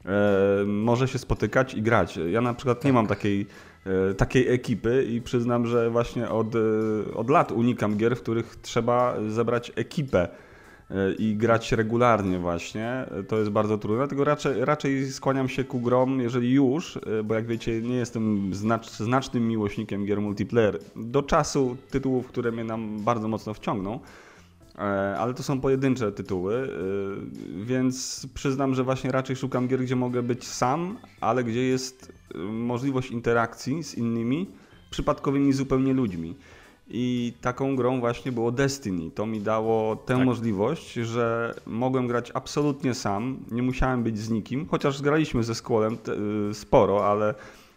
e, 0.06 0.64
może 0.66 1.08
się 1.08 1.20
spotykać 1.20 1.74
i 1.74 1.82
grać. 1.82 2.20
Ja 2.32 2.42
na 2.42 2.54
przykład 2.54 2.84
nie 2.84 2.94
mam 2.94 3.08
takiej, 3.08 3.46
e, 3.86 4.14
takiej 4.14 4.54
ekipy 4.54 5.06
i 5.10 5.22
przyznam, 5.22 5.68
że 5.68 5.90
właśnie 5.90 6.30
od, 6.30 6.56
e, 6.56 6.60
od 7.16 7.30
lat 7.30 7.52
unikam 7.52 7.98
gier, 7.98 8.16
w 8.16 8.22
których 8.22 8.56
trzeba 8.62 9.16
zebrać 9.28 9.72
ekipę 9.76 10.28
i 11.18 11.36
grać 11.36 11.72
regularnie 11.72 12.40
właśnie. 12.40 13.06
To 13.28 13.38
jest 13.38 13.50
bardzo 13.52 13.78
trudne, 13.78 13.98
dlatego 13.98 14.24
raczej, 14.24 14.66
raczej 14.66 15.12
skłaniam 15.12 15.50
się 15.50 15.64
ku 15.64 15.80
grom, 15.80 16.22
jeżeli 16.22 16.54
już, 16.54 16.98
e, 16.98 17.24
bo 17.24 17.36
jak 17.36 17.48
wiecie, 17.48 17.82
nie 17.82 17.96
jestem 17.96 18.54
znacz, 18.54 18.90
znacznym 18.90 19.48
miłośnikiem 19.48 20.06
gier 20.06 20.22
multiplayer. 20.22 20.80
Do 20.96 21.24
czasu 21.24 21.78
tytułów, 21.92 22.28
które 22.28 22.52
mnie 22.52 22.64
nam 22.64 23.00
bardzo 23.00 23.28
mocno 23.28 23.54
wciągną, 23.54 24.00
E, 24.80 25.18
ale 25.18 25.34
to 25.34 25.44
są 25.44 25.62
pojedyncze 25.62 26.12
tytuły, 26.12 26.56
e, 26.56 27.66
więc 27.66 28.28
przyznam, 28.34 28.76
że 28.76 28.84
właśnie 28.84 29.12
raczej 29.12 29.36
szukam 29.36 29.68
gier, 29.68 29.82
gdzie 29.82 29.96
mogę 29.96 30.24
być 30.24 30.48
sam, 30.48 30.98
ale 31.22 31.44
gdzie 31.44 31.64
jest 31.64 32.14
możliwość 32.52 33.12
interakcji 33.12 33.84
z 33.84 33.96
innymi, 33.96 34.48
przypadkowymi 34.90 35.54
zupełnie 35.54 35.94
ludźmi. 35.94 36.36
I 36.92 37.34
taką 37.42 37.76
grą 37.76 38.00
właśnie 38.00 38.32
było 38.32 38.52
Destiny. 38.52 39.12
To 39.12 39.26
mi 39.26 39.42
dało 39.42 39.96
tę 39.96 40.16
Tak. 40.18 40.26
możliwość, 40.26 40.94
że 40.94 41.54
mogłem 41.66 42.08
grać 42.08 42.32
absolutnie 42.34 42.94
sam, 42.94 43.38
nie 43.52 43.64
musiałem 43.64 44.04
być 44.04 44.20
z 44.20 44.30
nikim, 44.30 44.68
chociaż 44.72 45.02
graliśmy 45.02 45.44
ze 45.44 45.56
Squallem 45.56 45.98
y, 46.50 46.54
sporo, 46.54 47.06
ale, 47.12 47.36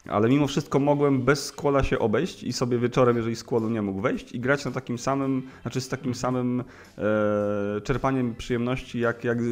ale 0.09 0.29
mimo 0.29 0.47
wszystko 0.47 0.79
mogłem 0.79 1.23
bez 1.23 1.45
Squalla 1.45 1.83
się 1.83 1.99
obejść 1.99 2.43
i 2.43 2.53
sobie 2.53 2.79
wieczorem, 2.79 3.17
jeżeli 3.17 3.37
Squallu 3.37 3.69
nie 3.69 3.83
mógł 3.83 4.01
wejść 4.01 4.33
i 4.33 4.41
grać 4.41 4.65
na 4.65 4.71
takim 4.71 4.99
samym, 4.99 5.43
znaczy 5.63 5.81
z 5.81 5.89
takim 5.89 6.15
samym 6.15 6.65
e, 6.99 7.81
czerpaniem 7.81 8.35
przyjemności, 8.35 9.01
jak, 9.01 9.25
jak 9.25 9.39
e, 9.39 9.43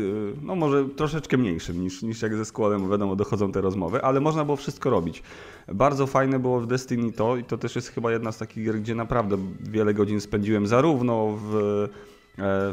no 0.42 0.54
może 0.54 0.88
troszeczkę 0.88 1.36
mniejszym 1.36 1.82
niż, 1.82 2.02
niż 2.02 2.22
jak 2.22 2.36
ze 2.36 2.52
bo 2.52 2.88
wiadomo, 2.88 3.16
dochodzą 3.16 3.52
te 3.52 3.60
rozmowy, 3.60 4.02
ale 4.02 4.20
można 4.20 4.44
było 4.44 4.56
wszystko 4.56 4.90
robić. 4.90 5.22
Bardzo 5.68 6.06
fajne 6.06 6.38
było 6.38 6.60
w 6.60 6.66
Destiny 6.66 7.12
to 7.12 7.36
i 7.36 7.44
to 7.44 7.58
też 7.58 7.76
jest 7.76 7.88
chyba 7.88 8.12
jedna 8.12 8.32
z 8.32 8.38
takich 8.38 8.64
gier, 8.64 8.80
gdzie 8.80 8.94
naprawdę 8.94 9.36
wiele 9.60 9.94
godzin 9.94 10.20
spędziłem 10.20 10.66
zarówno 10.66 11.38
w, 11.42 11.88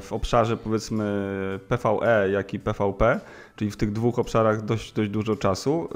w 0.01 0.08
obszarze 0.12 0.58
powiedzmy 0.58 1.06
PvE, 1.67 2.30
jak 2.32 2.53
i 2.53 2.60
PvP, 2.60 3.19
czyli 3.56 3.71
w 3.71 3.77
tych 3.77 3.91
dwóch 3.91 4.19
obszarach 4.19 4.65
dość, 4.65 4.93
dość 4.93 5.10
dużo 5.10 5.36
czasu. 5.36 5.89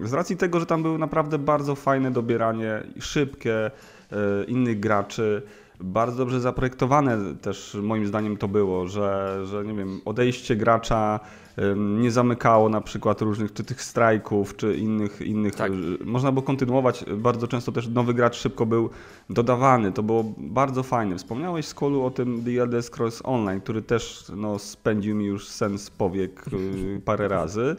Yy, 0.00 0.08
Z 0.08 0.12
racji 0.12 0.36
tego, 0.36 0.60
że 0.60 0.66
tam 0.66 0.82
było 0.82 0.98
naprawdę 0.98 1.38
bardzo 1.38 1.74
fajne 1.74 2.10
dobieranie, 2.10 2.82
szybkie 3.00 3.70
yy, 4.10 4.44
innych 4.44 4.80
graczy, 4.80 5.42
bardzo 5.80 6.16
dobrze 6.16 6.40
zaprojektowane 6.40 7.34
też 7.42 7.76
moim 7.82 8.06
zdaniem 8.06 8.36
to 8.36 8.48
było, 8.48 8.88
że, 8.88 9.40
że 9.46 9.64
nie 9.64 9.74
wiem, 9.74 10.00
odejście 10.04 10.56
gracza 10.56 11.20
nie 11.76 12.10
zamykało 12.10 12.68
na 12.68 12.80
przykład 12.80 13.20
różnych 13.20 13.52
czy 13.52 13.64
tych 13.64 13.82
strajków, 13.82 14.56
czy 14.56 14.76
innych, 14.76 15.20
innych 15.20 15.54
Tak. 15.54 15.72
y, 15.72 16.04
można 16.04 16.32
było 16.32 16.42
kontynuować, 16.42 17.04
bardzo 17.16 17.48
często 17.48 17.72
też 17.72 17.88
nowy 17.88 18.14
gracz 18.14 18.36
szybko 18.36 18.66
był 18.66 18.90
dodawany, 19.30 19.92
to 19.92 20.02
było 20.02 20.24
bardzo 20.38 20.82
fajne. 20.82 21.16
Wspomniałeś 21.16 21.66
z 21.66 21.74
kolu 21.74 22.04
o 22.04 22.10
tym 22.10 22.44
The 22.44 22.62
Elder 22.62 22.82
Scrolls 22.82 23.20
Online, 23.24 23.60
który 23.60 23.82
też 23.82 24.24
no, 24.36 24.58
spędził 24.58 25.16
mi 25.16 25.24
już 25.24 25.48
sen 25.48 25.78
z 25.78 25.90
powiek 25.90 26.44
y, 26.52 27.00
parę 27.04 27.28
razy. 27.28 27.76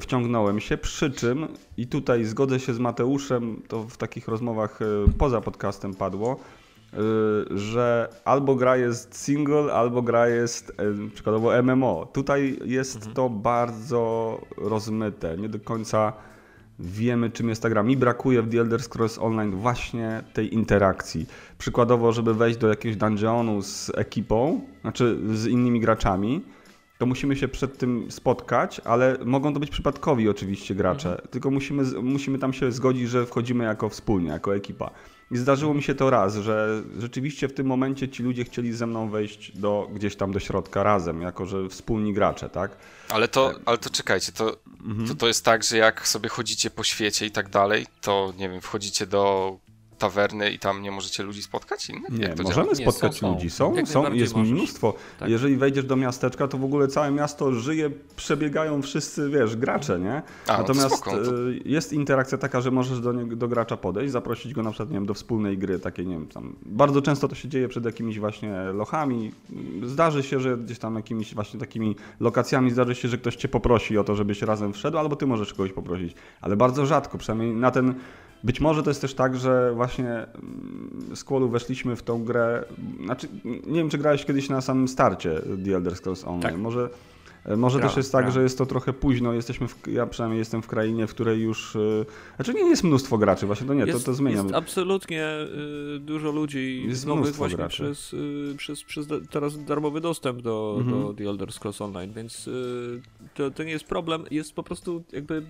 Wciągnąłem 0.00 0.60
się, 0.60 0.76
przy 0.76 1.10
czym 1.10 1.48
i 1.76 1.86
tutaj 1.86 2.24
zgodzę 2.24 2.60
się 2.60 2.74
z 2.74 2.78
Mateuszem, 2.78 3.62
to 3.68 3.82
w 3.82 3.96
takich 3.96 4.28
rozmowach 4.28 4.82
y, 4.82 4.84
poza 5.18 5.40
podcastem 5.40 5.94
padło, 5.94 6.36
że 7.50 8.08
albo 8.24 8.54
gra 8.54 8.76
jest 8.76 9.16
single, 9.16 9.72
albo 9.72 10.02
gra 10.02 10.28
jest 10.28 10.70
y, 10.70 11.10
przykładowo 11.10 11.62
MMO. 11.62 12.06
Tutaj 12.12 12.58
jest 12.64 13.14
to 13.14 13.30
bardzo 13.30 14.40
rozmyte, 14.56 15.38
nie 15.38 15.48
do 15.48 15.60
końca 15.60 16.12
wiemy 16.78 17.30
czym 17.30 17.48
jest 17.48 17.62
ta 17.62 17.68
gra. 17.68 17.82
Mi 17.82 17.96
brakuje 17.96 18.42
w 18.42 18.50
The 18.50 18.60
Elder 18.60 18.82
Scrolls 18.82 19.18
Online 19.18 19.50
właśnie 19.50 20.24
tej 20.32 20.54
interakcji. 20.54 21.26
Przykładowo, 21.58 22.12
żeby 22.12 22.34
wejść 22.34 22.58
do 22.58 22.68
jakiegoś 22.68 22.96
dungeonu 22.96 23.62
z 23.62 23.92
ekipą, 23.94 24.60
znaczy 24.80 25.18
z 25.32 25.46
innymi 25.46 25.80
graczami, 25.80 26.42
to 26.98 27.06
musimy 27.06 27.36
się 27.36 27.48
przed 27.48 27.78
tym 27.78 28.06
spotkać, 28.10 28.80
ale 28.84 29.18
mogą 29.24 29.54
to 29.54 29.60
być 29.60 29.70
przypadkowi 29.70 30.28
oczywiście 30.28 30.74
gracze, 30.74 31.22
tylko 31.30 31.50
musimy, 31.50 31.84
musimy 32.02 32.38
tam 32.38 32.52
się 32.52 32.72
zgodzić, 32.72 33.08
że 33.08 33.26
wchodzimy 33.26 33.64
jako 33.64 33.88
wspólnie, 33.88 34.28
jako 34.28 34.56
ekipa. 34.56 34.90
I 35.30 35.36
zdarzyło 35.36 35.74
mi 35.74 35.82
się 35.82 35.94
to 35.94 36.10
raz, 36.10 36.34
że 36.36 36.82
rzeczywiście 36.98 37.48
w 37.48 37.54
tym 37.54 37.66
momencie 37.66 38.08
ci 38.08 38.22
ludzie 38.22 38.44
chcieli 38.44 38.72
ze 38.72 38.86
mną 38.86 39.10
wejść 39.10 39.58
do, 39.58 39.90
gdzieś 39.94 40.16
tam 40.16 40.32
do 40.32 40.40
środka 40.40 40.82
razem, 40.82 41.22
jako 41.22 41.46
że 41.46 41.68
wspólni 41.68 42.14
gracze, 42.14 42.48
tak? 42.48 42.76
Ale 43.08 43.28
to, 43.28 43.54
ale 43.64 43.78
to 43.78 43.90
czekajcie, 43.90 44.32
to, 44.32 44.56
to, 45.08 45.14
to 45.14 45.26
jest 45.26 45.44
tak, 45.44 45.64
że 45.64 45.76
jak 45.76 46.08
sobie 46.08 46.28
chodzicie 46.28 46.70
po 46.70 46.84
świecie 46.84 47.26
i 47.26 47.30
tak 47.30 47.48
dalej, 47.48 47.86
to 48.00 48.32
nie 48.38 48.48
wiem, 48.48 48.60
wchodzicie 48.60 49.06
do 49.06 49.56
tawerny 49.98 50.50
i 50.50 50.58
tam 50.58 50.82
nie 50.82 50.90
możecie 50.90 51.22
ludzi 51.22 51.42
spotkać 51.42 51.90
innych? 51.90 52.10
Nie, 52.10 52.34
możemy 52.42 52.68
Nie, 52.68 52.74
spotkać 52.76 53.14
są, 53.14 53.20
są. 53.20 53.34
ludzi. 53.34 53.50
Są, 53.50 53.74
są 53.86 54.12
jest 54.12 54.34
możesz. 54.36 54.52
mnóstwo. 54.52 54.94
Tak. 55.18 55.28
Jeżeli 55.28 55.56
wejdziesz 55.56 55.84
do 55.84 55.96
miasteczka, 55.96 56.48
to 56.48 56.58
w 56.58 56.64
ogóle 56.64 56.88
całe 56.88 57.10
miasto 57.10 57.52
żyje, 57.52 57.90
przebiegają 58.16 58.82
wszyscy, 58.82 59.30
wiesz, 59.30 59.56
gracze, 59.56 60.00
nie? 60.00 60.12
A, 60.46 60.52
no 60.52 60.54
to 60.56 60.58
Natomiast 60.58 60.96
spoko, 60.96 61.10
to- 61.10 61.48
y, 61.50 61.60
jest 61.64 61.92
interakcja 61.92 62.38
taka, 62.38 62.60
że 62.60 62.70
możesz 62.70 63.00
do, 63.00 63.12
niego, 63.12 63.36
do 63.36 63.48
gracza 63.48 63.76
podejść, 63.76 64.12
zaprosić 64.12 64.54
go 64.54 64.62
na 64.62 64.70
przykład, 64.70 64.88
nie 64.90 64.94
wiem, 64.94 65.06
do 65.06 65.14
wspólnej 65.14 65.58
gry, 65.58 65.78
takiej, 65.78 66.06
nie 66.06 66.14
wiem, 66.14 66.26
tam. 66.26 66.56
Bardzo 66.66 67.02
często 67.02 67.28
to 67.28 67.34
się 67.34 67.48
dzieje 67.48 67.68
przed 67.68 67.84
jakimiś 67.84 68.20
właśnie 68.20 68.52
lochami. 68.72 69.32
Zdarzy 69.84 70.22
się, 70.22 70.40
że 70.40 70.56
gdzieś 70.58 70.78
tam 70.78 70.96
jakimiś 70.96 71.34
właśnie 71.34 71.60
takimi 71.60 71.96
lokacjami 72.20 72.70
zdarzy 72.70 72.94
się, 72.94 73.08
że 73.08 73.18
ktoś 73.18 73.36
cię 73.36 73.48
poprosi 73.48 73.98
o 73.98 74.04
to, 74.04 74.14
żebyś 74.16 74.42
razem 74.42 74.72
wszedł, 74.72 74.98
albo 74.98 75.16
ty 75.16 75.26
możesz 75.26 75.54
kogoś 75.54 75.72
poprosić. 75.72 76.14
Ale 76.40 76.56
bardzo 76.56 76.86
rzadko, 76.86 77.18
przynajmniej 77.18 77.54
na 77.54 77.70
ten 77.70 77.94
być 78.44 78.60
może 78.60 78.82
to 78.82 78.90
jest 78.90 79.00
też 79.00 79.14
tak, 79.14 79.36
że 79.36 79.72
właśnie 79.74 80.08
mm, 80.08 81.16
z 81.16 81.24
Qualu 81.24 81.48
weszliśmy 81.48 81.96
w 81.96 82.02
tą 82.02 82.24
grę. 82.24 82.64
Znaczy, 83.04 83.28
nie 83.44 83.74
wiem, 83.78 83.90
czy 83.90 83.98
grałeś 83.98 84.24
kiedyś 84.24 84.48
na 84.48 84.60
samym 84.60 84.88
starcie 84.88 85.40
The 85.64 85.76
Elder 85.76 85.96
Scrolls 85.96 86.24
Online. 86.24 86.42
Tak. 86.42 86.56
Może, 86.58 86.88
E, 87.44 87.56
Może 87.56 87.78
Gra, 87.78 87.88
też 87.88 87.96
jest 87.96 88.12
tak, 88.12 88.24
gra. 88.24 88.30
że 88.32 88.42
jest 88.42 88.58
to 88.58 88.66
trochę 88.66 88.92
późno. 88.92 89.32
Jesteśmy 89.32 89.68
w, 89.68 89.88
ja 89.88 90.06
przynajmniej 90.06 90.38
jestem 90.38 90.62
w 90.62 90.66
krainie, 90.66 91.06
w 91.06 91.10
której 91.10 91.40
już. 91.42 91.76
e, 91.76 91.78
Znaczy 92.36 92.54
nie 92.54 92.68
jest 92.68 92.84
mnóstwo 92.84 93.18
graczy, 93.18 93.46
właśnie 93.46 93.66
to 93.66 93.74
nie, 93.74 93.84
jest, 93.84 93.98
to, 93.98 94.04
to 94.04 94.14
zmienia. 94.14 94.42
Jest 94.42 94.54
absolutnie 94.54 95.26
y, 95.96 95.98
dużo 96.00 96.30
ludzi 96.30 96.84
Jest 96.88 97.06
nowych 97.06 97.34
właśnie 97.34 97.56
graczy. 97.56 97.82
przez, 97.82 98.12
y, 98.12 98.54
przez, 98.56 98.84
przez 98.84 99.06
teraz 99.30 99.64
darmowy 99.64 100.00
dostęp 100.00 100.42
do, 100.42 100.76
Mhm. 100.80 101.02
do 101.02 101.14
The 101.14 101.28
Elder 101.28 101.52
Scrolls 101.52 101.80
Online, 101.80 102.12
więc 102.12 102.48
y, 102.48 103.00
to, 103.34 103.50
to 103.50 103.62
nie 103.64 103.70
jest 103.72 103.84
problem. 103.84 104.24
Jest 104.30 104.52
po 104.54 104.62
prostu 104.62 105.04
jakby... 105.12 105.42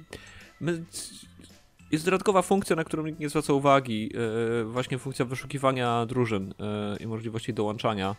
My, 0.60 0.84
jest 1.92 2.04
dodatkowa 2.04 2.42
funkcja, 2.42 2.76
na 2.76 2.84
którą 2.84 3.06
nikt 3.06 3.20
nie 3.20 3.28
zwraca 3.28 3.52
uwagi. 3.52 4.10
y, 4.60 4.64
właśnie 4.64 4.98
funkcja 4.98 5.24
wyszukiwania 5.24 6.06
drużyn 6.06 6.50
y, 6.50 7.02
i 7.02 7.06
możliwości 7.06 7.54
dołączania 7.54 8.16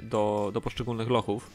y, 0.00 0.06
do, 0.06 0.50
do 0.54 0.60
poszczególnych 0.60 1.10
lochów. 1.10 1.50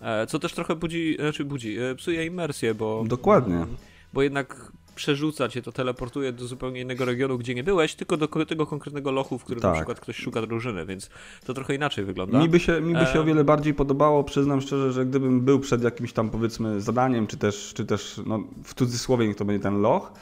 E, 0.00 0.26
Co 0.26 0.38
też 0.38 0.52
trochę 0.52 0.76
budzi, 0.76 1.16
znaczy 1.20 1.44
budzi, 1.44 1.78
e, 1.78 1.94
psuje 1.94 2.26
imersję, 2.26 2.74
bo 2.74 3.04
Dokładnie. 3.06 3.66
bo 4.12 4.22
jednak 4.22 4.72
przerzuca 4.94 5.48
cię, 5.48 5.62
to 5.62 5.72
teleportuje 5.72 6.32
do 6.32 6.46
zupełnie 6.46 6.80
innego 6.80 7.04
regionu, 7.04 7.38
gdzie 7.38 7.54
nie 7.54 7.64
byłeś, 7.64 7.94
tylko 7.94 8.16
do 8.16 8.28
tego 8.46 8.66
konkretnego 8.66 9.10
lochu, 9.12 9.38
w 9.38 9.44
którym 9.44 9.62
Tak. 9.62 9.70
na 9.70 9.76
przykład 9.76 10.00
ktoś 10.00 10.16
szuka 10.16 10.42
drużyny, 10.42 10.86
więc 10.86 11.10
to 11.44 11.54
trochę 11.54 11.74
inaczej 11.74 12.04
wygląda. 12.04 12.38
Mi 12.38 12.48
by, 12.48 12.60
się, 12.60 12.80
mi 12.80 12.94
by 12.94 13.06
się 13.06 13.20
o 13.20 13.24
wiele 13.24 13.44
bardziej 13.44 13.74
podobało, 13.74 14.24
przyznam 14.24 14.60
szczerze, 14.60 14.92
że 14.92 15.06
gdybym 15.06 15.40
był 15.40 15.60
przed 15.60 15.82
jakimś 15.82 16.12
tam 16.12 16.30
powiedzmy 16.30 16.80
zadaniem, 16.80 17.26
czy 17.26 17.36
też, 17.36 17.72
czy 17.76 17.84
też 17.84 18.20
no, 18.26 18.40
w 18.64 18.74
cudzysłowie 18.74 19.26
niech 19.28 19.36
to 19.36 19.44
będzie 19.44 19.62
ten 19.62 19.80
loch 19.80 20.12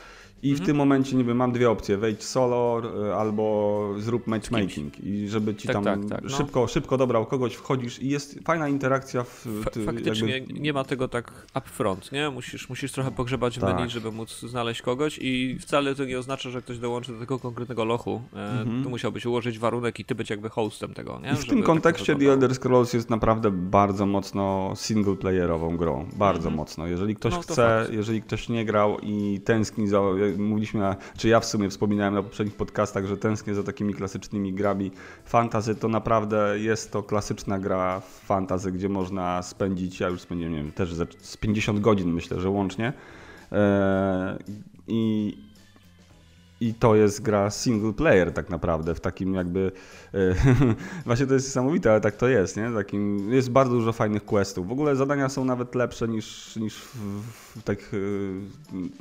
i 0.45 0.51
Mhm. 0.51 0.63
w 0.65 0.67
tym 0.67 0.77
momencie, 0.77 1.17
nie 1.17 1.25
wiem, 1.25 1.37
mam 1.37 1.53
dwie 1.53 1.71
opcje, 1.71 1.97
wejdź 1.97 2.23
solo 2.25 2.83
y, 3.09 3.15
albo 3.15 3.89
zrób 3.99 4.27
matchmaking 4.27 5.01
i 5.05 5.29
żeby 5.29 5.55
ci 5.55 5.69
Tak, 5.69 5.75
tam 5.75 5.85
tak, 5.85 5.99
tak, 6.11 6.23
no. 6.23 6.29
szybko, 6.37 6.67
szybko 6.67 6.97
dobrał 6.99 7.27
kogoś, 7.27 7.55
wchodzisz 7.55 8.03
i 8.03 8.09
jest 8.09 8.39
fajna 8.45 8.69
interakcja 8.69 9.23
w 9.25 9.47
ty, 9.73 9.85
faktycznie 9.85 10.31
jakby- 10.33 10.53
nie 10.61 10.73
ma 10.73 10.85
tego 10.85 11.09
tak 11.09 11.47
upfront, 11.59 12.13
nie? 12.13 12.31
Musisz, 12.31 12.69
musisz 12.69 12.93
trochę 12.93 13.11
pogrzebać 13.11 13.59
w 13.59 13.61
Tak. 13.61 13.77
menu, 13.77 13.91
żeby 13.91 14.13
móc 14.13 14.41
znaleźć 14.41 14.83
kogoś 14.83 15.19
i 15.23 15.59
wcale 15.61 15.95
to 15.95 16.05
nie 16.05 16.19
oznacza, 16.19 16.51
że 16.51 16.63
ktoś 16.63 16.79
dołączy 16.79 17.13
do 17.13 17.19
tego 17.19 17.39
konkretnego 17.39 17.85
lochu. 17.85 18.23
E, 18.37 18.65
Tu 18.85 18.91
musiałbyś 18.91 19.27
ułożyć 19.27 19.59
warunek 19.59 20.01
i 20.01 20.05
ty 20.05 20.15
być 20.15 20.31
jakby 20.31 20.49
hostem 20.51 20.95
tego, 20.95 21.13
nie? 21.13 21.17
Mhm. 21.17 21.35
I 21.35 21.39
w 21.39 21.41
Żeby 21.41 21.53
tym 21.55 21.63
kontekście 21.63 22.17
The. 22.17 22.33
Elder 22.33 22.55
Scrolls 22.55 22.93
jest 22.93 23.11
naprawdę 23.11 23.51
bardzo 23.51 24.07
mocno 24.07 24.73
singleplayerową 24.77 25.77
grą. 25.77 26.07
Bardzo 26.17 26.51
mocno. 26.51 26.87
Jeżeli 26.87 27.17
ktoś 27.17 27.33
Mhm. 27.35 27.45
No, 27.49 27.53
chce, 27.55 27.95
jeżeli 27.95 28.23
ktoś 28.23 28.49
nie 28.49 28.65
grał 28.65 28.97
i 29.03 29.41
tęskni 29.45 29.89
za. 29.89 30.01
Mówiliśmy, 30.39 30.97
czy 31.17 31.29
ja 31.29 31.41
w 31.41 31.45
sumie 31.45 31.71
wspominałem 31.71 32.15
na 32.15 32.23
poprzednich 32.23 32.57
podcastach, 32.57 33.07
że 33.07 33.17
tęsknię 33.17 33.55
za 33.55 33.63
takimi 33.63 33.95
klasycznymi 33.95 34.53
grami 34.53 34.91
fantazy, 35.25 35.75
to 35.75 35.89
naprawdę 35.89 36.59
jest 36.59 36.93
to 36.93 37.03
klasyczna 37.03 37.59
gra 37.59 38.01
fantazy, 38.01 38.73
gdzie 38.73 38.89
można 38.89 39.43
spędzić, 39.43 40.01
ja 40.01 40.09
już 40.09 40.21
spędziłem, 40.21 40.53
nie 40.53 40.59
wiem, 40.59 40.73
też 40.73 40.95
z 41.19 41.37
50 41.37 41.81
godzin 41.81 42.13
myślę, 42.13 42.41
że 42.41 42.51
łącznie. 42.51 42.93
Eee, 43.53 44.39
I, 44.89 45.37
i 46.61 46.75
to 46.75 46.95
jest 46.95 47.23
gra 47.23 47.51
single 47.51 47.93
player 47.93 48.33
tak 48.33 48.51
naprawdę, 48.51 48.95
w 48.95 49.01
takim 49.01 49.35
jakby... 49.35 49.73
e, 50.15 50.35
Właśnie 51.07 51.27
to 51.27 51.35
jest 51.35 51.47
niesamowite, 51.47 51.91
ale 51.91 52.01
tak 52.01 52.17
to 52.17 52.29
jest, 52.29 52.57
nie? 52.57 52.71
Takim, 52.77 53.33
jest 53.33 53.51
bardzo 53.51 53.73
dużo 53.73 53.93
fajnych 53.93 54.25
questów. 54.25 54.69
W 54.69 54.73
ogóle 54.73 54.97
zadania 54.97 55.29
są 55.29 55.45
nawet 55.45 55.75
lepsze 55.75 56.09
niż, 56.09 56.57
niż 56.57 56.75
w, 56.77 56.97
w 57.57 57.63
takich 57.63 57.93
e, 57.95 57.99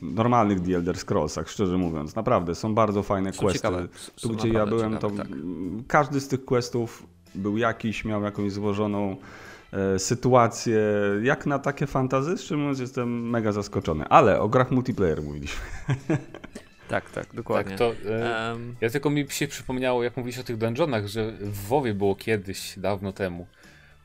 normalnych 0.01 0.59
The 0.59 0.75
Elder 0.75 0.97
Scrollsach, 0.97 1.49
szczerze 1.49 1.77
mówiąc. 1.77 2.15
Naprawdę, 2.15 2.55
są 2.55 2.75
bardzo 2.75 3.03
fajne 3.03 3.33
Są 3.33 3.39
questy. 3.39 3.59
ciekawe, 3.59 3.87
Tu, 4.21 4.29
gdzie 4.29 4.49
ja 4.49 4.65
byłem, 4.65 4.97
to 4.97 5.09
ciekawe, 5.11 5.29
tak. 5.29 5.31
mm, 5.31 5.83
każdy 5.87 6.19
z 6.21 6.27
tych 6.27 6.45
questów 6.45 7.03
był 7.35 7.57
jakiś, 7.57 8.05
miał 8.05 8.23
jakąś 8.23 8.51
złożoną 8.51 9.15
e, 9.73 9.99
sytuację, 9.99 10.79
jak 11.23 11.45
na 11.45 11.59
takie 11.59 11.87
fantazy, 11.87 12.37
czym 12.37 12.59
mówiąc 12.59 12.79
jestem 12.79 13.29
mega 13.29 13.51
zaskoczony. 13.51 14.05
Ale 14.07 14.39
o 14.41 14.49
grach 14.49 14.71
multiplayer 14.71 15.23
mówiliśmy. 15.23 15.61
Tak, 16.93 17.09
tak, 17.09 17.35
dokładnie. 17.35 17.77
Tak, 17.77 17.79
to, 17.79 18.09
e, 18.09 18.51
Em, 18.51 18.75
ja 18.81 18.89
tylko 18.89 19.09
mi 19.09 19.25
się 19.29 19.47
przypomniało, 19.47 20.03
jak 20.03 20.17
mówiliście 20.17 20.41
o 20.41 20.43
tych 20.43 20.57
dungeonach, 20.57 21.07
że 21.07 21.31
w 21.31 21.67
WoWie 21.67 21.93
było 21.93 22.15
kiedyś, 22.15 22.79
dawno 22.79 23.13
temu. 23.13 23.47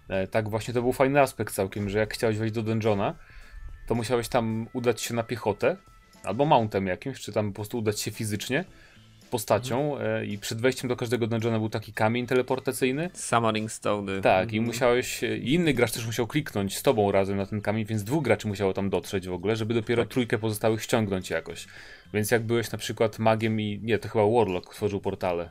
E, 0.08 0.26
tak 0.26 0.48
właśnie 0.48 0.74
to 0.74 0.82
był 0.82 0.92
fajny 0.92 1.20
aspekt 1.20 1.54
całkiem, 1.54 1.88
że 1.88 1.98
jak 1.98 2.14
chciałeś 2.14 2.38
wejść 2.38 2.54
do 2.54 2.62
dungeona, 2.62 3.14
to 3.86 3.94
musiałeś 3.94 4.28
tam 4.28 4.68
udać 4.72 5.00
się 5.00 5.14
na 5.14 5.22
piechotę, 5.22 5.76
albo 6.24 6.44
mountem 6.44 6.86
jakimś, 6.86 7.20
czy 7.20 7.32
tam 7.32 7.48
po 7.48 7.54
prostu 7.54 7.78
udać 7.78 8.00
się 8.00 8.10
fizycznie, 8.10 8.64
postacią 9.28 9.98
e, 9.98 10.26
i 10.26 10.38
przed 10.38 10.60
wejściem 10.60 10.88
do 10.88 10.96
każdego 10.96 11.26
dungeona 11.26 11.58
był 11.58 11.68
taki 11.68 11.92
kamień 11.92 12.26
teleportacyjny. 12.26 13.10
Summoning 13.14 13.72
Stone. 13.72 14.20
Tak, 14.20 14.52
i 14.52 14.60
musiałeś, 14.60 15.24
e, 15.24 15.38
i 15.38 15.54
inny 15.54 15.74
gracz 15.74 15.92
też 15.92 16.06
musiał 16.06 16.26
kliknąć 16.26 16.76
z 16.76 16.82
tobą 16.82 17.12
razem 17.12 17.36
na 17.36 17.46
ten 17.46 17.60
kamień, 17.60 17.84
więc 17.84 18.04
dwóch 18.04 18.24
graczy 18.24 18.48
musiało 18.48 18.72
tam 18.72 18.90
dotrzeć 18.90 19.28
w 19.28 19.32
ogóle, 19.32 19.56
żeby 19.56 19.74
dopiero 19.74 20.06
trójkę 20.06 20.38
pozostałych 20.38 20.82
ściągnąć 20.82 21.30
jakoś. 21.30 21.66
Więc 22.14 22.30
jak 22.30 22.42
byłeś 22.42 22.72
na 22.72 22.78
przykład 22.78 23.18
magiem 23.18 23.60
i, 23.60 23.80
nie, 23.82 23.98
to 23.98 24.08
chyba 24.08 24.24
Warlock 24.26 24.74
tworzył 24.74 25.00
portale, 25.00 25.50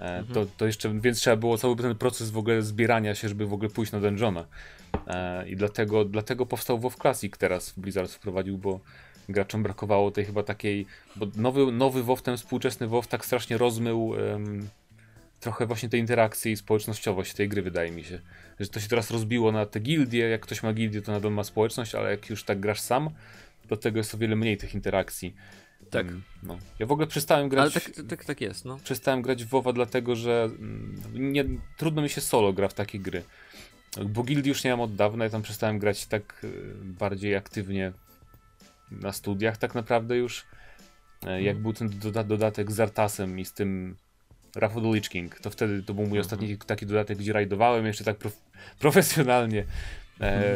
e, 0.00 0.24
to, 0.34 0.46
to 0.56 0.66
jeszcze, 0.66 1.00
więc 1.00 1.18
trzeba 1.20 1.36
było 1.36 1.58
cały 1.58 1.76
ten 1.76 1.94
proces 1.94 2.30
w 2.30 2.38
ogóle 2.38 2.62
zbierania 2.62 3.14
się, 3.14 3.28
żeby 3.28 3.46
w 3.46 3.52
ogóle 3.52 3.70
pójść 3.70 3.92
na 3.92 4.00
dungeona. 4.00 4.46
I 5.46 5.56
dlatego, 5.56 6.04
dlatego 6.04 6.46
powstał 6.46 6.78
WoW 6.78 6.96
Classic 6.96 7.38
teraz 7.38 7.74
Blizzard 7.76 8.12
wprowadził, 8.12 8.58
bo 8.58 8.80
graczom 9.28 9.62
brakowało 9.62 10.10
tej 10.10 10.24
chyba 10.24 10.42
takiej, 10.42 10.86
bo 11.16 11.26
nowy, 11.36 11.72
nowy 11.72 12.02
WoW, 12.02 12.22
ten 12.22 12.36
współczesny 12.36 12.88
WoW 12.88 13.06
tak 13.06 13.24
strasznie 13.24 13.58
rozmył 13.58 14.14
em, 14.14 14.68
trochę 15.40 15.66
właśnie 15.66 15.88
tej 15.88 16.00
interakcji 16.00 16.52
i 16.52 16.56
społecznościowość 16.56 17.34
tej 17.34 17.48
gry, 17.48 17.62
wydaje 17.62 17.90
mi 17.90 18.04
się. 18.04 18.20
Że 18.60 18.68
to 18.68 18.80
się 18.80 18.88
teraz 18.88 19.10
rozbiło 19.10 19.52
na 19.52 19.66
te 19.66 19.80
gildie, 19.80 20.28
jak 20.28 20.40
ktoś 20.40 20.62
ma 20.62 20.72
gildię, 20.72 21.02
to 21.02 21.12
nadal 21.12 21.32
ma 21.32 21.44
społeczność, 21.44 21.94
ale 21.94 22.10
jak 22.10 22.30
już 22.30 22.44
tak 22.44 22.60
grasz 22.60 22.80
sam, 22.80 23.10
do 23.68 23.76
tego 23.76 23.98
jest 23.98 24.14
o 24.14 24.18
wiele 24.18 24.36
mniej 24.36 24.56
tych 24.56 24.74
interakcji. 24.74 25.34
Tak. 25.90 26.06
Mm, 26.06 26.22
No. 26.42 26.58
Ja 26.78 26.86
w 26.86 26.92
ogóle 26.92 27.06
przestałem 27.06 27.48
grać... 27.48 27.62
Ale 27.62 27.70
tak, 27.70 28.06
tak, 28.08 28.24
tak 28.24 28.40
jest, 28.40 28.64
no. 28.64 28.78
Przestałem 28.84 29.22
grać 29.22 29.44
w 29.44 29.48
WoWa 29.48 29.72
dlatego, 29.72 30.16
że 30.16 30.44
mm, 30.58 31.02
nie, 31.14 31.44
trudno 31.76 32.02
mi 32.02 32.08
się 32.08 32.20
solo 32.20 32.52
gra 32.52 32.68
w 32.68 32.74
takie 32.74 32.98
gry. 32.98 33.22
Bo 34.06 34.22
gildii 34.22 34.48
już 34.48 34.64
nie 34.64 34.70
mam 34.70 34.80
od 34.80 34.94
dawna 34.94 35.26
i 35.26 35.30
tam 35.30 35.42
przestałem 35.42 35.78
grać 35.78 36.06
tak 36.06 36.44
y, 36.44 36.74
bardziej 36.84 37.36
aktywnie 37.36 37.92
na 38.90 39.12
studiach 39.12 39.56
tak 39.56 39.74
naprawdę 39.74 40.16
już. 40.16 40.46
E, 41.26 41.42
Jak 41.42 41.58
był 41.58 41.72
ten 41.72 41.88
doda 41.98 42.24
dodatek 42.24 42.72
z 42.72 42.80
Artasem 42.80 43.38
i 43.38 43.44
z 43.44 43.52
tym 43.52 43.96
Lich 44.92 45.08
King, 45.08 45.40
to 45.40 45.50
wtedy 45.50 45.82
to 45.82 45.94
był 45.94 46.06
mój 46.06 46.18
ostatni 46.18 46.58
taki 46.58 46.86
dodatek, 46.86 47.18
gdzie 47.18 47.32
rajdowałem 47.32 47.86
jeszcze 47.86 48.04
tak 48.04 48.16
prof 48.16 48.40
profesjonalnie. 48.84 49.64
E, 50.20 50.52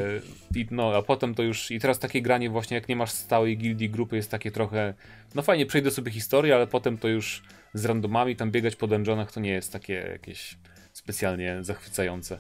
i, 0.55 0.67
no, 0.71 0.97
a 0.97 1.03
potem 1.03 1.35
to 1.35 1.43
już, 1.43 1.71
i 1.71 1.81
teraz 1.81 1.99
takie 1.99 2.23
granie 2.23 2.51
właśnie, 2.51 2.75
jak 2.75 2.89
nie 2.89 2.97
masz 2.97 3.11
stałej 3.11 3.59
gildii 3.59 3.91
grupy, 3.91 4.17
jest 4.17 4.31
takie 4.31 4.51
trochę, 4.51 4.95
no 5.35 5.43
fajnie, 5.43 5.67
przejdę 5.67 5.91
sobie 5.91 6.13
historię, 6.13 6.55
ale 6.55 6.67
potem 6.67 6.99
to 6.99 7.09
już 7.09 7.43
z 7.75 7.85
randomami 7.85 8.37
tam 8.37 8.51
biegać 8.51 8.77
po 8.77 8.87
dungeonach 8.87 9.33
to 9.33 9.41
nie 9.41 9.51
jest 9.51 9.73
takie 9.73 9.93
jakieś 9.95 10.57
specjalnie 10.93 11.59
zachwycające. 11.61 12.39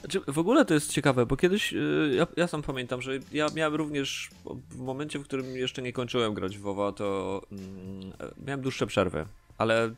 Znaczy, 0.00 0.20
w 0.28 0.38
ogóle 0.38 0.64
to 0.64 0.74
jest 0.74 0.92
ciekawe, 0.92 1.26
bo 1.26 1.36
kiedyś, 1.36 1.72
y, 1.72 2.14
ja, 2.16 2.26
ja 2.36 2.46
sam 2.46 2.62
pamiętam, 2.62 3.02
że 3.02 3.18
ja 3.32 3.46
miałem 3.54 3.74
również, 3.74 4.30
w 4.70 4.78
momencie, 4.78 5.18
w 5.18 5.24
którym 5.24 5.56
jeszcze 5.56 5.82
nie 5.82 5.92
kończyłem 5.92 6.34
grać 6.34 6.58
w 6.58 6.60
WoWa, 6.60 6.92
to 6.92 7.42
mm, 7.52 8.12
miałem 8.46 8.60
dłuższe 8.60 8.86
przerwy, 8.86 9.26
ale 9.58 9.94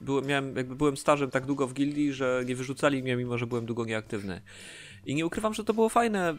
byłem, 0.00 0.26
miałem, 0.26 0.56
jakby 0.56 0.74
byłem 0.76 0.96
stażem 0.96 1.30
tak 1.30 1.46
długo 1.46 1.66
w 1.66 1.74
gildii, 1.74 2.12
że 2.12 2.42
nie 2.46 2.56
wyrzucali 2.56 3.02
mnie, 3.02 3.16
mimo 3.16 3.38
że 3.38 3.46
byłem 3.46 3.66
długo 3.66 3.84
nieaktywny. 3.84 4.40
I 5.06 5.14
nie 5.14 5.26
ukrywam, 5.26 5.54
że 5.54 5.64
to 5.64 5.74
było 5.74 5.88
fajne 5.88 6.36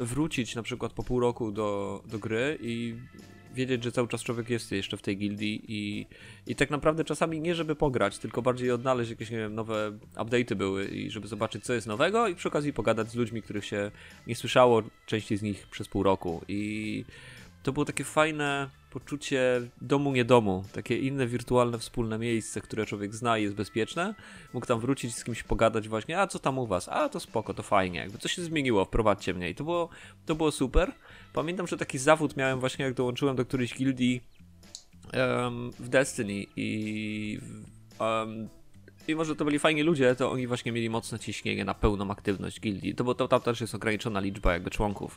y, 0.00 0.04
wrócić 0.04 0.54
na 0.54 0.62
przykład 0.62 0.92
po 0.92 1.02
pół 1.02 1.20
roku 1.20 1.52
do, 1.52 2.02
do 2.06 2.18
gry 2.18 2.58
i 2.60 2.96
wiedzieć, 3.54 3.84
że 3.84 3.92
cały 3.92 4.08
czas 4.08 4.22
człowiek 4.22 4.50
jest 4.50 4.72
jeszcze 4.72 4.96
w 4.96 5.02
tej 5.02 5.16
gildii 5.16 5.64
i, 5.68 6.06
i 6.46 6.56
tak 6.56 6.70
naprawdę 6.70 7.04
czasami 7.04 7.40
nie 7.40 7.54
żeby 7.54 7.76
pograć, 7.76 8.18
tylko 8.18 8.42
bardziej 8.42 8.70
odnaleźć 8.70 9.10
jakieś, 9.10 9.30
nie 9.30 9.38
wiem, 9.38 9.54
nowe 9.54 9.92
update'y 10.14 10.54
były 10.54 10.88
i 10.88 11.10
żeby 11.10 11.28
zobaczyć, 11.28 11.64
co 11.64 11.72
jest 11.72 11.86
nowego 11.86 12.28
i 12.28 12.34
przy 12.34 12.48
okazji 12.48 12.72
pogadać 12.72 13.10
z 13.10 13.14
ludźmi, 13.14 13.42
których 13.42 13.64
się 13.64 13.90
nie 14.26 14.36
słyszało, 14.36 14.82
częściej 15.06 15.38
z 15.38 15.42
nich 15.42 15.66
przez 15.66 15.88
pół 15.88 16.02
roku. 16.02 16.44
I 16.48 17.04
to 17.62 17.72
było 17.72 17.84
takie 17.84 18.04
fajne 18.04 18.70
poczucie 18.90 19.60
domu 19.80 20.12
nie 20.12 20.24
domu, 20.24 20.64
takie 20.72 20.98
inne 20.98 21.26
wirtualne 21.26 21.78
wspólne 21.78 22.18
miejsce, 22.18 22.60
które 22.60 22.86
człowiek 22.86 23.14
zna 23.14 23.38
i 23.38 23.42
jest 23.42 23.54
bezpieczne. 23.54 24.14
Mógł 24.54 24.66
tam 24.66 24.80
wrócić 24.80 25.14
z 25.14 25.24
kimś 25.24 25.42
pogadać 25.42 25.88
właśnie, 25.88 26.20
a 26.20 26.26
co 26.26 26.38
tam 26.38 26.58
u 26.58 26.66
was? 26.66 26.88
A 26.88 27.08
to 27.08 27.20
spoko, 27.20 27.54
to 27.54 27.62
fajnie, 27.62 27.98
jakby 27.98 28.18
co 28.18 28.28
się 28.28 28.42
zmieniło, 28.42 28.84
wprowadźcie 28.84 29.34
mnie 29.34 29.50
i 29.50 29.54
to 29.54 29.64
było, 29.64 29.88
to 30.26 30.34
było 30.34 30.50
super. 30.50 30.92
Pamiętam, 31.32 31.66
że 31.66 31.76
taki 31.76 31.98
zawód 31.98 32.36
miałem 32.36 32.60
właśnie 32.60 32.84
jak 32.84 32.94
dołączyłem 32.94 33.36
do 33.36 33.44
którejś 33.44 33.74
gildii 33.74 34.20
em, 35.12 35.70
w 35.70 35.88
Destiny 35.88 36.46
i 36.56 37.38
em, 38.00 38.48
mimo, 39.10 39.24
że 39.24 39.36
to 39.36 39.44
byli 39.44 39.58
fajni 39.58 39.82
ludzie, 39.82 40.14
to 40.14 40.30
oni 40.32 40.46
właśnie 40.46 40.72
mieli 40.72 40.90
mocne 40.90 41.18
ciśnienie 41.18 41.64
na 41.64 41.74
pełną 41.74 42.10
aktywność 42.10 42.60
gildii. 42.60 42.94
To 42.94 43.04
bo 43.04 43.14
to, 43.14 43.28
tam 43.28 43.40
też 43.40 43.60
jest 43.60 43.74
ograniczona 43.74 44.20
liczba 44.20 44.52
jakby 44.52 44.70
członków. 44.70 45.16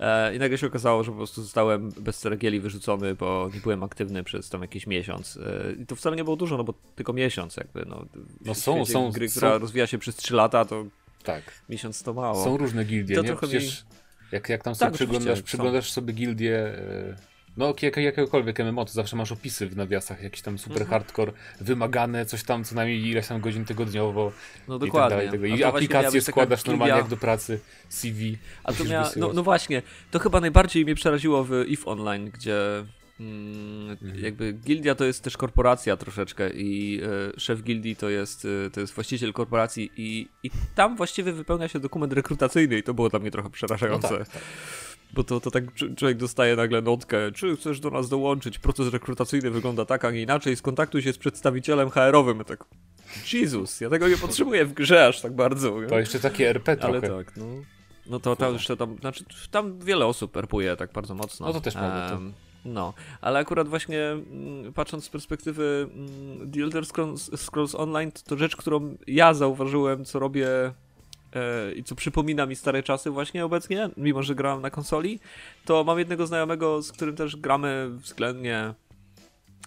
E, 0.00 0.36
I 0.36 0.38
nagle 0.38 0.58
się 0.58 0.66
okazało, 0.66 1.04
że 1.04 1.10
po 1.10 1.16
prostu 1.16 1.42
zostałem 1.42 1.90
bez 2.00 2.18
ceregieli 2.18 2.60
wyrzucony, 2.60 3.14
bo 3.14 3.50
nie 3.54 3.60
byłem 3.60 3.82
aktywny 3.82 4.24
przez 4.24 4.48
tam 4.48 4.62
jakiś 4.62 4.86
miesiąc. 4.86 5.36
E, 5.36 5.72
I 5.82 5.86
to 5.86 5.96
wcale 5.96 6.16
nie 6.16 6.24
było 6.24 6.36
dużo, 6.36 6.56
no 6.56 6.64
bo 6.64 6.74
tylko 6.96 7.12
miesiąc 7.12 7.56
jakby. 7.56 7.84
No, 7.86 8.04
No 8.44 8.54
są- 8.54 8.84
są- 8.86 9.10
gry, 9.10 9.28
są- 9.28 9.36
która 9.36 9.58
rozwija 9.58 9.86
się 9.86 9.98
przez 9.98 10.16
3 10.16 10.34
lata, 10.34 10.64
to 10.64 10.84
Tak. 11.22 11.44
miesiąc 11.68 12.02
to 12.02 12.14
mało. 12.14 12.44
Są 12.44 12.56
różne 12.56 12.84
gildie, 12.84 13.16
To 13.16 13.22
nie? 13.22 13.28
trochę 13.28 13.46
Przecież 13.46 13.84
Jak, 14.32 14.48
jak 14.48 14.62
tam 14.62 14.74
sobie 14.74 14.86
Tak, 14.90 14.94
przyglądasz, 14.94 15.42
przyglądasz 15.42 15.92
sobie 15.92 16.12
gildię, 16.12 16.58
e, 16.58 17.16
no 17.58 17.74
jak, 17.82 17.96
jakiegokolwiek 17.96 18.58
MMO, 18.58 18.84
to 18.84 18.92
zawsze 18.92 19.16
masz 19.16 19.32
opisy 19.32 19.66
w 19.66 19.76
nawiasach, 19.76 20.22
jakiś 20.22 20.42
tam 20.42 20.58
super 20.58 20.82
Mhm. 20.82 20.90
hardcore, 20.90 21.32
wymagane, 21.60 22.26
coś 22.26 22.42
tam 22.44 22.64
co 22.64 22.74
najmniej 22.74 23.06
ileś 23.06 23.26
tam 23.26 23.40
godzin 23.40 23.64
tygodniowo 23.64 24.32
No 24.68 24.76
i 24.76 24.78
tak 24.80 24.86
dokładnie. 24.88 25.16
dalej. 25.30 25.84
I 25.84 25.88
taka 25.88 26.20
składasz 26.20 26.64
normalnie 26.64 26.94
jak 26.96 27.08
do 27.08 27.16
pracy, 27.16 27.60
CV. 27.88 28.38
A 28.64 28.72
to 28.72 28.84
miała, 28.84 29.10
no, 29.16 29.32
no 29.32 29.42
właśnie, 29.42 29.82
to 30.10 30.18
chyba 30.18 30.40
najbardziej 30.40 30.84
mnie 30.84 30.94
przeraziło 30.94 31.44
w 31.44 31.52
EVE 31.52 31.84
Online, 31.86 32.30
gdzie 32.30 32.84
mm, 33.20 33.90
Mhm. 33.90 34.24
jakby 34.24 34.52
gildia 34.52 34.94
to 34.94 35.04
jest 35.04 35.24
też 35.24 35.36
korporacja 35.36 35.96
troszeczkę 35.96 36.50
i 36.50 37.00
e, 37.36 37.40
szef 37.40 37.62
gildii 37.62 37.96
to 37.96 38.08
jest, 38.08 38.46
e, 38.66 38.70
to 38.70 38.80
jest 38.80 38.92
właściciel 38.94 39.32
korporacji 39.32 39.90
i, 39.96 40.28
i 40.42 40.50
tam 40.74 40.96
właściwie 40.96 41.32
wypełnia 41.32 41.68
się 41.68 41.80
dokument 41.80 42.12
rekrutacyjny 42.12 42.78
i 42.78 42.82
to 42.82 42.94
było 42.94 43.08
dla 43.08 43.18
mnie 43.18 43.30
trochę 43.30 43.50
przerażające. 43.50 44.10
No 44.12 44.18
tak, 44.18 44.28
tak. 44.28 44.42
Bo 45.18 45.24
to, 45.24 45.40
to 45.40 45.50
tak 45.50 45.64
cz- 45.64 45.96
człowiek 45.96 46.18
dostaje 46.18 46.56
nagle 46.56 46.82
notkę, 46.82 47.32
czy 47.32 47.56
chcesz 47.56 47.80
do 47.80 47.90
nas 47.90 48.08
dołączyć, 48.08 48.58
proces 48.58 48.92
rekrutacyjny 48.92 49.50
wygląda 49.50 49.84
tak, 49.84 50.04
a 50.04 50.10
nie 50.10 50.22
inaczej, 50.22 50.56
skontaktuj 50.56 51.02
się 51.02 51.12
z 51.12 51.18
przedstawicielem 51.18 51.90
HR-owym. 51.90 52.44
Tak, 52.44 52.64
Jezus, 53.32 53.80
ja 53.80 53.90
tego 53.90 54.08
nie 54.08 54.16
potrzebuję 54.16 54.64
w 54.64 54.72
grze 54.72 55.06
aż 55.06 55.20
tak 55.20 55.32
bardzo. 55.32 55.80
nie? 55.80 55.86
To 55.86 55.98
jeszcze 55.98 56.20
takie 56.20 56.50
RP 56.50 56.76
Ale 56.80 57.00
trochę. 57.00 57.24
tak, 57.24 57.36
no. 57.36 57.44
No 58.06 58.20
to 58.20 58.36
tam 58.36 58.52
jeszcze 58.52 58.76
tam, 58.76 58.96
znaczy 59.00 59.24
tam 59.50 59.78
wiele 59.78 60.06
osób 60.06 60.32
perpuje 60.32 60.76
tak 60.76 60.92
bardzo 60.92 61.14
mocno. 61.14 61.46
No 61.46 61.52
to 61.52 61.60
też 61.60 61.74
prawda, 61.74 62.18
No, 62.64 62.94
ale 63.20 63.38
akurat 63.38 63.68
właśnie 63.68 64.02
mm, 64.10 64.72
patrząc 64.72 65.04
z 65.04 65.08
perspektywy 65.08 65.88
mm, 65.94 66.52
The 66.52 66.60
Elder 66.62 66.86
Scrolls, 66.86 67.30
Scrolls 67.36 67.74
Online, 67.74 68.12
to, 68.12 68.20
to 68.22 68.36
rzecz, 68.36 68.56
którą 68.56 68.96
ja 69.06 69.34
zauważyłem, 69.34 70.04
co 70.04 70.18
robię 70.18 70.48
i 71.76 71.84
co 71.84 71.94
przypomina 71.94 72.46
mi 72.46 72.56
stare 72.56 72.82
czasy 72.82 73.10
właśnie 73.10 73.44
obecnie, 73.44 73.90
mimo 73.96 74.22
że 74.22 74.34
grałem 74.34 74.62
na 74.62 74.70
konsoli, 74.70 75.20
to 75.64 75.84
mam 75.84 75.98
jednego 75.98 76.26
znajomego, 76.26 76.82
z 76.82 76.92
którym 76.92 77.16
też 77.16 77.36
gramy 77.36 77.90
względnie 77.90 78.74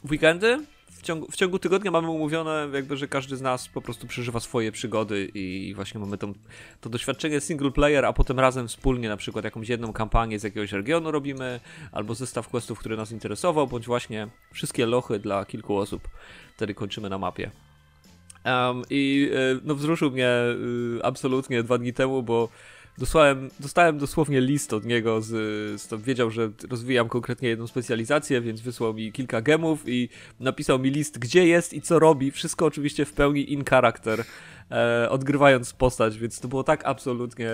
w 0.03 0.11
weekendy. 0.11 0.65
W 0.89 1.03
ciągu, 1.03 1.31
w 1.31 1.35
ciągu 1.35 1.59
tygodnia 1.59 1.91
mamy 1.91 2.09
umówione, 2.09 2.67
jakby, 2.73 2.97
że 2.97 3.07
każdy 3.07 3.37
z 3.37 3.41
nas 3.41 3.67
po 3.67 3.81
prostu 3.81 4.07
przeżywa 4.07 4.39
swoje 4.39 4.71
przygody 4.71 5.31
i 5.33 5.73
właśnie 5.75 5.99
mamy 5.99 6.17
tą, 6.17 6.33
to 6.81 6.89
doświadczenie 6.89 7.41
single 7.41 7.71
player, 7.71 8.05
a 8.05 8.13
potem 8.13 8.39
razem 8.39 8.67
wspólnie 8.67 9.09
na 9.09 9.17
przykład 9.17 9.45
jakąś 9.45 9.69
jedną 9.69 9.93
kampanię 9.93 10.39
z 10.39 10.43
jakiegoś 10.43 10.71
regionu 10.71 11.11
robimy, 11.11 11.59
albo 11.91 12.15
zestaw 12.15 12.47
questów, 12.47 12.79
który 12.79 12.97
nas 12.97 13.11
interesował, 13.11 13.67
bądź 13.67 13.85
właśnie 13.85 14.27
wszystkie 14.53 14.85
lochy 14.85 15.19
dla 15.19 15.45
kilku 15.45 15.77
osób. 15.77 16.07
Wtedy 16.55 16.73
kończymy 16.73 17.09
na 17.09 17.17
mapie. 17.17 17.51
Um, 18.45 18.81
I 18.89 19.31
e, 19.33 19.59
no, 19.63 19.75
wzruszył 19.75 20.11
mnie 20.11 20.27
e, 20.27 20.55
absolutnie 21.03 21.63
dwa 21.63 21.77
dni 21.77 21.93
temu, 21.93 22.23
bo 22.23 22.49
dostałem, 22.97 23.49
dostałem 23.59 23.97
dosłownie 23.97 24.41
list 24.41 24.73
od 24.73 24.85
niego, 24.85 25.21
z, 25.21 25.31
z 25.81 26.01
wiedział, 26.01 26.31
że 26.31 26.51
rozwijam 26.69 27.09
konkretnie 27.09 27.49
jedną 27.49 27.67
specjalizację, 27.67 28.41
więc 28.41 28.61
wysłał 28.61 28.93
mi 28.93 29.11
kilka 29.11 29.41
gemów 29.41 29.83
i 29.85 30.09
napisał 30.39 30.79
mi 30.79 30.89
list, 30.89 31.19
gdzie 31.19 31.47
jest 31.47 31.73
i 31.73 31.81
co 31.81 31.99
robi. 31.99 32.31
Wszystko 32.31 32.65
oczywiście 32.65 33.05
w 33.05 33.13
pełni 33.13 33.53
in 33.53 33.65
character, 33.65 34.23
e, 34.71 35.09
odgrywając 35.09 35.73
postać, 35.73 36.17
więc 36.17 36.39
to 36.39 36.47
było 36.47 36.63
tak 36.63 36.85
absolutnie 36.85 37.49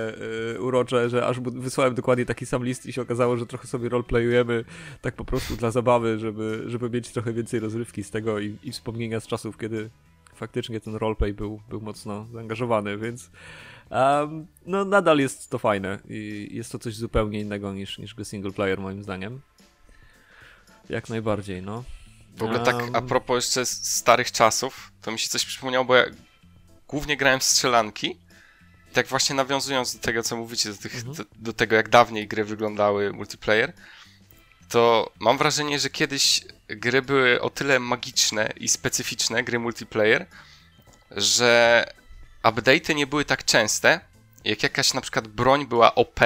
urocze, 0.60 1.10
że 1.10 1.28
aż 1.28 1.40
wysłałem 1.40 1.96
dokładnie 1.96 2.26
taki 2.26 2.46
sam 2.46 2.66
list 2.66 2.86
i 2.86 2.94
się 2.94 3.02
okazało, 3.02 3.38
że 3.38 3.46
trochę 3.46 3.68
sobie 3.68 3.90
roleplayujemy 3.90 4.66
tak 5.02 5.16
po 5.16 5.26
prostu 5.26 5.56
dla 5.56 5.72
zabawy, 5.72 6.20
żeby, 6.20 6.64
żeby 6.66 6.90
mieć 6.90 7.10
trochę 7.10 7.34
więcej 7.34 7.60
rozrywki 7.60 8.04
z 8.04 8.12
tego 8.12 8.40
i, 8.40 8.58
i 8.64 8.72
wspomnienia 8.72 9.20
z 9.20 9.28
czasów, 9.28 9.58
kiedy 9.58 9.90
faktycznie 10.38 10.80
ten 10.80 10.96
roleplay 10.96 11.34
był, 11.34 11.62
był 11.70 11.82
mocno 11.82 12.26
zaangażowany, 12.26 12.98
więc 12.98 13.30
um, 13.90 14.48
no 14.66 14.86
nadal 14.86 15.20
jest 15.20 15.50
to 15.50 15.60
fajne 15.60 16.00
i 16.10 16.50
jest 16.52 16.72
to 16.72 16.80
coś 16.80 16.96
zupełnie 16.96 17.40
innego 17.40 17.74
niż, 17.74 17.98
niż 17.98 18.16
single 18.24 18.52
player 18.52 18.80
moim 18.80 19.04
zdaniem. 19.04 19.42
Jak 20.90 21.10
najbardziej, 21.10 21.62
no. 21.62 21.84
W 22.38 22.44
ogóle 22.44 22.60
tak 22.60 22.76
a 22.94 23.02
propos 23.02 23.36
jeszcze 23.36 23.66
starych 23.66 24.32
czasów, 24.32 24.92
to 25.02 25.12
mi 25.12 25.20
się 25.20 25.30
coś 25.30 25.46
przypomniało, 25.46 25.86
bo 25.86 25.96
ja 25.96 26.06
głównie 26.88 27.18
grałem 27.18 27.40
w 27.40 27.44
strzelanki. 27.44 28.08
I 28.92 28.94
tak 28.94 29.08
właśnie 29.08 29.36
nawiązując 29.36 29.96
do 29.96 30.02
tego, 30.02 30.24
co 30.24 30.38
mówicie, 30.38 30.70
do, 30.70 30.78
tych, 30.78 30.96
Mhm. 30.96 31.14
do, 31.16 31.24
do 31.36 31.54
tego, 31.54 31.76
jak 31.76 31.90
dawniej 31.90 32.28
gry 32.28 32.46
wyglądały 32.46 33.14
multiplayer, 33.14 33.74
to 34.70 35.12
mam 35.20 35.38
wrażenie, 35.38 35.80
że 35.80 35.90
kiedyś 35.90 36.42
gry 36.68 37.02
były 37.02 37.42
o 37.42 37.50
tyle 37.50 37.80
magiczne 37.80 38.54
i 38.58 38.68
specyficzne, 38.70 39.44
gry 39.44 39.60
multiplayer, 39.60 40.26
że 41.12 41.84
update'y 42.44 42.96
nie 42.96 43.08
były 43.08 43.26
tak 43.26 43.46
częste. 43.46 44.00
Jak 44.46 44.64
jakaś 44.64 44.94
na 44.94 45.02
przykład 45.02 45.28
broń 45.28 45.68
była 45.68 45.96
OP, 45.96 46.20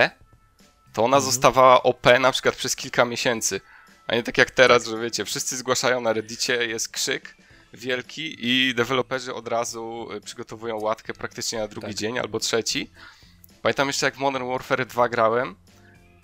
to 0.94 1.04
ona 1.04 1.18
Mhm. 1.18 1.34
zostawała 1.34 1.84
OP 1.84 2.08
na 2.20 2.32
przykład 2.32 2.56
przez 2.56 2.76
kilka 2.76 3.06
miesięcy. 3.06 3.62
A 4.08 4.16
nie 4.16 4.24
tak 4.24 4.38
jak 4.38 4.52
teraz, 4.52 4.86
że 4.86 5.00
wiecie, 5.00 5.26
wszyscy 5.26 5.58
zgłaszają 5.58 6.02
na 6.02 6.14
Reddicie, 6.14 6.68
jest 6.68 6.90
krzyk 6.90 7.36
wielki 7.74 8.36
i 8.40 8.76
deweloperzy 8.76 9.34
od 9.34 9.48
razu 9.48 10.12
y, 10.12 10.22
przygotowują 10.22 10.78
łatkę 10.80 11.14
praktycznie 11.14 11.60
na 11.60 11.68
drugi 11.68 11.88
Tak. 11.88 11.96
dzień 11.96 12.20
albo 12.20 12.40
trzeci. 12.40 12.92
Pamiętam 13.62 13.88
jeszcze 13.88 14.06
jak 14.06 14.18
Modern 14.18 14.48
Warfare 14.48 14.86
2 14.86 15.10
grałem, 15.10 15.56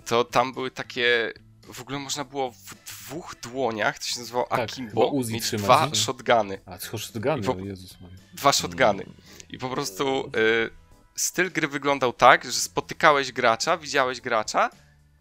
to 0.06 0.24
tam 0.24 0.52
były 0.52 0.70
takie... 0.70 1.32
W 1.72 1.80
ogóle 1.80 1.98
można 1.98 2.24
było 2.24 2.50
w 2.52 2.74
dwóch 2.86 3.34
dłoniach, 3.42 3.98
to 3.98 4.04
się 4.04 4.18
nazywało 4.20 4.46
Tak, 4.46 4.60
Akimbo, 4.60 5.06
Uzi 5.06 5.34
mieć 5.34 5.44
trzymać, 5.44 5.64
dwa 5.64 5.86
nie? 5.86 5.94
shotguny. 5.94 6.60
A, 6.66 6.78
co 6.78 6.98
shotguny, 6.98 7.38
I 7.38 7.42
wo- 7.42 7.52
o 7.52 7.58
Jezus 7.58 8.00
Maria. 8.00 8.16
Dwa 8.34 8.52
shotguny. 8.52 9.06
I 9.50 9.58
po 9.58 9.68
prostu 9.68 10.26
y, 10.26 10.70
styl 11.16 11.52
gry 11.52 11.68
wyglądał 11.68 12.12
tak, 12.12 12.44
że 12.44 12.52
spotykałeś 12.52 13.32
gracza, 13.32 13.76
widziałeś 13.76 14.20
gracza, 14.20 14.70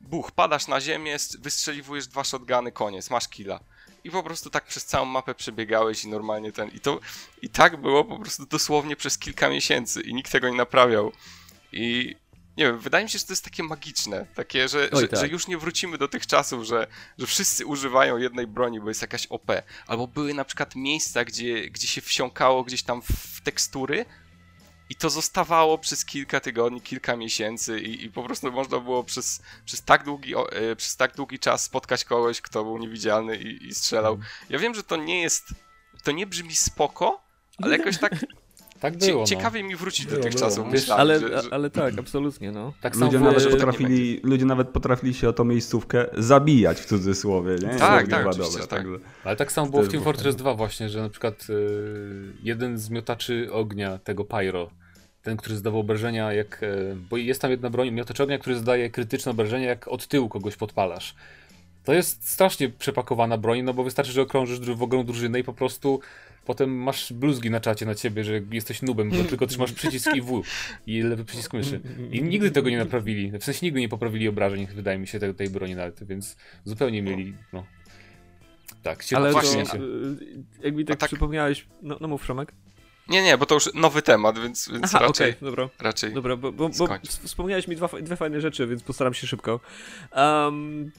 buch, 0.02 0.32
padasz 0.32 0.68
na 0.68 0.82
ziemię, 0.82 1.18
wystrzeliwujesz 1.40 2.08
dwa 2.08 2.24
shotguny, 2.24 2.72
koniec, 2.72 3.10
masz 3.10 3.28
killa. 3.28 3.60
I 4.04 4.12
po 4.12 4.24
prostu 4.24 4.50
tak 4.50 4.66
przez 4.66 4.86
całą 4.86 5.06
mapę 5.06 5.36
przebiegałeś 5.36 6.04
i 6.04 6.08
normalnie 6.08 6.52
ten. 6.52 6.70
I 6.70 6.80
to 6.80 7.00
i 7.42 7.50
tak 7.50 7.78
było 7.82 8.06
po 8.06 8.20
prostu 8.20 8.46
dosłownie 8.46 8.96
przez 8.96 9.18
kilka 9.18 9.50
miesięcy 9.50 10.02
i 10.02 10.14
nikt 10.14 10.32
tego 10.32 10.50
nie 10.50 10.58
naprawiał. 10.58 11.12
I 11.72 12.16
nie 12.58 12.66
wiem, 12.66 12.80
wydaje 12.80 13.04
mi 13.04 13.10
się, 13.10 13.20
że 13.20 13.26
to 13.26 13.34
jest 13.34 13.44
takie 13.44 13.64
magiczne, 13.64 14.26
takie, 14.36 14.68
że, 14.68 14.90
że, 14.94 15.08
tak. 15.08 15.20
że 15.20 15.28
już 15.28 15.48
nie 15.48 15.58
wrócimy 15.58 15.98
do 15.98 16.08
tych 16.08 16.28
czasów, 16.28 16.64
że, 16.64 16.88
że 17.18 17.28
wszyscy 17.28 17.66
używają 17.66 18.18
jednej 18.18 18.48
broni, 18.48 18.80
bo 18.80 18.88
jest 18.88 19.02
jakaś 19.02 19.28
OP. 19.28 19.52
Albo 19.88 20.08
były 20.08 20.34
na 20.34 20.46
przykład 20.46 20.76
miejsca, 20.76 21.26
gdzie, 21.26 21.70
gdzie 21.70 21.88
się 21.88 22.02
wsiąkało 22.02 22.64
gdzieś 22.64 22.84
tam 22.84 23.02
w, 23.02 23.42
tekstury 23.44 24.06
i 24.90 24.96
to 24.96 25.10
zostawało 25.10 25.78
przez 25.78 26.06
kilka 26.06 26.40
tygodni, 26.40 26.82
kilka 26.82 27.16
miesięcy 27.16 27.80
i, 27.80 28.06
i 28.06 28.12
po 28.12 28.24
prostu 28.24 28.52
można 28.52 28.80
było 28.80 29.04
przez, 29.04 29.42
przez, 29.66 29.84
tak 29.84 30.04
długi, 30.04 30.34
e, 30.36 30.76
przez 30.76 30.96
tak 30.96 31.16
długi 31.16 31.40
czas 31.40 31.64
spotkać 31.64 32.06
kogoś, 32.06 32.42
kto 32.42 32.64
był 32.64 32.78
niewidzialny 32.78 33.38
i, 33.38 33.68
i 33.68 33.76
strzelał. 33.76 34.14
Mhm. 34.14 34.32
Ja 34.50 34.60
wiem, 34.60 34.76
że 34.76 34.84
to 34.84 34.96
nie 34.96 35.22
jest, 35.22 35.48
to 36.04 36.12
nie 36.12 36.28
brzmi 36.28 36.56
spoko, 36.56 37.22
ale 37.62 37.78
jakoś 37.78 37.98
tak 37.98 38.14
Tak 38.80 38.98
cie, 38.98 39.08
było, 39.08 39.22
no. 39.22 39.28
ciekawie 39.28 39.64
mi 39.64 39.76
wrócić 39.76 40.06
do 40.06 40.18
tych 40.18 40.34
było. 40.34 40.40
czasów. 40.46 40.68
Myślałem, 40.72 41.02
ale, 41.02 41.20
że, 41.20 41.42
że... 41.42 41.50
ale 41.52 41.70
tak, 41.70 42.00
absolutnie, 42.00 42.52
no. 42.52 42.74
Tak 42.82 42.94
samo 42.96 43.06
Ludzie 43.06 43.18
w- 43.18 43.22
nawet, 43.22 43.44
że- 43.44 43.50
potrafili, 43.50 44.20
ludzie 44.24 44.46
nawet 44.46 44.70
potrafili 44.70 45.14
się 45.14 45.30
o 45.30 45.34
tą 45.34 45.44
miejscówkę 45.44 46.06
zabijać 46.18 46.82
w 46.82 46.86
cudzysłowie, 46.86 47.56
nie? 47.56 47.80
Tak, 47.80 48.08
tak, 48.08 48.28
oczywiście, 48.28 48.52
dobra, 48.60 48.68
tak. 48.68 48.80
także- 48.80 49.00
Ale 49.24 49.36
tak 49.36 49.52
samo 49.52 49.70
było 49.72 49.84
w 49.84 49.88
Team 49.90 50.04
Fortress 50.04 50.36
2 50.36 50.54
właśnie, 50.54 50.90
że 50.90 51.02
na 51.02 51.10
przykład 51.10 51.48
y, 51.50 52.34
jeden 52.44 52.78
z 52.78 52.90
miotaczy 52.90 53.50
ognia, 53.52 53.98
tego 53.98 54.26
Pyro, 54.26 54.70
ten, 55.24 55.38
który 55.38 55.56
zdawał 55.56 55.80
obrażenia 55.80 56.34
jak... 56.34 56.64
y, 56.64 56.96
bo 57.10 57.18
jest 57.18 57.42
tam 57.42 57.52
jedna 57.52 57.70
broń, 57.70 57.92
miotacz 57.92 58.20
ognia, 58.22 58.38
który 58.38 58.56
zdaje 58.56 58.90
krytyczne 58.90 59.32
obrażenia 59.32 59.68
jak 59.68 59.88
od 59.88 60.08
tyłu 60.08 60.30
kogoś 60.30 60.56
podpalasz. 60.56 61.16
To 61.88 61.94
jest 61.94 62.30
strasznie 62.30 62.70
przepakowana 62.70 63.38
broń, 63.38 63.62
no 63.62 63.74
bo 63.74 63.84
wystarczy, 63.84 64.12
że 64.12 64.22
okrążysz 64.22 64.60
w 64.60 64.84
ogromną 64.84 65.06
drużynę 65.06 65.40
i 65.40 65.44
po 65.44 65.54
prostu 65.54 66.00
potem 66.46 66.76
masz 66.76 67.14
bluzgi 67.14 67.50
na 67.50 67.60
czacie 67.60 67.86
na 67.86 67.96
ciebie, 67.96 68.24
że 68.24 68.42
jesteś 68.52 68.82
nubem, 68.82 69.10
bo 69.10 69.24
tylko 69.24 69.48
trzymasz 69.48 69.72
przycisk 69.72 70.16
i 70.16 70.22
W 70.22 70.42
i 70.88 71.02
lewy 71.02 71.26
przycisk 71.26 71.54
myszy. 71.54 71.82
I 72.12 72.24
nigdy 72.24 72.52
tego 72.52 72.70
nie 72.70 72.78
naprawili. 72.78 73.32
W 73.40 73.44
sensie 73.44 73.66
nigdy 73.66 73.80
nie 73.80 73.90
poprawili 73.90 74.28
obrażeń, 74.28 74.68
wydaje 74.76 74.98
mi 74.98 75.08
się, 75.08 75.20
tej, 75.20 75.36
tej 75.36 75.50
broni 75.50 75.76
nawet, 75.76 76.08
więc 76.08 76.38
zupełnie 76.64 77.02
mieli, 77.02 77.34
no... 77.54 77.66
Tak, 78.84 79.04
się 79.04 79.18
Ale 79.18 79.32
właśnie. 79.32 79.66
to, 79.66 79.78
y, 79.78 79.82
jak 80.64 80.76
mi 80.76 80.86
tak, 80.86 81.00
tak- 81.00 81.10
przypomniałeś, 81.10 81.66
no, 81.82 81.98
no 82.02 82.08
mów 82.08 82.22
Przemek. 82.22 82.52
Nie, 83.10 83.24
nie, 83.24 83.38
bo 83.38 83.46
to 83.46 83.56
już 83.56 83.74
nowy 83.74 84.02
temat, 84.02 84.40
więc, 84.40 84.70
więc 84.72 84.96
Aha, 84.96 85.00
raczej, 85.00 85.30
okej, 85.30 85.42
dobra. 85.42 85.70
raczej 85.80 86.14
Dobra, 86.14 86.36
bo, 86.36 86.52
bo, 86.52 86.70
bo 86.70 86.88
wspomniałeś 87.24 87.68
mi 87.68 87.76
dwa, 87.76 87.90
dwie 88.02 88.16
fajne 88.16 88.42
rzeczy, 88.42 88.68
więc 88.68 88.84
postaram 88.84 89.14
się 89.14 89.28
szybko. 89.28 89.60
Um, 90.16 90.92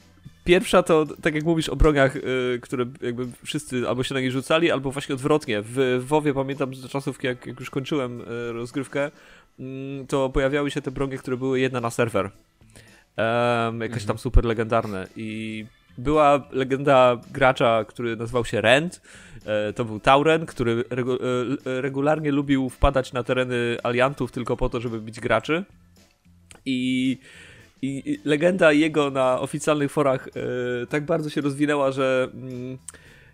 pierwsza 0.49 0.83
to, 0.83 1.05
tak 1.21 1.35
jak 1.35 1.43
mówisz 1.43 1.69
o 1.69 1.75
broniach, 1.75 2.15
y, 2.15 2.59
które 2.61 2.85
jakby 3.01 3.27
wszyscy 3.45 3.87
albo 3.89 4.03
się 4.03 4.13
na 4.13 4.21
nie 4.21 4.31
rzucali, 4.31 4.71
albo 4.71 4.91
właśnie 4.91 5.15
odwrotnie. 5.15 5.61
W 5.61 6.03
WoWie 6.07 6.33
pamiętam 6.33 6.75
z 6.75 6.89
czasów, 6.89 7.23
jak, 7.23 7.45
jak 7.45 7.59
już 7.59 7.69
kończyłem 7.69 8.21
y, 8.21 8.51
rozgrywkę, 8.53 9.11
mm, 9.59 10.07
to 10.07 10.29
pojawiały 10.29 10.71
się 10.71 10.81
te 10.81 10.91
bronie, 10.91 11.17
które 11.17 11.37
były 11.37 11.59
jedna 11.59 11.81
na 11.81 11.89
serwer. 11.89 12.29
Um, 13.17 13.81
jakieś 13.81 14.05
tam 14.05 14.17
super 14.17 14.45
legendarne 14.45 15.07
i 15.15 15.65
była 15.97 16.47
legenda 16.51 17.17
gracza, 17.31 17.85
który 17.87 18.15
nazywał 18.15 18.45
się 18.45 18.61
Rend. 18.61 19.01
E, 19.45 19.73
To 19.73 19.85
był 19.85 19.99
Tauren, 19.99 20.45
który 20.45 20.83
regu 20.89 21.13
e, 21.13 21.81
regularnie 21.81 22.31
lubił 22.31 22.69
wpadać 22.69 23.13
na 23.13 23.23
tereny 23.23 23.77
aliantów 23.83 24.31
tylko 24.31 24.57
po 24.57 24.69
to, 24.69 24.81
żeby 24.81 25.01
bić 25.01 25.19
graczy. 25.19 25.63
I 26.65 27.17
I, 27.81 28.19
legenda 28.25 28.71
jego 28.71 29.11
na 29.11 29.39
oficjalnych 29.39 29.91
forach 29.91 30.27
e, 30.27 30.87
tak 30.87 31.05
bardzo 31.05 31.29
się 31.29 31.41
rozwinęła, 31.41 31.91
że 31.91 32.27
mm, 32.33 32.77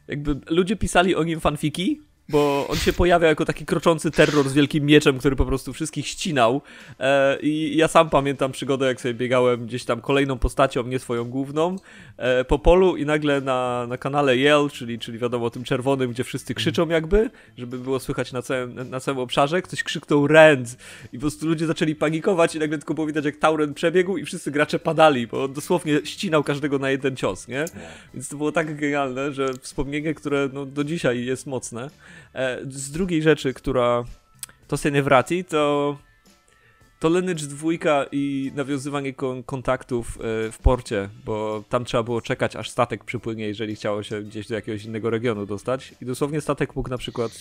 jakby 0.08 0.40
ludzie 0.50 0.76
pisali 0.76 1.16
o 1.16 1.24
nim 1.24 1.40
fanfiki, 1.40 2.02
bo 2.30 2.68
on 2.68 2.78
się 2.78 2.94
pojawia 2.94 3.28
jako 3.28 3.46
taki 3.46 3.66
kroczący 3.66 4.12
terror 4.12 4.50
z 4.50 4.54
wielkim 4.54 4.86
mieczem, 4.86 5.18
który 5.18 5.36
po 5.36 5.46
prostu 5.46 5.74
wszystkich 5.74 6.08
ścinał. 6.08 6.62
E, 7.00 7.40
I 7.40 7.78
ja 7.78 7.88
sam 7.88 8.10
pamiętam 8.10 8.52
przygodę, 8.52 8.86
jak 8.86 9.02
sobie 9.02 9.14
biegałem 9.14 9.66
gdzieś 9.66 9.86
tam 9.86 10.02
kolejną 10.02 10.38
postacią, 10.38 10.84
nie 10.84 11.00
swoją 11.00 11.26
główną, 11.26 11.76
e, 12.18 12.46
po 12.46 12.60
polu 12.60 12.98
i 12.98 13.06
nagle 13.06 13.42
na, 13.42 13.88
na 13.88 13.98
kanale 13.98 14.38
Yell, 14.38 14.70
czyli, 14.74 15.00
czyli 15.00 15.20
wiadomo 15.20 15.50
tym 15.50 15.64
czerwonym, 15.64 16.12
gdzie 16.12 16.24
wszyscy 16.24 16.54
krzyczą 16.54 16.90
jakby, 16.90 17.30
żeby 17.58 17.80
było 17.80 18.00
słychać 18.00 18.32
na 18.32 18.42
całym, 18.42 18.90
na 18.90 19.00
całym 19.00 19.20
obszarze, 19.20 19.62
ktoś 19.62 19.84
krzyknął 19.84 20.28
Rand 20.28 20.78
i 21.14 21.18
po 21.18 21.22
prostu 21.22 21.48
ludzie 21.48 21.68
zaczęli 21.68 21.96
panikować 21.96 22.56
i 22.56 22.60
nagle 22.60 22.78
tylko 22.78 22.94
było 22.94 23.08
widać, 23.08 23.26
jak 23.26 23.38
Tauren 23.38 23.74
przebiegł 23.74 24.18
i 24.18 24.26
wszyscy 24.26 24.52
gracze 24.52 24.80
padali, 24.80 25.28
bo 25.28 25.44
on 25.44 25.54
dosłownie 25.54 26.00
ścinał 26.04 26.44
każdego 26.44 26.80
na 26.80 26.90
jeden 26.90 27.16
cios, 27.16 27.48
nie? 27.48 27.66
Więc 28.14 28.30
to 28.30 28.38
było 28.38 28.52
tak 28.52 28.76
genialne, 28.76 29.34
że 29.34 29.54
wspomnienie, 29.62 30.14
które 30.14 30.50
no, 30.54 30.66
do 30.66 30.84
dzisiaj 30.84 31.26
jest 31.26 31.48
mocne. 31.48 31.90
E, 32.36 32.60
z 32.70 32.92
drugiej 32.92 33.22
rzeczy, 33.22 33.54
która 33.54 34.04
to 34.68 34.78
się 34.78 34.92
nie 34.92 35.04
wraci, 35.04 35.46
to 35.46 35.98
to 37.00 37.10
Lineage 37.10 37.46
2 37.46 37.70
i 38.12 38.52
nawiązywanie 38.56 39.14
kon 39.14 39.44
kontaktów 39.44 40.18
e, 40.18 40.52
w 40.52 40.58
porcie, 40.58 41.10
bo 41.26 41.64
tam 41.70 41.86
trzeba 41.86 42.04
było 42.04 42.22
czekać, 42.22 42.56
aż 42.56 42.70
statek 42.70 43.04
przypłynie, 43.04 43.48
jeżeli 43.48 43.76
chciało 43.76 44.04
się 44.04 44.22
gdzieś 44.22 44.48
do 44.48 44.56
jakiegoś 44.56 44.86
innego 44.86 45.10
regionu 45.10 45.46
dostać. 45.46 45.94
I 46.02 46.06
dosłownie 46.06 46.42
statek 46.42 46.76
mógł 46.76 46.90
na 46.90 46.98
przykład 46.98 47.32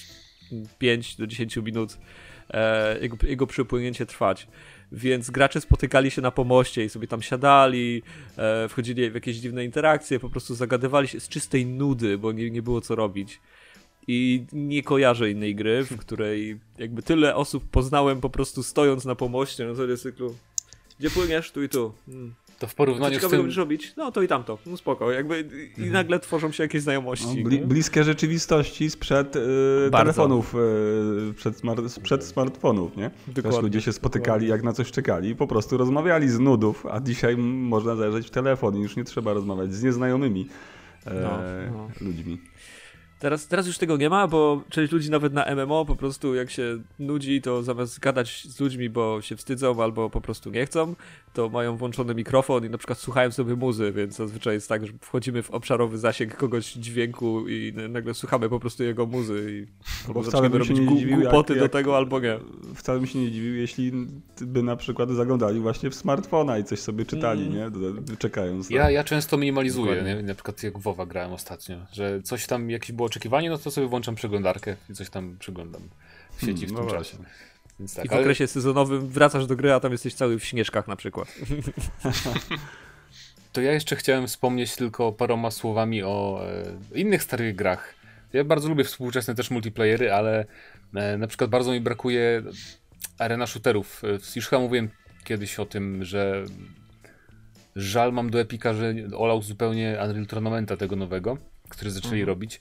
5 0.78 1.16
do 1.16 1.26
10 1.26 1.56
minut 1.56 1.98
e, 2.50 2.98
jego, 3.00 3.16
jego 3.26 3.46
przypłynięcie 3.46 4.06
trwać. 4.06 4.46
Więc 4.92 5.30
gracze 5.30 5.60
spotykali 5.60 6.10
się 6.10 6.22
na 6.22 6.30
pomoście 6.30 6.84
i 6.84 6.88
sobie 6.88 7.08
tam 7.08 7.22
siadali, 7.22 8.02
wchodzili 8.68 9.10
w 9.10 9.14
jakieś 9.14 9.36
dziwne 9.36 9.64
interakcje, 9.64 10.20
po 10.20 10.30
prostu 10.30 10.54
zagadywali 10.54 11.08
się 11.08 11.20
z 11.20 11.28
czystej 11.28 11.66
nudy, 11.66 12.18
bo 12.18 12.32
nie, 12.32 12.50
nie 12.50 12.62
było 12.62 12.80
co 12.80 12.94
robić. 12.94 13.40
I 14.08 14.44
nie 14.52 14.82
kojarzę 14.82 15.30
innej 15.30 15.54
gry, 15.54 15.84
w 15.84 15.96
której 16.06 16.60
jakby 16.78 17.02
tyle 17.02 17.36
osób 17.36 17.64
poznałem 17.70 18.20
po 18.20 18.30
prostu 18.30 18.62
stojąc 18.62 19.04
na 19.04 19.14
pomoście 19.14 19.64
na 19.66 19.74
zasadzie 19.74 19.96
cyklu. 19.96 20.34
Gdzie 20.98 21.10
płyniesz? 21.10 21.50
Tu 21.50 21.62
i 21.62 21.68
tu. 21.68 21.92
Hmm. 22.06 22.34
To 22.58 22.66
w 22.66 22.74
porównaniu 22.74 23.20
Co 23.20 23.26
z 23.28 23.30
tym... 23.30 23.40
będziesz 23.40 23.56
robić? 23.56 23.92
No 23.96 24.12
to 24.12 24.22
i 24.22 24.28
tamto. 24.28 24.58
No 24.66 24.76
spoko. 24.76 25.12
Jakby 25.12 25.40
i 25.40 25.68
Mhm. 25.68 25.92
nagle 25.92 26.20
tworzą 26.20 26.52
się 26.52 26.62
jakieś 26.62 26.82
znajomości. 26.82 27.36
No, 27.42 27.48
bli, 27.48 27.58
bliskie 27.58 28.04
rzeczywistości 28.04 28.90
sprzed 28.90 29.36
y, 29.36 29.40
Bardzo. 29.90 29.98
telefonów, 29.98 30.54
y, 31.30 31.34
przed, 31.36 31.56
smar 31.58 31.90
sprzed 31.90 32.24
smartfonów, 32.24 32.96
nie? 32.96 33.10
Też 33.10 33.34
Dokładnie, 33.34 33.60
ludzie 33.60 33.80
się 33.80 33.92
spotykali, 33.92 34.24
dokładnie. 34.26 34.48
jak 34.48 34.62
na 34.62 34.72
coś 34.72 34.90
czekali 34.90 35.28
i 35.30 35.36
po 35.36 35.46
prostu 35.46 35.76
rozmawiali 35.76 36.28
z 36.28 36.38
nudów, 36.38 36.86
a 36.86 37.00
dzisiaj 37.00 37.36
można 37.36 37.96
zajrzeć 37.96 38.26
w 38.26 38.30
telefon 38.30 38.76
i 38.76 38.80
już 38.82 38.96
nie 38.96 39.04
trzeba 39.04 39.32
rozmawiać 39.32 39.74
z 39.74 39.82
nieznajomymi 39.82 40.48
e, 41.06 41.14
No, 41.14 41.38
no. 41.72 41.88
ludźmi. 42.00 42.38
Teraz, 43.24 43.46
teraz 43.48 43.66
już 43.66 43.78
tego 43.78 43.96
nie 43.96 44.10
ma, 44.10 44.28
bo 44.28 44.62
część 44.70 44.92
ludzi 44.92 45.10
nawet 45.10 45.32
na 45.32 45.44
MMO 45.54 45.84
po 45.84 45.96
prostu 45.96 46.34
jak 46.34 46.50
się 46.50 46.78
nudzi, 46.98 47.42
to 47.42 47.62
zamiast 47.62 48.00
gadać 48.00 48.44
z 48.48 48.60
ludźmi, 48.60 48.90
bo 48.90 49.22
się 49.22 49.36
wstydzą 49.36 49.82
albo 49.82 50.10
po 50.10 50.20
prostu 50.20 50.50
nie 50.50 50.66
chcą, 50.66 50.94
to 51.32 51.48
mają 51.48 51.76
włączony 51.76 52.14
mikrofon 52.14 52.66
i 52.66 52.70
na 52.70 52.78
przykład 52.78 52.98
słuchają 52.98 53.30
sobie 53.30 53.56
muzy, 53.56 53.92
więc 53.92 54.16
zazwyczaj 54.16 54.54
jest 54.54 54.68
tak, 54.68 54.86
że 54.86 54.92
wchodzimy 55.00 55.42
w 55.42 55.50
obszarowy 55.50 55.98
zasięg 55.98 56.36
kogoś 56.36 56.72
dźwięku 56.72 57.48
i 57.48 57.72
nagle 57.88 58.14
słuchamy 58.14 58.48
po 58.48 58.60
prostu 58.60 58.82
jego 58.84 59.06
muzy 59.06 59.46
i 59.50 59.66
albo 60.08 60.24
się 60.24 60.30
robić 60.58 60.70
nie 60.70 60.96
dziwił, 60.98 61.08
jak- 61.20 61.20
głupoty 61.20 61.54
do 61.54 61.62
jak- 61.62 61.72
tego 61.72 61.96
albo 61.96 62.20
nie. 62.20 62.38
Wcale 62.74 62.98
bym 62.98 63.06
się 63.08 63.18
nie 63.18 63.30
dziwił, 63.30 63.54
jeśli 63.56 63.92
by 64.40 64.62
na 64.62 64.76
przykład 64.76 65.10
zaglądali 65.10 65.60
właśnie 65.60 65.90
w 65.90 65.94
smartfona 65.94 66.58
i 66.58 66.64
coś 66.64 66.78
sobie 66.80 67.06
czytali, 67.06 67.46
Mm. 67.46 67.54
nie? 68.06 68.16
Czekając. 68.16 68.70
Ja, 68.70 68.90
ja 68.90 69.04
często 69.04 69.36
minimalizuję, 69.36 69.86
Dokładnie. 69.96 70.14
nie? 70.14 70.22
na 70.22 70.34
przykład 70.34 70.62
jak 70.62 70.78
WoWa 70.78 71.06
grałem 71.06 71.32
ostatnio, 71.32 71.76
że 71.92 72.22
coś 72.22 72.46
tam, 72.46 72.70
jakieś 72.70 72.92
było 72.92 73.08
oczekiwanie, 73.14 73.50
no 73.50 73.58
to 73.58 73.70
sobie 73.70 73.86
włączam 73.86 74.14
przeglądarkę 74.14 74.76
i 74.90 74.94
coś 74.94 75.10
tam 75.10 75.36
przeglądam 75.38 75.82
w 76.36 76.40
sieci 76.40 76.52
Hmm, 76.52 76.68
w 76.68 76.72
no 76.72 76.78
tym 76.78 76.88
właśnie. 76.88 77.18
czasie. 77.18 77.30
Więc 77.80 77.94
tak, 77.94 78.04
I 78.04 78.08
w 78.08 78.12
ale 78.12 78.20
okresie 78.20 78.46
sezonowym 78.46 79.08
wracasz 79.08 79.46
do 79.46 79.56
gry, 79.56 79.72
a 79.72 79.80
tam 79.80 79.92
jesteś 79.92 80.14
cały 80.14 80.38
w 80.38 80.44
śnieżkach 80.44 80.88
na 80.88 80.96
przykład. 80.96 81.28
to 83.52 83.60
ja 83.60 83.72
jeszcze 83.72 83.96
chciałem 83.96 84.26
wspomnieć 84.26 84.76
tylko 84.76 85.12
paroma 85.12 85.50
słowami 85.50 86.02
o 86.02 86.40
e, 86.94 86.98
innych 86.98 87.22
starych 87.22 87.56
grach. 87.56 87.94
Ja 88.32 88.44
bardzo 88.44 88.68
lubię 88.68 88.84
współczesne 88.84 89.34
też 89.34 89.50
multiplayery, 89.50 90.12
ale 90.12 90.46
e, 90.94 91.16
na 91.18 91.26
przykład 91.26 91.50
bardzo 91.50 91.72
mi 91.72 91.80
brakuje 91.80 92.42
arena 93.18 93.46
shooterów. 93.46 94.02
E, 94.04 94.08
Już 94.36 94.48
chyba 94.48 94.62
mówiłem 94.62 94.88
kiedyś 95.24 95.58
o 95.58 95.66
tym, 95.66 96.04
że 96.04 96.44
żal 97.76 98.12
mam 98.12 98.30
do 98.30 98.40
Epika, 98.40 98.74
że 98.74 98.94
olał 99.16 99.42
zupełnie 99.42 99.98
Unreal 100.04 100.26
Tournamenta 100.26 100.76
tego 100.76 100.96
nowego, 100.96 101.38
który 101.68 101.90
zaczęli 101.90 102.20
Mhm. 102.20 102.28
robić. 102.28 102.60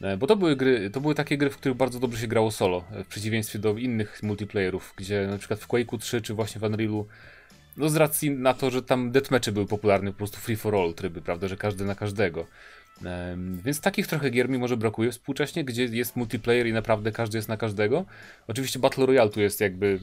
E, 0.00 0.16
Bo 0.16 0.26
to 0.26 0.36
były 0.36 0.56
gry, 0.56 0.90
to 0.90 1.00
były 1.00 1.14
takie 1.14 1.38
gry, 1.38 1.50
w 1.50 1.56
których 1.56 1.76
bardzo 1.76 2.00
dobrze 2.00 2.20
się 2.20 2.26
grało 2.26 2.50
solo, 2.50 2.84
e, 2.92 3.04
w 3.04 3.06
przeciwieństwie 3.06 3.58
do 3.58 3.72
innych 3.72 4.22
multiplayerów, 4.22 4.94
gdzie 4.96 5.26
na 5.26 5.38
przykład 5.38 5.60
w 5.60 5.68
Quake'u 5.68 5.98
3 5.98 6.22
czy 6.22 6.34
właśnie 6.34 6.60
w 6.60 6.64
Unrealu 6.64 7.06
no 7.76 7.88
z 7.88 7.96
racji 7.96 8.30
na 8.30 8.54
to, 8.54 8.70
że 8.70 8.82
tam 8.82 9.10
deathmatche 9.12 9.52
były 9.52 9.66
popularne, 9.66 10.10
po 10.12 10.18
prostu 10.18 10.38
free 10.38 10.56
for 10.56 10.74
all 10.74 10.94
tryby, 10.94 11.22
prawda, 11.22 11.48
że 11.48 11.56
każdy 11.56 11.84
na 11.84 11.94
każdego. 11.94 12.46
Więc 13.64 13.80
takich 13.80 14.06
trochę 14.06 14.30
gier 14.30 14.48
mi 14.48 14.58
może 14.58 14.76
brakuje 14.76 15.12
współcześnie, 15.12 15.64
gdzie 15.64 15.84
jest 15.84 16.16
multiplayer 16.16 16.66
i 16.66 16.72
naprawdę 16.72 17.12
każdy 17.12 17.38
jest 17.38 17.48
na 17.48 17.56
każdego. 17.56 18.04
Oczywiście 18.46 18.78
Battle 18.78 19.06
Royale 19.06 19.30
tu 19.30 19.40
jest 19.40 19.60
jakby 19.60 20.00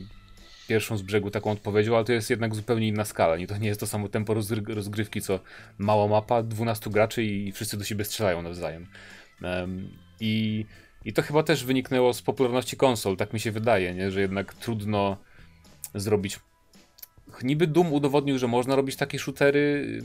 pierwszą 0.67 0.97
z 0.97 1.01
brzegu 1.01 1.31
taką 1.31 1.51
odpowiedzią, 1.51 1.95
ale 1.95 2.05
to 2.05 2.13
jest 2.13 2.29
jednak 2.29 2.55
zupełnie 2.55 2.87
inna 2.87 3.05
skala. 3.05 3.37
Nie, 3.37 3.47
to 3.47 3.57
nie 3.57 3.67
jest 3.67 3.79
to 3.79 3.87
samo 3.87 4.09
tempo 4.09 4.33
rozgry- 4.33 4.73
rozgrywki, 4.73 5.21
co 5.21 5.39
mała 5.77 6.07
mapa, 6.07 6.43
12 6.43 6.89
graczy 6.89 7.23
i 7.23 7.51
wszyscy 7.51 7.77
do 7.77 7.83
siebie 7.83 8.05
strzelają 8.05 8.41
nawzajem. 8.41 8.87
I, 10.19 10.65
I 11.05 11.13
to 11.13 11.21
chyba 11.21 11.43
też 11.43 11.65
wyniknęło 11.65 12.13
z 12.13 12.21
popularności 12.21 12.77
konsol, 12.77 13.17
tak 13.17 13.33
mi 13.33 13.39
się 13.39 13.51
wydaje, 13.51 13.93
nie? 13.93 14.11
że 14.11 14.21
jednak 14.21 14.53
trudno 14.53 15.17
zrobić 15.95 16.39
niby 17.43 17.67
Doom 17.67 17.93
udowodnił, 17.93 18.37
że 18.37 18.47
można 18.47 18.75
robić 18.75 18.95
takie 18.95 19.19
shootery. 19.19 19.99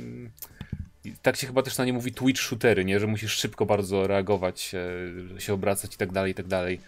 i 1.05 1.13
Tak 1.23 1.37
się 1.37 1.47
chyba 1.47 1.63
też 1.63 1.79
na 1.79 1.85
nie 1.85 1.93
mówi 1.93 2.13
Twitch 2.13 2.41
shootery, 2.43 2.85
nie? 2.85 3.01
Że 3.01 3.07
musisz 3.07 3.33
szybko 3.33 3.67
bardzo 3.67 4.07
reagować, 4.07 4.75
e, 5.37 5.41
się 5.41 5.55
obracać 5.55 5.95
i 5.95 5.99
tak 5.99 6.13
dalej, 6.13 6.33
i 6.33 6.35
tak 6.35 6.47
dalej. 6.47 6.81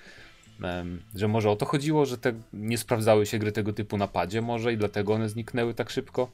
Że 1.15 1.29
może 1.29 1.51
o 1.51 1.57
to 1.57 1.67
chodziło, 1.67 2.07
że 2.07 2.19
te 2.19 2.33
nie 2.53 2.79
sprawdzały 2.79 3.27
się 3.27 3.39
gry 3.39 3.53
tego 3.53 3.73
typu 3.73 3.97
na 3.97 4.09
padzie 4.09 4.43
może 4.43 4.73
i 4.73 4.77
dlatego 4.77 5.15
one 5.15 5.29
zniknęły 5.29 5.75
tak 5.75 5.91
szybko 5.91 6.31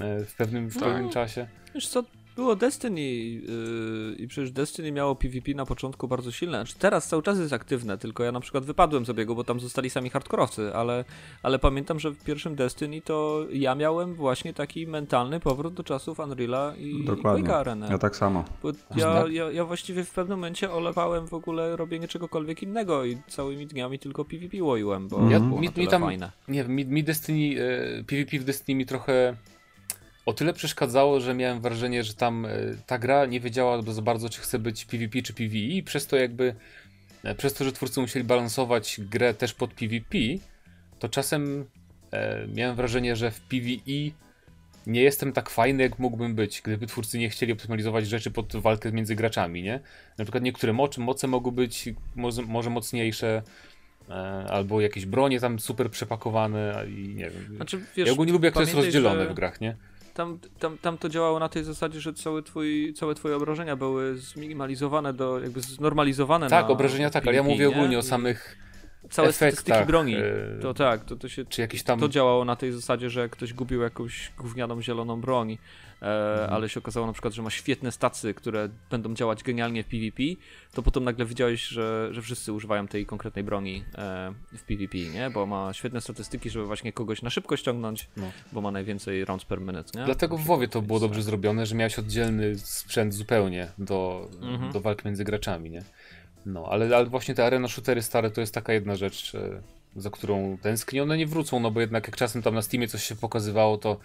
e, 0.00 0.24
w 0.24 0.34
pewnym, 0.34 0.70
w 0.70 0.76
No. 0.76 0.80
pewnym 0.80 1.10
czasie. 1.10 1.48
Wiesz 1.74 1.88
co, 1.88 2.04
było 2.38 2.56
Destiny 2.56 3.00
yy, 3.00 4.14
i 4.18 4.28
przecież 4.28 4.50
Destiny 4.52 4.92
miało 4.92 5.14
PvP 5.16 5.54
na 5.54 5.66
początku 5.66 6.08
bardzo 6.08 6.32
silne. 6.32 6.58
Znaczy 6.58 6.74
teraz 6.78 7.08
cały 7.08 7.22
czas 7.22 7.38
jest 7.38 7.52
aktywne, 7.52 7.98
tylko 7.98 8.24
ja 8.24 8.32
na 8.32 8.40
przykład 8.40 8.64
wypadłem 8.64 9.04
z 9.04 9.10
obiegu, 9.10 9.34
bo 9.34 9.44
tam 9.44 9.60
zostali 9.60 9.90
sami 9.90 10.10
hardkorowcy, 10.10 10.74
ale, 10.74 11.04
ale 11.42 11.58
pamiętam, 11.58 12.00
że 12.00 12.10
w 12.10 12.24
pierwszym 12.24 12.54
Destiny 12.56 13.00
to 13.02 13.46
ja 13.52 13.74
miałem 13.74 14.14
właśnie 14.14 14.54
taki 14.54 14.86
mentalny 14.86 15.40
powrót 15.40 15.74
do 15.74 15.84
czasów 15.84 16.18
Unreala 16.18 16.74
i. 16.78 17.04
Quake'a 17.04 17.52
Arena. 17.52 17.88
Ja 17.90 17.98
tak 17.98 18.16
samo. 18.16 18.44
Bo 18.62 18.68
ja, 18.96 19.22
tak? 19.22 19.32
ja, 19.32 19.50
ja 19.50 19.64
właściwie 19.64 20.04
w 20.04 20.10
pewnym 20.10 20.38
momencie 20.38 20.70
olewałem 20.72 21.26
w 21.26 21.34
ogóle 21.34 21.76
robienie 21.76 22.08
czegokolwiek 22.08 22.62
innego 22.62 23.04
i 23.04 23.18
całymi 23.28 23.66
dniami 23.66 23.98
tylko 23.98 24.24
PvP 24.24 24.62
łoiłem, 24.62 25.08
bo 25.08 25.16
Mhm. 25.16 25.32
ja, 25.32 25.38
Ja- 25.38 25.44
było 25.44 25.60
mi- 25.60 25.66
na 25.68 25.72
mi 25.82 25.88
tam- 25.88 26.02
fajne. 26.02 26.32
Nie 26.48 26.62
wiem, 26.64 26.74
mi, 26.74 26.84
mi 26.86 27.04
Destiny, 27.04 27.60
e, 27.62 28.04
PvP 28.04 28.38
w 28.38 28.44
Destiny 28.44 28.78
mi 28.78 28.86
trochę 28.86 29.36
o 30.28 30.32
tyle 30.32 30.52
przeszkadzało, 30.52 31.20
że 31.20 31.34
miałem 31.34 31.60
wrażenie, 31.60 32.04
że 32.04 32.14
tam 32.14 32.46
e, 32.46 32.50
ta 32.86 32.98
gra 32.98 33.26
nie 33.26 33.40
wiedziała 33.40 33.82
za 33.82 34.02
bardzo, 34.02 34.28
czy 34.28 34.40
chce 34.40 34.58
być 34.58 34.84
PvP 34.84 35.22
czy 35.22 35.32
PvE 35.34 35.58
i 35.58 35.82
przez 35.82 36.06
to 36.06 36.16
jakby, 36.16 36.54
e, 37.24 37.34
przez 37.34 37.54
to, 37.54 37.64
że 37.64 37.72
twórcy 37.72 38.00
musieli 38.00 38.24
balansować 38.24 39.00
grę 39.10 39.34
też 39.34 39.54
pod 39.54 39.74
PvP, 39.74 40.18
to 40.98 41.08
czasem 41.08 41.64
e, 42.12 42.46
miałem 42.54 42.76
wrażenie, 42.76 43.16
że 43.16 43.30
w 43.30 43.40
PvE 43.40 44.10
nie 44.86 45.02
jestem 45.02 45.32
tak 45.32 45.50
fajny, 45.50 45.82
jak 45.82 45.98
mógłbym 45.98 46.34
być, 46.34 46.62
gdyby 46.62 46.86
twórcy 46.86 47.18
nie 47.18 47.30
chcieli 47.30 47.52
optymalizować 47.52 48.08
rzeczy 48.08 48.30
pod 48.30 48.56
walkę 48.56 48.92
między 48.92 49.14
graczami, 49.14 49.62
nie? 49.62 49.80
Na 50.18 50.24
przykład 50.24 50.44
niektóre 50.44 50.72
moce, 50.72 51.00
moce 51.00 51.26
mogą 51.26 51.50
być 51.50 51.88
może, 52.16 52.42
może 52.42 52.70
mocniejsze, 52.70 53.42
e, 54.08 54.12
albo 54.48 54.80
jakieś 54.80 55.06
bronie 55.06 55.40
tam 55.40 55.58
super 55.58 55.90
przepakowane 55.90 56.84
i 56.88 57.14
nie 57.14 57.30
wiem. 57.30 57.56
Znaczy, 57.56 57.80
wiesz, 57.96 58.06
ja 58.06 58.12
ogólnie 58.12 58.32
lubię, 58.32 58.46
jak 58.46 58.54
to 58.54 58.60
jest 58.60 58.74
rozdzielone 58.74 59.24
że- 59.24 59.30
w 59.30 59.34
grach, 59.34 59.60
nie? 59.60 59.76
Tam, 60.18 60.38
tam, 60.58 60.78
tam 60.78 60.98
to 60.98 61.08
działało 61.08 61.38
na 61.38 61.48
tej 61.48 61.64
zasadzie, 61.64 62.00
że 62.00 62.12
cały 62.12 62.42
twój, 62.42 62.94
całe 62.94 63.14
twoje 63.14 63.36
obrażenia 63.36 63.76
były 63.76 64.16
zminimalizowane, 64.16 65.12
do, 65.12 65.40
jakby 65.40 65.60
znormalizowane 65.60 66.48
Tak, 66.50 66.70
obrażenia 66.70 67.10
tak, 67.10 67.26
ale 67.26 67.36
ja 67.36 67.42
mówię 67.42 67.58
nie? 67.58 67.68
ogólnie 67.68 67.96
o 67.98 68.00
I 68.00 68.04
samych 68.04 68.56
Całe 69.10 69.32
statystyki 69.32 69.84
broni. 69.86 70.16
e, 70.16 70.58
To 70.62 70.74
tak, 70.74 71.04
to, 71.04 71.16
to 71.16 71.28
się 71.28 71.44
czy 71.44 71.60
jakiś 71.60 71.82
tam... 71.82 72.00
to 72.00 72.08
działało 72.08 72.44
na 72.44 72.56
tej 72.56 72.72
zasadzie, 72.72 73.10
że 73.10 73.28
ktoś 73.28 73.52
gubił 73.54 73.82
jakąś 73.82 74.32
gównianą 74.38 74.82
zieloną 74.82 75.20
broń, 75.20 75.58
mhm. 76.00 76.52
ale 76.52 76.68
się 76.68 76.80
okazało 76.80 77.06
na 77.06 77.12
przykład, 77.12 77.34
że 77.34 77.42
ma 77.42 77.50
świetne 77.50 77.92
stacje, 77.92 78.34
które 78.34 78.68
będą 78.90 79.14
działać 79.14 79.42
genialnie 79.42 79.82
w 79.82 79.86
PvP, 79.86 80.22
to 80.72 80.82
potem 80.82 81.04
nagle 81.04 81.26
widziałeś, 81.26 81.62
że, 81.62 82.08
że 82.12 82.22
wszyscy 82.22 82.52
używają 82.52 82.88
tej 82.88 83.06
konkretnej 83.06 83.44
broni 83.44 83.84
e, 83.94 84.34
w 84.52 84.62
PvP, 84.62 84.98
nie? 84.98 85.30
Bo 85.30 85.46
ma 85.46 85.72
świetne 85.72 86.00
statystyki, 86.00 86.50
żeby 86.50 86.66
właśnie 86.66 86.92
kogoś 86.92 87.22
na 87.22 87.30
szybko 87.30 87.56
ściągnąć, 87.56 88.08
no. 88.16 88.30
bo 88.52 88.60
ma 88.60 88.70
najwięcej 88.70 89.24
rounds 89.24 89.44
per 89.44 89.60
minute, 89.60 89.98
nie? 89.98 90.04
Dlatego 90.04 90.38
w 90.38 90.44
WoWie 90.44 90.68
to 90.68 90.82
było 90.82 91.00
dobrze 91.00 91.22
zrobione, 91.22 91.66
że 91.66 91.74
miałeś 91.74 91.98
oddzielny 91.98 92.58
sprzęt 92.58 93.14
zupełnie 93.14 93.68
do, 93.78 94.28
mhm. 94.42 94.72
do 94.72 94.80
walk 94.80 95.04
między 95.04 95.24
graczami, 95.24 95.70
nie? 95.70 95.82
No, 96.46 96.66
ale, 96.70 96.96
ale 96.96 97.06
właśnie 97.06 97.34
te 97.34 97.46
arena 97.46 97.68
shootery 97.68 98.02
stare 98.02 98.30
to 98.30 98.40
jest 98.40 98.54
taka 98.54 98.72
jedna 98.72 98.96
rzecz, 98.96 99.32
za 99.98 100.10
którą 100.10 100.58
tęsknię. 100.62 101.02
One 101.02 101.16
nie 101.16 101.26
wrócą, 101.26 101.60
no 101.60 101.70
bo 101.70 101.80
jednak 101.80 102.06
jak 102.06 102.16
czasem 102.16 102.42
tam 102.42 102.54
na 102.54 102.62
Steamie 102.62 102.88
coś 102.88 103.04
się 103.04 103.16
pokazywało, 103.16 103.78
to 103.78 104.00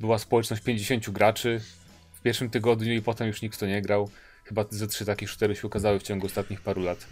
była 0.00 0.18
społeczność 0.18 0.62
50 0.62 1.10
graczy 1.10 1.60
w 2.12 2.20
pierwszym 2.20 2.50
tygodniu 2.50 2.92
i 2.92 3.02
potem 3.02 3.26
już 3.26 3.42
nikt 3.42 3.60
to 3.60 3.66
nie 3.66 3.82
grał. 3.82 4.10
Chyba 4.44 4.64
ze 4.70 4.86
trzy 4.86 5.04
takie 5.04 5.26
shootery 5.28 5.56
się 5.56 5.66
ukazały 5.66 5.98
w 5.98 6.02
ciągu 6.02 6.26
ostatnich 6.26 6.60
paru 6.60 6.82
lat. 6.82 7.06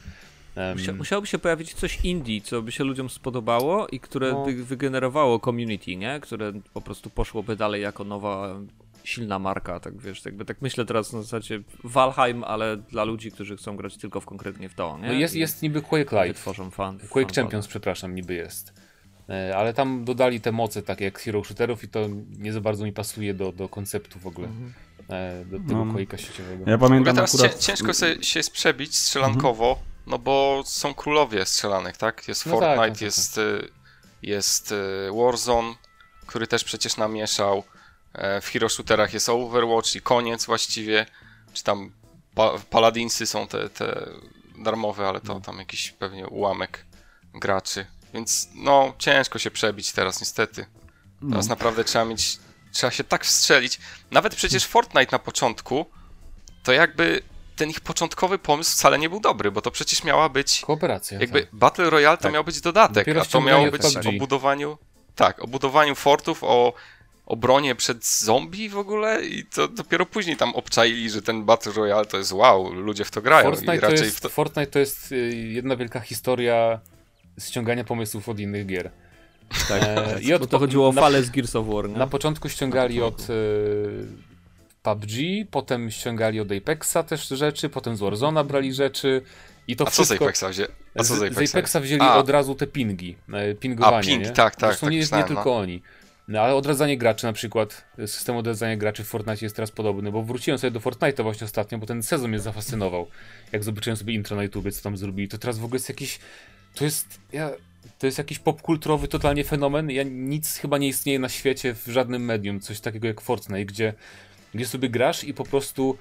Um, 0.57 0.97
Musiałoby 0.97 1.27
się 1.27 1.39
pojawić 1.39 1.75
coś 1.75 2.05
indie, 2.05 2.41
co 2.41 2.63
by 2.63 2.73
się 2.73 2.85
ludziom 2.85 3.11
spodobało 3.11 3.87
i 3.89 4.01
które 4.01 4.33
no. 4.33 4.45
by 4.45 4.65
wygenerowało 4.65 5.41
community, 5.41 5.97
nie? 5.97 6.21
Które 6.21 6.53
po 6.75 6.81
prostu 6.81 7.11
poszłoby 7.11 7.57
dalej 7.57 7.83
jako 7.83 8.05
nowa 8.05 8.61
silna 9.05 9.39
marka, 9.39 9.81
tak 9.81 10.01
wiesz, 10.01 10.25
jakby 10.25 10.45
tak 10.45 10.63
myślę 10.63 10.85
teraz 10.85 11.13
na 11.13 11.23
zasadzie 11.23 11.61
Valheim, 11.85 12.45
ale 12.45 12.77
dla 12.77 13.05
ludzi, 13.05 13.33
którzy 13.33 13.57
chcą 13.57 13.77
grać 13.77 13.97
tylko 13.97 14.21
w 14.21 14.27
konkretnie 14.27 14.69
w 14.69 14.75
to, 14.75 14.99
nie? 14.99 15.09
No 15.09 15.13
jest, 15.13 15.35
jest 15.35 15.63
niby 15.63 15.83
Quake 15.83 16.13
Live. 16.17 16.37
Tworzą 16.37 16.71
fan. 16.71 16.99
Quake 16.99 17.35
fan 17.35 17.35
Champions, 17.35 17.67
przepraszam, 17.67 18.15
niby 18.15 18.35
jest. 18.35 18.73
E, 19.29 19.57
ale 19.57 19.75
tam 19.75 20.05
dodali 20.05 20.41
te 20.41 20.53
moce 20.53 20.83
takie 20.83 21.05
jak 21.05 21.19
Hero 21.19 21.45
Shooterów 21.45 21.85
i 21.85 21.89
to 21.89 22.01
nie 22.39 22.53
za 22.53 22.61
bardzo 22.61 22.85
mi 22.85 22.93
pasuje 22.93 23.35
do, 23.35 23.53
do 23.53 23.69
konceptu 23.69 24.19
w 24.19 24.27
ogóle. 24.27 24.49
Mhm. 24.49 24.73
E, 25.09 25.45
do 25.45 25.59
tego 25.59 25.85
no. 25.85 25.93
Quake'a 25.93 26.17
sieciowego. 26.17 26.71
Ja 26.71 26.79
pamiętam 26.79 27.15
teraz 27.15 27.35
akurat... 27.35 27.59
ciężko 27.59 27.95
sobie 27.95 28.23
się 28.23 28.39
jest 28.39 28.51
przebić 28.51 28.97
strzelankowo, 28.97 29.69
mhm. 29.69 29.87
no 30.07 30.19
bo 30.19 30.63
są 30.67 30.95
królowie 30.95 31.47
strzelanek, 31.47 31.97
tak? 31.97 32.29
Jest 32.29 32.47
no 32.47 32.53
Fortnite, 32.53 32.77
tak, 32.77 33.01
no 33.01 33.05
jest, 33.05 33.35
tak. 33.35 33.71
jest 34.23 34.75
Warzone, 35.17 35.75
który 36.27 36.47
też 36.47 36.65
przecież 36.65 36.97
namieszał. 36.97 37.65
E, 38.15 38.41
w 38.41 38.49
hero 38.49 38.69
shooterach 38.69 39.15
jest 39.15 39.29
Overwatch 39.29 39.95
i 39.95 40.01
koniec 40.01 40.47
właściwie, 40.47 41.07
czy 41.53 41.65
tam 41.65 41.93
pa 42.35 42.59
Paladinsy 42.71 43.27
są 43.27 43.49
te, 43.49 43.69
te 43.69 44.09
darmowe, 44.59 45.09
ale 45.09 45.21
to 45.21 45.41
tam 45.41 45.59
jakiś 45.59 45.91
pewnie 45.91 46.27
ułamek 46.27 46.85
graczy. 47.35 47.87
Więc 48.15 48.49
no, 48.55 48.95
ciężko 48.99 49.39
się 49.39 49.51
przebić 49.51 49.93
teraz 49.93 50.21
niestety. 50.21 50.67
Teraz 51.31 51.47
no. 51.47 51.53
naprawdę 51.53 51.85
trzeba 51.85 52.05
mieć, 52.05 52.39
trzeba 52.73 52.91
się 52.91 53.05
tak 53.05 53.25
wstrzelić. 53.25 53.79
Nawet 54.11 54.35
przecież 54.35 54.67
Fortnite 54.67 55.13
na 55.13 55.19
początku, 55.19 55.87
to 56.63 56.73
jakby 56.73 57.23
ten 57.57 57.71
ich 57.71 57.81
początkowy 57.81 58.39
pomysł 58.39 58.73
wcale 58.73 58.99
nie 58.99 59.09
był 59.09 59.21
dobry, 59.21 59.51
bo 59.51 59.63
to 59.63 59.71
przecież 59.71 60.05
miała 60.05 60.29
być 60.29 60.61
kooperacja. 60.61 61.21
Jakby 61.21 61.41
tak. 61.41 61.55
Battle 61.55 61.91
Royale 61.91 62.17
to 62.17 62.23
tak. 62.23 62.33
miał 62.33 62.45
być 62.45 62.61
dodatek, 62.61 62.95
Dopiero 62.95 63.23
a 63.23 63.25
to 63.25 63.41
miało 63.41 63.71
być 63.71 63.83
o 64.07 64.13
budowaniu 64.19 64.79
tak, 65.15 65.45
o 65.45 65.47
budowaniu 65.47 65.95
fortów, 65.95 66.39
o 66.45 66.73
obronie 67.27 67.75
przed 67.75 68.07
zombie 68.07 68.69
w 68.69 68.79
ogóle 68.79 69.25
i 69.25 69.45
to 69.45 69.69
dopiero 69.69 70.07
później 70.07 70.37
tam 70.37 70.55
obczaili, 70.55 71.11
że 71.11 71.23
ten 71.23 71.45
Battle 71.45 71.73
Royale 71.73 72.07
to 72.07 72.19
jest 72.19 72.33
wow, 72.33 72.73
ludzie 72.73 73.05
w 73.05 73.11
to 73.11 73.23
grają. 73.23 73.51
Fortnite, 73.51 73.77
i 73.77 73.81
raczej 73.81 73.99
to, 73.99 74.05
jest, 74.05 74.21
to... 74.21 74.29
Fortnite 74.29 74.71
to 74.71 74.79
jest 74.79 75.13
y, 75.13 75.17
jedna 75.37 75.77
wielka 75.77 76.01
historia 76.01 76.81
ściągania 77.41 77.85
pomysłów 77.85 78.29
od 78.29 78.41
innych 78.41 78.67
gier. 78.67 78.91
Tak, 79.69 79.83
e, 79.83 80.21
i 80.21 80.35
od, 80.35 80.41
bo 80.41 80.47
to 80.47 80.59
chodziło 80.59 80.89
o 80.89 80.93
falę 80.93 81.23
z 81.23 81.31
Gears 81.31 81.57
of 81.57 81.67
War. 81.67 81.89
Nie? 81.89 81.97
Na 81.97 82.07
początku 82.07 82.49
ściągali 82.49 83.03
od 83.03 83.31
y, 83.31 84.07
PUBG, 84.83 85.11
potem 85.51 85.91
ściągali 85.91 86.41
od 86.41 86.49
Apexa 86.53 86.97
też 87.09 87.29
rzeczy, 87.29 87.69
potem 87.69 87.97
z 87.97 88.01
Warzona 88.01 88.45
brali 88.45 88.75
rzeczy. 88.75 89.23
I 89.69 89.77
to 89.77 89.87
A 89.87 89.91
wszystko... 89.91 90.15
co 90.15 90.19
z 90.19 90.23
Apexa 90.23 90.49
wzięli? 90.49 90.69
A 90.95 91.05
co 91.05 91.17
z 91.17 91.23
Apexa? 91.23 91.47
Z 91.47 91.55
Apexa 91.55 91.77
wzięli 91.81 92.03
A. 92.03 92.17
od 92.17 92.31
razu 92.31 92.55
te 92.55 92.67
pingi, 92.67 93.17
e, 93.33 93.55
pingowanie. 93.55 93.97
A, 93.97 94.03
ping, 94.03 94.25
nie? 94.25 94.31
tak, 94.31 94.57
tak. 94.57 94.71
Zresztą 94.71 94.87
tak, 94.87 94.93
nie, 94.93 95.19
nie 95.19 95.25
tylko 95.25 95.45
no. 95.45 95.57
oni. 95.57 95.83
No 96.29 96.41
ale 96.41 96.55
odradzanie 96.55 96.99
graczy 96.99 97.27
na 97.27 97.33
przykład, 97.33 97.85
system 98.07 98.37
odradzania 98.37 98.77
graczy 98.77 99.05
w 99.05 99.07
Fortnite 99.07 99.45
jest 99.45 99.57
teraz 99.57 99.71
podobny, 99.71 100.13
bo 100.13 100.23
wróciłem 100.23 100.59
sobie 100.59 100.71
do 100.71 100.81
Fortnite'a 100.81 101.23
właśnie 101.23 101.45
ostatnio, 101.45 101.79
bo 101.79 101.87
ten 101.87 102.03
sezon 102.03 102.31
mnie 102.31 102.39
zafascynował. 102.39 103.07
Jak 103.53 103.65
zobaczyłem 103.65 103.97
sobie 103.97 104.15
intro 104.15 104.37
na 104.37 104.43
YouTube, 104.43 104.73
co 104.73 104.83
tam 104.83 104.97
zrobili, 104.97 105.29
to 105.29 105.39
teraz 105.39 105.59
w 105.59 105.65
ogóle 105.65 105.77
jest 105.77 105.89
jakiś, 105.89 106.19
to 106.75 106.85
jest, 106.85 107.21
ja, 107.33 107.51
to 107.99 108.07
jest 108.07 108.19
jakiś 108.19 108.39
popkulturowy 108.39 109.09
totalnie 109.09 109.45
fenomen. 109.45 109.91
Ja 109.91 110.03
nic 110.03 110.57
chyba 110.57 110.79
nie 110.79 110.89
istnieje 110.89 111.19
na 111.19 111.29
świecie 111.29 111.75
w 111.75 111.87
żadnym 111.87 112.25
medium, 112.25 112.61
coś 112.61 112.81
takiego 112.81 113.07
jak 113.07 113.21
Fortnite, 113.21 113.65
gdzie, 113.65 113.95
gdzie 114.55 114.67
sobie 114.67 114.89
grasz 114.89 115.25
i 115.25 115.35
po 115.35 115.45
prostu 115.45 115.99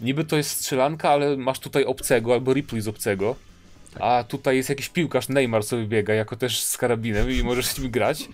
niby 0.00 0.24
to 0.24 0.36
jest 0.36 0.50
strzelanka, 0.50 1.10
ale 1.10 1.36
masz 1.36 1.58
tutaj 1.58 1.84
obcego 1.84 2.32
albo 2.32 2.54
Ripley 2.54 2.80
z 2.80 2.88
obcego. 2.88 3.36
A 4.00 4.24
tutaj 4.28 4.56
jest 4.56 4.68
jakiś 4.68 4.88
piłkarz, 4.88 5.28
Neymar 5.28 5.62
sobie 5.62 5.86
biega, 5.86 6.14
jako 6.14 6.36
też 6.36 6.62
z 6.62 6.76
karabinem 6.76 7.30
i 7.30 7.42
możesz 7.42 7.78
nim 7.78 7.90
grać 7.90 8.28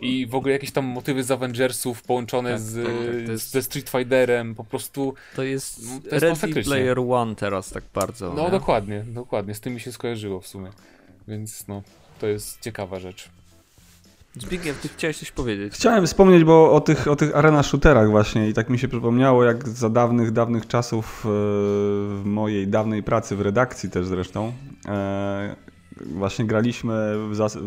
i 0.00 0.26
w 0.26 0.34
ogóle 0.34 0.52
jakieś 0.52 0.70
tam 0.70 0.84
motywy 0.84 1.24
z 1.24 1.30
Avengersów 1.30 2.02
połączone 2.02 2.50
tak, 2.50 2.60
z, 2.60 2.86
tak, 2.86 3.28
jest, 3.28 3.50
ze 3.50 3.62
Street 3.62 3.90
Fighterem, 3.90 4.54
po 4.54 4.64
prostu... 4.64 5.14
To 5.36 5.42
jest, 5.42 5.82
no, 5.84 6.00
to 6.08 6.26
jest 6.26 6.42
Ready 6.42 6.62
Player 6.62 6.98
One 6.98 7.34
teraz 7.34 7.70
tak 7.70 7.84
bardzo. 7.94 8.34
No 8.34 8.44
nie? 8.44 8.50
dokładnie, 8.50 9.04
dokładnie, 9.06 9.54
z 9.54 9.60
tym 9.60 9.74
mi 9.74 9.80
się 9.80 9.92
skojarzyło 9.92 10.40
w 10.40 10.46
sumie, 10.46 10.70
więc 11.28 11.68
no, 11.68 11.82
to 12.20 12.26
jest 12.26 12.60
ciekawa 12.60 13.00
rzecz. 13.00 13.30
Zbigniew, 14.36 14.80
ty 14.80 14.88
chciałeś 14.88 15.18
coś 15.18 15.30
powiedzieć. 15.30 15.74
Chciałem 15.74 16.06
wspomnieć, 16.06 16.44
bo 16.44 16.72
o 16.72 16.80
tych, 16.80 17.08
o 17.08 17.16
tych 17.16 17.36
arena 17.36 17.62
shooterach 17.62 18.10
właśnie 18.10 18.48
i 18.48 18.54
tak 18.54 18.70
mi 18.70 18.78
się 18.78 18.88
przypomniało, 18.88 19.44
jak 19.44 19.68
za 19.68 19.88
dawnych, 19.88 20.30
dawnych 20.30 20.66
czasów 20.66 21.22
e, 21.24 21.28
w 21.28 22.22
mojej 22.24 22.68
dawnej 22.68 23.02
pracy 23.02 23.36
w 23.36 23.40
redakcji 23.40 23.90
też 23.90 24.06
zresztą, 24.06 24.52
e, 24.88 25.56
właśnie 26.00 26.44
graliśmy 26.44 27.14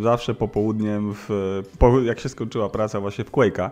zawsze 0.01 0.33
popołudniem, 0.33 1.13
w, 1.13 1.61
po, 1.79 2.01
jak 2.01 2.19
się 2.19 2.29
skończyła 2.29 2.69
praca 2.69 2.99
właśnie 2.99 3.23
w 3.23 3.31
Quake'a, 3.31 3.69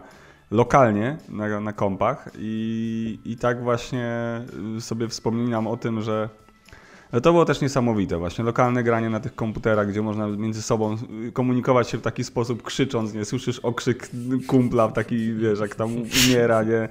lokalnie 0.51 1.17
na, 1.29 1.59
na 1.59 1.73
kompach 1.73 2.29
i, 2.37 3.19
i 3.25 3.37
tak 3.37 3.63
właśnie 3.63 4.41
sobie 4.79 5.07
wspominam 5.07 5.67
o 5.67 5.77
tym, 5.77 6.01
że 6.01 6.29
to 7.11 7.31
było 7.31 7.45
też 7.45 7.61
niesamowite 7.61 8.17
właśnie, 8.17 8.43
lokalne 8.43 8.83
granie 8.83 9.09
na 9.09 9.19
tych 9.19 9.35
komputerach, 9.35 9.89
gdzie 9.89 10.01
można 10.01 10.27
między 10.27 10.61
sobą 10.61 10.97
komunikować 11.33 11.89
się 11.89 11.97
w 11.97 12.01
taki 12.01 12.23
sposób 12.23 12.63
krzycząc, 12.63 13.13
nie 13.13 13.25
słyszysz 13.25 13.59
okrzyk 13.59 14.09
kumpla 14.47 14.87
taki, 14.87 15.33
wiesz, 15.33 15.59
jak 15.59 15.75
tam 15.75 15.89
umiera, 15.95 16.63
nie? 16.63 16.89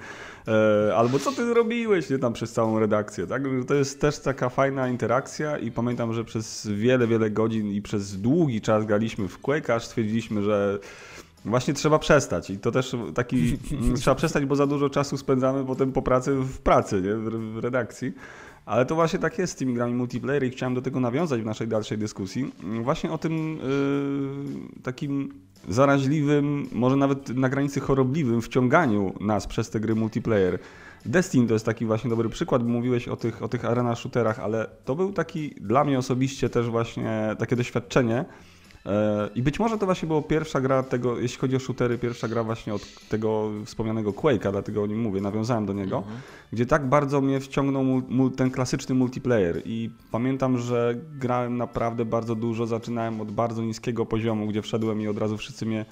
E, 0.49 0.97
albo 0.97 1.18
co 1.18 1.33
ty 1.33 1.47
zrobiłeś, 1.47 2.11
nie 2.11 2.18
tam 2.18 2.33
przez 2.33 2.53
całą 2.53 2.79
redakcję, 2.79 3.27
tak? 3.27 3.43
To 3.66 3.75
jest 3.75 4.01
też 4.01 4.18
taka 4.18 4.49
fajna 4.49 4.89
interakcja 4.89 5.59
i 5.59 5.71
pamiętam, 5.71 6.12
że 6.12 6.25
przez 6.25 6.66
wiele, 6.66 7.07
wiele 7.07 7.31
godzin 7.31 7.73
i 7.73 7.83
przez 7.83 8.21
długi 8.21 8.61
czas 8.61 8.87
graliśmy 8.87 9.29
w 9.29 9.39
Quake, 9.39 9.75
aż 9.75 9.85
stwierdziliśmy, 9.85 10.43
że 10.43 10.79
Właśnie 11.45 11.75
trzeba 11.75 11.99
przestać 11.99 12.51
i 12.51 12.59
to 12.59 12.71
też 12.71 12.97
taki, 13.14 13.59
trzeba 14.01 14.14
przestać, 14.14 14.45
bo 14.45 14.57
za 14.57 14.66
dużo 14.66 14.91
czasu 14.91 15.16
spędzamy 15.16 15.64
potem 15.64 15.93
po 15.93 16.03
pracy 16.03 16.35
w 16.35 16.59
pracy, 16.59 17.03
nie? 17.03 17.14
w 17.53 17.59
redakcji. 17.59 18.12
Ale 18.67 18.87
to 18.87 18.95
właśnie 18.95 19.19
tak 19.19 19.39
jest 19.39 19.53
z 19.53 19.57
tymi 19.57 19.75
grami 19.75 19.95
multiplayer 19.95 20.45
i 20.45 20.51
chciałem 20.51 20.75
do 20.75 20.83
tego 20.83 21.01
nawiązać 21.01 21.43
w 21.43 21.45
naszej 21.45 21.69
dalszej 21.69 21.99
dyskusji. 21.99 22.53
Właśnie 22.83 23.13
o 23.13 23.19
tym 23.19 23.57
yy, 23.57 24.83
takim 24.83 25.35
zaraźliwym, 25.69 26.67
może 26.73 26.97
nawet 26.97 27.29
na 27.29 27.49
granicy 27.49 27.81
chorobliwym 27.81 28.43
wciąganiu 28.43 29.15
nas 29.21 29.47
przez 29.47 29.71
te 29.71 29.81
gry 29.81 29.95
multiplayer. 29.95 30.59
Destiny 31.07 31.47
to 31.47 31.53
jest 31.53 31.67
taki 31.67 31.87
właśnie 31.87 32.11
dobry 32.11 32.29
przykład, 32.29 32.63
bo 32.63 32.69
mówiłeś 32.69 33.09
o 33.09 33.17
tych, 33.17 33.43
o 33.43 33.49
tych 33.49 33.65
arena 33.65 33.95
shooterach, 33.95 34.41
ale 34.41 34.67
to 34.85 34.95
był 34.95 35.13
taki 35.13 35.51
dla 35.51 35.85
mnie 35.85 35.99
osobiście 35.99 36.49
też 36.49 36.71
właśnie 36.71 37.37
takie 37.39 37.57
doświadczenie, 37.57 38.25
I 39.35 39.43
być 39.43 39.59
może 39.59 39.78
to 39.78 39.87
właśnie 39.87 40.09
była 40.09 40.22
pierwsza 40.22 40.61
gra 40.61 40.83
tego, 40.83 41.18
jeśli 41.18 41.39
chodzi 41.39 41.57
o 41.57 41.59
shootery, 41.59 41.99
pierwsza 41.99 42.28
gra 42.28 42.45
właśnie 42.45 42.74
od 42.74 43.09
tego 43.09 43.51
wspomnianego 43.64 44.11
Quake'a, 44.11 44.53
dlatego 44.53 44.83
o 44.83 44.87
nim 44.87 45.01
mówię, 45.01 45.20
nawiązałem 45.20 45.66
do 45.66 45.72
niego, 45.72 45.97
mhm. 45.97 46.16
gdzie 46.53 46.66
tak 46.66 46.89
bardzo 46.89 47.20
mnie 47.20 47.41
wciągnął 47.41 47.85
ten 48.37 48.51
klasyczny 48.51 48.95
multiplayer. 48.95 49.62
I 49.64 49.91
pamiętam, 50.11 50.59
że 50.59 50.95
grałem 51.18 51.57
naprawdę 51.57 52.05
bardzo 52.05 52.35
dużo, 52.35 52.66
zaczynałem 52.66 53.20
od 53.20 53.33
bardzo 53.33 53.62
niskiego 53.62 54.07
poziomu, 54.07 54.47
gdzie 54.47 54.62
wszedłem 54.62 55.01
i 55.01 55.09
od 55.09 55.18
razu 55.18 55.37
wszyscy 55.37 55.66
mnie 55.66 55.85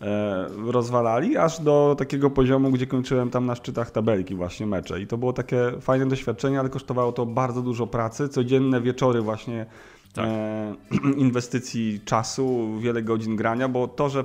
e, 0.00 0.46
rozwalali, 0.66 1.36
aż 1.36 1.60
do 1.60 1.94
takiego 1.98 2.30
poziomu, 2.30 2.70
gdzie 2.70 2.86
kończyłem 2.86 3.30
tam 3.30 3.46
na 3.46 3.54
szczytach 3.54 3.90
tabelki 3.90 4.34
właśnie 4.34 4.66
mecze. 4.66 5.00
I 5.00 5.06
to 5.06 5.18
było 5.18 5.32
takie 5.32 5.72
fajne 5.80 6.06
doświadczenie, 6.06 6.60
ale 6.60 6.68
kosztowało 6.68 7.12
to 7.12 7.26
bardzo 7.26 7.62
dużo 7.62 7.86
pracy, 7.86 8.28
codzienne 8.28 8.80
wieczory 8.80 9.20
właśnie 9.20 9.66
tak. 10.12 10.26
e, 10.26 10.74
inwestycji 11.24 12.00
czasu, 12.04 12.78
wiele 12.80 13.02
godzin 13.02 13.36
grania, 13.36 13.68
bo 13.68 13.88
to, 13.88 14.08
że 14.08 14.24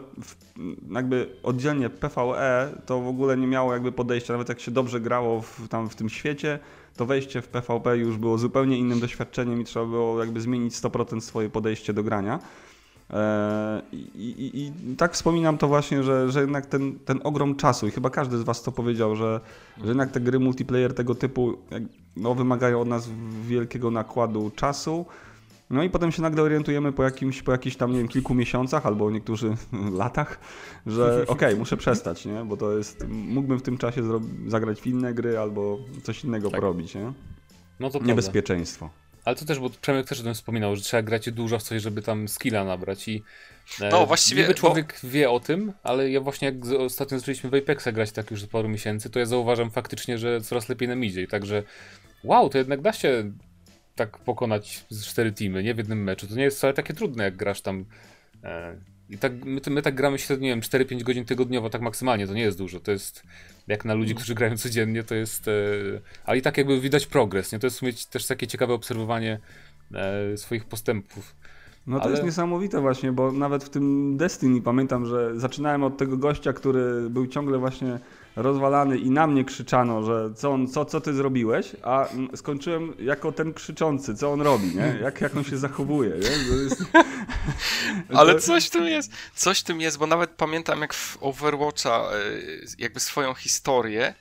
jakby 0.91 1.35
oddzielnie 1.43 1.89
PvE 1.89 2.73
to 2.85 3.01
w 3.01 3.07
ogóle 3.07 3.37
nie 3.37 3.47
miało 3.47 3.73
jakby 3.73 3.91
podejścia, 3.91 4.33
nawet 4.33 4.49
jak 4.49 4.59
się 4.59 4.71
dobrze 4.71 4.99
grało 4.99 5.41
w, 5.41 5.67
tam 5.67 5.89
w 5.89 5.95
tym 5.95 6.09
świecie, 6.09 6.59
to 6.97 7.05
wejście 7.05 7.41
w 7.41 7.47
PvP 7.47 7.97
już 7.97 8.17
było 8.17 8.37
zupełnie 8.37 8.77
innym 8.77 8.99
doświadczeniem 8.99 9.61
i 9.61 9.63
trzeba 9.63 9.85
było 9.85 10.19
jakby 10.19 10.41
zmienić 10.41 10.73
100% 10.73 11.21
swoje 11.21 11.49
podejście 11.49 11.93
do 11.93 12.03
grania. 12.03 12.39
E, 13.09 13.81
I, 13.91 13.97
i, 14.17 14.61
I, 14.61 14.95
tak 14.95 15.13
wspominam 15.13 15.57
to 15.57 15.67
właśnie, 15.67 16.03
że, 16.03 16.31
że 16.31 16.41
jednak 16.41 16.65
ten, 16.65 16.99
ten 16.99 17.19
ogrom 17.23 17.55
czasu, 17.55 17.87
i 17.87 17.91
chyba 17.91 18.09
każdy 18.09 18.37
z 18.37 18.41
Was 18.41 18.63
to 18.63 18.71
powiedział, 18.71 19.15
że, 19.15 19.39
że 19.77 19.87
jednak 19.87 20.11
te 20.11 20.19
gry 20.19 20.39
multiplayer 20.39 20.93
tego 20.93 21.15
typu 21.15 21.57
no, 22.17 22.35
wymagają 22.35 22.81
od 22.81 22.87
nas 22.87 23.09
wielkiego 23.47 23.91
nakładu 23.91 24.51
czasu. 24.55 25.05
No 25.73 25.83
i 25.83 25.89
potem 25.89 26.11
się 26.11 26.21
nagle 26.21 26.43
orientujemy 26.43 26.91
po 26.91 27.03
jakimś, 27.03 27.41
po 27.41 27.51
jakichś 27.51 27.75
tam, 27.75 27.91
nie 27.91 27.97
wiem, 27.97 28.07
kilku 28.07 28.33
miesiącach 28.35 28.85
albo 28.85 29.11
niektórzy 29.11 29.55
latach, 30.03 30.39
że 30.85 31.21
okej, 31.23 31.27
okay, 31.27 31.55
muszę 31.55 31.77
przestać, 31.77 32.25
nie? 32.25 32.45
Bo 32.45 32.57
to 32.57 32.77
jest, 32.77 33.07
mógłbym 33.07 33.59
w 33.59 33.61
tym 33.61 33.77
czasie 33.77 34.01
zagrać 34.47 34.81
w 34.81 34.87
inne 34.87 35.13
gry 35.13 35.37
albo 35.39 35.79
coś 36.03 36.23
innego 36.23 36.49
tak. 36.49 36.59
porobić, 36.59 36.95
nie? 36.95 37.13
No 37.79 37.89
to 37.89 37.99
Niebezpieczeństwo. 37.99 38.79
Prawda. 38.79 39.03
Ale 39.25 39.35
to 39.35 39.45
też, 39.45 39.59
bo 39.59 39.69
Przemek 39.69 40.07
też 40.07 40.19
o 40.19 40.23
tym 40.23 40.33
wspominał, 40.33 40.75
że 40.75 40.81
trzeba 40.81 41.03
grać 41.03 41.31
dużo 41.31 41.59
w 41.59 41.63
coś, 41.63 41.81
żeby 41.81 42.01
tam 42.01 42.27
skilla 42.27 42.63
nabrać 42.63 43.07
i 43.07 43.23
e, 43.81 43.89
no, 43.89 44.05
właściwie, 44.05 44.41
niby 44.41 44.53
człowiek 44.53 44.99
bo... 45.03 45.09
wie 45.09 45.31
o 45.31 45.39
tym, 45.39 45.73
ale 45.83 46.11
ja 46.11 46.21
właśnie 46.21 46.45
jak 46.45 46.79
ostatnio 46.79 47.19
zaczęliśmy 47.19 47.49
w 47.49 47.53
Apexa 47.53 47.87
grać 47.93 48.11
tak 48.11 48.31
już 48.31 48.45
paru 48.45 48.69
miesięcy, 48.69 49.09
to 49.09 49.19
ja 49.19 49.25
zauważam 49.25 49.71
faktycznie, 49.71 50.17
że 50.17 50.41
coraz 50.41 50.69
lepiej 50.69 50.87
nam 50.87 51.03
idzie 51.03 51.21
i 51.21 51.27
także 51.27 51.63
wow, 52.23 52.49
to 52.49 52.57
jednak 52.57 52.81
da 52.81 52.93
się 52.93 53.31
tak 53.95 54.17
pokonać 54.17 54.85
cztery 55.05 55.31
teamy, 55.31 55.63
nie 55.63 55.73
w 55.73 55.77
jednym 55.77 56.03
meczu. 56.03 56.27
To 56.27 56.35
nie 56.35 56.43
jest 56.43 56.57
wcale 56.57 56.73
takie 56.73 56.93
trudne, 56.93 57.23
jak 57.23 57.35
grasz 57.35 57.61
tam 57.61 57.85
e, 58.43 58.75
i 59.09 59.17
tak, 59.17 59.45
my, 59.45 59.61
my 59.69 59.81
tak 59.81 59.95
gramy 59.95 60.19
średnio, 60.19 60.43
nie 60.43 60.49
wiem, 60.49 60.61
4-5 60.61 61.03
godzin 61.03 61.25
tygodniowo, 61.25 61.69
tak 61.69 61.81
maksymalnie, 61.81 62.27
to 62.27 62.33
nie 62.33 62.41
jest 62.41 62.57
dużo. 62.57 62.79
To 62.79 62.91
jest, 62.91 63.23
jak 63.67 63.85
na 63.85 63.93
ludzi, 63.93 64.11
mm. 64.11 64.17
którzy 64.17 64.35
grają 64.35 64.57
codziennie, 64.57 65.03
to 65.03 65.15
jest, 65.15 65.47
e, 65.47 65.51
ale 66.25 66.37
i 66.37 66.41
tak 66.41 66.57
jakby 66.57 66.81
widać 66.81 67.05
progres, 67.05 67.51
nie? 67.51 67.59
To 67.59 67.67
jest 67.67 67.75
w 67.75 67.79
sumie 67.79 67.93
też 68.11 68.25
takie 68.25 68.47
ciekawe 68.47 68.73
obserwowanie 68.73 69.39
e, 69.93 70.37
swoich 70.37 70.65
postępów. 70.65 71.35
No 71.87 71.97
to 71.97 72.03
ale... 72.03 72.11
jest 72.11 72.23
niesamowite 72.23 72.81
właśnie, 72.81 73.11
bo 73.11 73.31
nawet 73.31 73.63
w 73.63 73.69
tym 73.69 74.17
Destiny 74.17 74.61
pamiętam, 74.61 75.05
że 75.05 75.39
zaczynałem 75.39 75.83
od 75.83 75.97
tego 75.97 76.17
gościa, 76.17 76.53
który 76.53 77.09
był 77.09 77.27
ciągle 77.27 77.57
właśnie 77.57 77.99
rozwalany 78.35 78.97
i 78.97 79.09
na 79.09 79.27
mnie 79.27 79.45
krzyczano, 79.45 80.03
że 80.03 80.33
co, 80.35 80.51
on, 80.51 80.67
co, 80.67 80.85
co 80.85 81.01
ty 81.01 81.13
zrobiłeś, 81.13 81.75
a 81.83 82.07
skończyłem 82.35 82.93
jako 82.99 83.31
ten 83.31 83.53
krzyczący, 83.53 84.15
co 84.15 84.31
on 84.31 84.41
robi, 84.41 84.75
nie? 84.75 84.99
Jak, 85.01 85.21
jak 85.21 85.37
on 85.37 85.43
się 85.43 85.57
zachowuje? 85.57 86.09
Jest... 86.15 86.83
Ale 88.19 88.39
coś 88.39 88.67
w 88.67 88.69
tym 88.69 88.85
jest, 88.85 89.11
coś 89.35 89.59
w 89.59 89.63
tym 89.63 89.81
jest, 89.81 89.97
bo 89.97 90.07
nawet 90.07 90.29
pamiętam 90.29 90.81
jak 90.81 90.93
w 90.93 91.17
Overwatcha 91.21 91.99
e, 91.99 92.13
jakby 92.77 92.99
swoją 92.99 93.33
historię, 93.33 94.13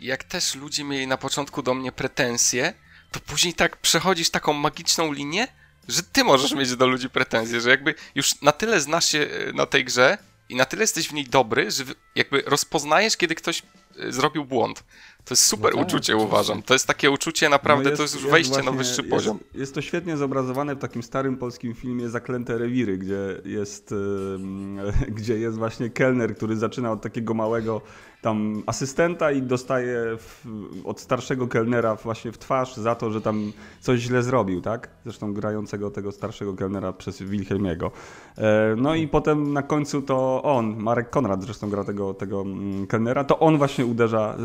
jak 0.00 0.24
też 0.24 0.54
ludzie 0.54 0.84
mieli 0.84 1.06
na 1.06 1.16
początku 1.16 1.62
do 1.62 1.74
mnie 1.74 1.92
pretensje, 1.92 2.72
to 3.12 3.20
później 3.20 3.54
tak 3.54 3.76
przechodzisz 3.76 4.30
taką 4.30 4.52
magiczną 4.52 5.12
linię, 5.12 5.48
że 5.88 6.02
ty 6.02 6.24
możesz 6.24 6.52
mieć 6.52 6.76
do 6.76 6.86
ludzi 6.86 7.10
pretensje, 7.10 7.60
że 7.60 7.70
jakby 7.70 7.94
już 8.14 8.42
na 8.42 8.52
tyle 8.52 8.80
znasz 8.80 9.04
się 9.04 9.18
e, 9.18 9.52
na 9.52 9.66
tej 9.66 9.84
grze, 9.84 10.18
i 10.48 10.56
na 10.56 10.64
tyle 10.64 10.82
jesteś 10.82 11.08
w 11.08 11.12
niej 11.12 11.24
dobry, 11.24 11.70
że 11.70 11.84
jakby 12.14 12.42
rozpoznajesz, 12.46 13.16
kiedy 13.16 13.34
ktoś 13.34 13.62
e, 13.98 14.12
zrobił 14.12 14.44
błąd. 14.44 14.84
To 15.24 15.34
jest 15.34 15.46
super 15.46 15.72
no 15.74 15.78
tak, 15.78 15.88
uczucie, 15.88 16.16
uważam. 16.16 16.62
To 16.62 16.74
jest 16.74 16.86
takie 16.86 17.10
uczucie 17.10 17.48
naprawdę, 17.48 17.84
no 17.84 17.90
jest, 17.90 17.98
to 17.98 18.02
jest 18.02 18.14
już 18.14 18.26
wejście 18.26 18.52
właśnie, 18.52 18.70
na 18.70 18.76
wyższy 18.76 19.02
jest, 19.02 19.10
poziom. 19.10 19.38
Jest 19.54 19.74
to 19.74 19.82
świetnie 19.82 20.16
zobrazowane 20.16 20.74
w 20.74 20.78
takim 20.78 21.02
starym 21.02 21.36
polskim 21.36 21.74
filmie 21.74 22.08
Zaklęte 22.08 22.58
Rewiry, 22.58 22.98
gdzie 22.98 23.40
jest, 23.44 23.90
yy, 23.90 25.10
gdzie 25.16 25.38
jest 25.38 25.58
właśnie 25.58 25.90
kelner, 25.90 26.36
który 26.36 26.56
zaczyna 26.56 26.92
od 26.92 27.02
takiego 27.02 27.34
małego 27.34 27.82
tam 28.22 28.62
asystenta 28.66 29.32
i 29.32 29.42
dostaje 29.42 30.16
w, 30.18 30.46
od 30.84 31.00
starszego 31.00 31.48
kelnera 31.48 31.94
właśnie 31.94 32.32
w 32.32 32.38
twarz 32.38 32.76
za 32.76 32.94
to, 32.94 33.10
że 33.10 33.20
tam 33.20 33.52
coś 33.80 34.00
źle 34.00 34.22
zrobił, 34.22 34.60
tak? 34.60 34.88
Zresztą 35.04 35.34
grającego 35.34 35.90
tego 35.90 36.12
starszego 36.12 36.54
kelnera 36.54 36.92
przez 36.92 37.22
Wilhelmiego. 37.22 37.90
E, 38.38 38.74
no 38.76 38.94
i 38.94 39.08
potem 39.08 39.52
na 39.52 39.62
końcu 39.62 40.02
to 40.02 40.42
on, 40.42 40.76
Marek 40.76 41.10
Konrad 41.10 41.42
zresztą 41.42 41.70
gra 41.70 41.84
tego, 41.84 42.14
tego 42.14 42.40
mm, 42.40 42.86
kelnera, 42.86 43.24
to 43.24 43.38
on 43.38 43.58
właśnie 43.58 43.86
uderza 43.86 44.34
e, 44.34 44.36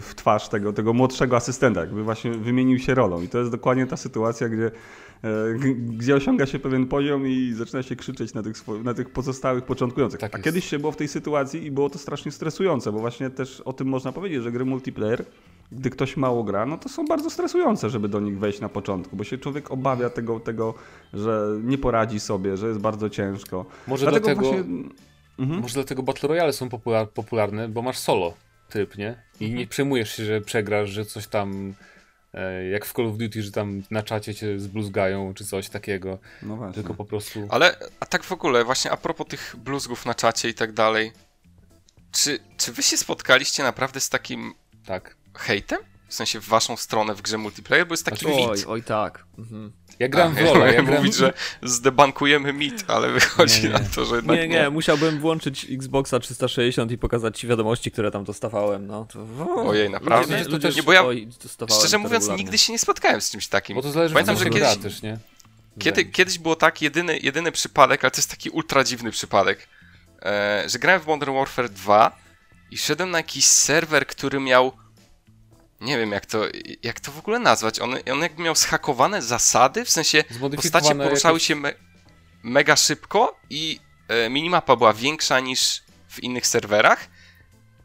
w 0.00 0.14
twarz 0.16 0.48
tego, 0.48 0.72
tego 0.72 0.92
młodszego 0.92 1.36
asystenta, 1.36 1.80
jakby 1.80 2.02
właśnie 2.02 2.30
wymienił 2.30 2.78
się 2.78 2.94
rolą. 2.94 3.22
I 3.22 3.28
to 3.28 3.38
jest 3.38 3.50
dokładnie 3.50 3.86
ta 3.86 3.96
sytuacja, 3.96 4.48
gdzie 4.48 4.70
gdzie 5.76 6.14
osiąga 6.14 6.46
się 6.46 6.58
pewien 6.58 6.86
poziom 6.86 7.26
i 7.26 7.52
zaczyna 7.52 7.82
się 7.82 7.96
krzyczeć 7.96 8.34
na 8.34 8.42
tych, 8.42 8.56
na 8.84 8.94
tych 8.94 9.10
pozostałych 9.10 9.64
początkujących. 9.64 10.20
Tak 10.20 10.34
A 10.34 10.38
kiedyś 10.38 10.64
się 10.64 10.78
było 10.78 10.92
w 10.92 10.96
tej 10.96 11.08
sytuacji 11.08 11.64
i 11.64 11.70
było 11.70 11.90
to 11.90 11.98
strasznie 11.98 12.32
stresujące, 12.32 12.92
bo 12.92 12.98
właśnie 12.98 13.30
też 13.30 13.60
o 13.60 13.72
tym 13.72 13.88
można 13.88 14.12
powiedzieć, 14.12 14.42
że 14.42 14.52
gry 14.52 14.64
multiplayer, 14.64 15.24
gdy 15.72 15.90
ktoś 15.90 16.16
mało 16.16 16.44
gra, 16.44 16.66
no 16.66 16.78
to 16.78 16.88
są 16.88 17.04
bardzo 17.04 17.30
stresujące, 17.30 17.90
żeby 17.90 18.08
do 18.08 18.20
nich 18.20 18.38
wejść 18.38 18.60
na 18.60 18.68
początku, 18.68 19.16
bo 19.16 19.24
się 19.24 19.38
człowiek 19.38 19.70
obawia 19.70 20.10
tego, 20.10 20.40
tego 20.40 20.74
że 21.14 21.58
nie 21.62 21.78
poradzi 21.78 22.20
sobie, 22.20 22.56
że 22.56 22.68
jest 22.68 22.80
bardzo 22.80 23.10
ciężko. 23.10 23.66
Może 23.86 24.06
dlatego, 24.06 24.40
dlatego 24.40 24.64
właśnie... 24.64 24.84
mhm. 25.38 25.60
Może 25.60 25.74
dlatego 25.74 26.02
Battle 26.02 26.28
Royale 26.28 26.52
są 26.52 26.68
popular 26.68 27.10
popularne, 27.10 27.68
bo 27.68 27.82
masz 27.82 27.98
solo 27.98 28.34
tryb, 28.68 28.98
nie? 28.98 29.22
I 29.40 29.44
mhm. 29.44 29.58
nie 29.58 29.66
przejmujesz 29.66 30.16
się, 30.16 30.24
że 30.24 30.40
przegrasz, 30.40 30.90
że 30.90 31.04
coś 31.04 31.26
tam 31.26 31.74
E, 31.74 31.95
jak 32.70 32.86
w 32.86 32.92
Call 32.92 33.06
of 33.06 33.16
Duty, 33.16 33.42
że 33.42 33.52
tam 33.52 33.82
na 33.90 34.02
czacie 34.02 34.34
cię 34.34 34.58
zbluzgają, 34.58 35.34
czy 35.34 35.44
coś 35.44 35.68
takiego. 35.68 36.18
No 36.42 36.56
właśnie. 36.56 36.74
Tylko 36.74 36.94
po 36.94 37.04
prostu... 37.04 37.46
Ale, 37.50 37.76
a 38.00 38.06
tak 38.06 38.24
w 38.24 38.32
ogóle, 38.32 38.64
właśnie 38.64 38.90
a 38.90 38.96
propos 38.96 39.26
tych 39.26 39.54
bluzgów 39.58 40.06
na 40.06 40.14
czacie 40.14 40.48
i 40.48 40.54
tak 40.54 40.72
dalej, 40.72 41.12
czy, 42.12 42.38
czy 42.56 42.72
wy 42.72 42.82
się 42.82 42.96
spotkaliście 42.96 43.62
naprawdę 43.62 44.00
z 44.00 44.08
takim 44.08 44.54
tak. 44.86 45.16
hejtem? 45.34 45.78
W 46.16 46.24
sensie 46.24 46.40
w 46.40 46.48
waszą 46.48 46.76
stronę 46.76 47.14
w 47.14 47.22
grze 47.22 47.38
multiplayer, 47.38 47.86
bo 47.86 47.92
jest 47.92 48.04
taki 48.04 48.20
znaczy, 48.20 48.36
mit. 48.36 48.48
Oj, 48.48 48.64
oj 48.68 48.82
tak. 48.82 49.24
Mhm. 49.38 49.72
Ja 49.98 50.08
gram 50.08 50.34
w 50.34 50.40
LoL. 50.40 50.60
Ja 50.74 50.82
gram... 50.82 50.96
mówić, 50.96 51.14
że 51.14 51.32
zdebankujemy 51.62 52.52
mit, 52.52 52.84
ale 52.88 53.10
wychodzi 53.10 53.62
nie, 53.62 53.68
nie. 53.68 53.74
na 53.74 53.80
to, 53.80 54.04
że 54.04 54.16
jednak 54.16 54.36
nie. 54.36 54.48
Nie, 54.48 54.60
nie, 54.60 54.70
musiałbym 54.70 55.20
włączyć 55.20 55.66
Xboxa 55.70 56.20
360 56.20 56.92
i 56.92 56.98
pokazać 56.98 57.40
ci 57.40 57.46
wiadomości, 57.46 57.90
które 57.90 58.10
tam 58.10 58.24
dostawałem, 58.24 58.86
no. 58.86 59.06
To... 59.12 59.26
Ojej, 59.68 59.90
naprawdę? 59.90 60.38
Ludzie, 60.38 60.50
ludzie, 60.50 60.68
nie, 60.68 60.82
bo 60.82 60.92
ja 60.92 61.04
oj, 61.04 61.28
szczerze 61.78 61.98
mówiąc 61.98 62.14
regularnie. 62.14 62.44
nigdy 62.44 62.58
się 62.58 62.72
nie 62.72 62.78
spotkałem 62.78 63.20
z 63.20 63.30
czymś 63.30 63.48
takim. 63.48 63.74
Bo 63.76 63.82
to 63.82 63.92
zależy 63.92 64.14
Pamiętam, 64.14 64.36
że 64.38 64.50
kiedyś, 64.50 64.76
też, 64.76 65.02
nie? 65.02 65.18
Kiedy, 65.78 66.04
kiedyś 66.04 66.38
było 66.38 66.56
tak, 66.56 66.82
jedyny, 66.82 67.18
jedyny 67.18 67.52
przypadek, 67.52 68.04
ale 68.04 68.10
to 68.10 68.18
jest 68.18 68.30
taki 68.30 68.50
ultra 68.50 68.84
dziwny 68.84 69.10
przypadek, 69.10 69.68
e, 70.22 70.64
że 70.66 70.78
grałem 70.78 71.00
w 71.00 71.06
Modern 71.06 71.34
Warfare 71.34 71.68
2 71.68 72.16
i 72.70 72.78
szedłem 72.78 73.10
na 73.10 73.18
jakiś 73.18 73.44
serwer, 73.44 74.06
który 74.06 74.40
miał 74.40 74.72
nie 75.86 75.98
wiem 75.98 76.12
jak 76.12 76.26
to, 76.26 76.44
jak 76.82 77.00
to 77.00 77.12
w 77.12 77.18
ogóle 77.18 77.38
nazwać. 77.38 77.80
On, 77.80 77.94
on 78.12 78.20
jakby 78.22 78.42
miał 78.42 78.54
schakowane 78.54 79.22
zasady, 79.22 79.84
w 79.84 79.90
sensie 79.90 80.24
postacie 80.56 80.94
poruszały 80.94 81.34
jakieś... 81.34 81.46
się 81.46 81.56
me, 81.56 81.72
mega 82.42 82.76
szybko 82.76 83.40
i 83.50 83.80
e, 84.08 84.30
minimapa 84.30 84.76
była 84.76 84.92
większa 84.92 85.40
niż 85.40 85.82
w 86.08 86.22
innych 86.22 86.46
serwerach. 86.46 87.08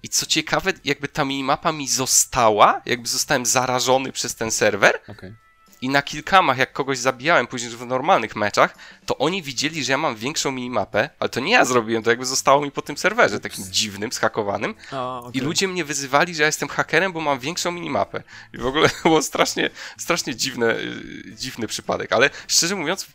I 0.03 0.09
co 0.09 0.25
ciekawe, 0.25 0.73
jakby 0.85 1.07
ta 1.07 1.25
minimapa 1.25 1.71
mi 1.71 1.87
została, 1.87 2.81
jakby 2.85 3.07
zostałem 3.07 3.45
zarażony 3.45 4.11
przez 4.11 4.35
ten 4.35 4.51
serwer. 4.51 5.01
Okay 5.07 5.35
i 5.81 5.89
na 5.89 6.01
kilkamach, 6.01 6.57
jak 6.57 6.73
kogoś 6.73 6.97
zabijałem 6.97 7.47
później 7.47 7.71
w 7.71 7.85
normalnych 7.85 8.35
meczach, 8.35 8.75
to 9.05 9.17
oni 9.17 9.43
widzieli, 9.43 9.83
że 9.83 9.91
ja 9.91 9.97
mam 9.97 10.15
większą 10.15 10.51
minimapę, 10.51 11.09
ale 11.19 11.29
to 11.29 11.39
nie 11.39 11.51
ja 11.51 11.65
zrobiłem, 11.65 12.03
to 12.03 12.09
jakby 12.09 12.25
zostało 12.25 12.61
mi 12.61 12.71
po 12.71 12.81
tym 12.81 12.97
serwerze, 12.97 13.39
takim 13.39 13.65
dziwnym, 13.71 14.11
schakowanym. 14.11 14.75
okay. 14.91 15.31
I 15.33 15.39
ludzie 15.39 15.67
mnie 15.67 15.85
wyzywali, 15.85 16.35
że 16.35 16.43
ja 16.43 16.47
jestem 16.47 16.69
hakerem, 16.69 17.13
bo 17.13 17.21
mam 17.21 17.39
większą 17.39 17.71
minimapę. 17.71 18.23
I 18.53 18.57
w 18.57 18.65
ogóle 18.65 18.89
było 19.03 19.21
strasznie, 19.21 19.69
strasznie 19.97 20.35
dziwne, 20.35 20.75
y, 20.75 21.35
dziwny 21.35 21.67
przypadek, 21.67 22.13
ale 22.13 22.29
szczerze 22.47 22.75
mówiąc, 22.75 23.07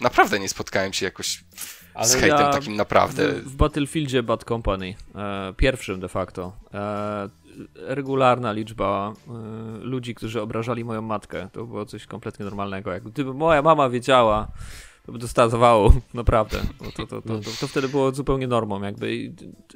naprawdę 0.00 0.40
nie 0.40 0.48
spotkałem 0.48 0.92
się 0.92 1.06
jakoś 1.06 1.44
ale 1.94 2.08
z 2.08 2.14
hejtem 2.14 2.40
ja 2.40 2.52
takim 2.52 2.76
naprawdę. 2.76 3.32
W, 3.32 3.44
w 3.44 3.56
Battlefieldzie 3.56 4.22
Bad 4.22 4.44
Company, 4.44 4.94
e, 5.14 5.52
pierwszym 5.56 6.00
de 6.00 6.08
facto, 6.08 6.52
e, 6.74 7.28
regularna 7.74 8.52
liczba 8.52 9.12
y, 9.82 9.84
ludzi, 9.84 10.14
którzy 10.14 10.42
obrażali 10.42 10.84
moją 10.84 11.02
matkę. 11.02 11.48
To 11.52 11.64
było 11.64 11.86
coś 11.86 12.06
kompletnie 12.06 12.44
normalnego. 12.44 12.92
Jak 12.92 13.02
gdyby 13.02 13.34
moja 13.34 13.62
mama 13.62 13.88
wiedziała, 13.88 14.48
to 15.06 15.12
by 15.12 15.18
dostała 15.18 15.48
zawału, 15.48 15.92
naprawdę. 16.14 16.60
To, 16.96 17.06
to, 17.06 17.22
to, 17.22 17.40
to, 17.60 17.66
wtedy 17.68 17.88
było 17.88 18.12
zupełnie 18.12 18.46
normą. 18.46 18.82
Jakby. 18.82 19.32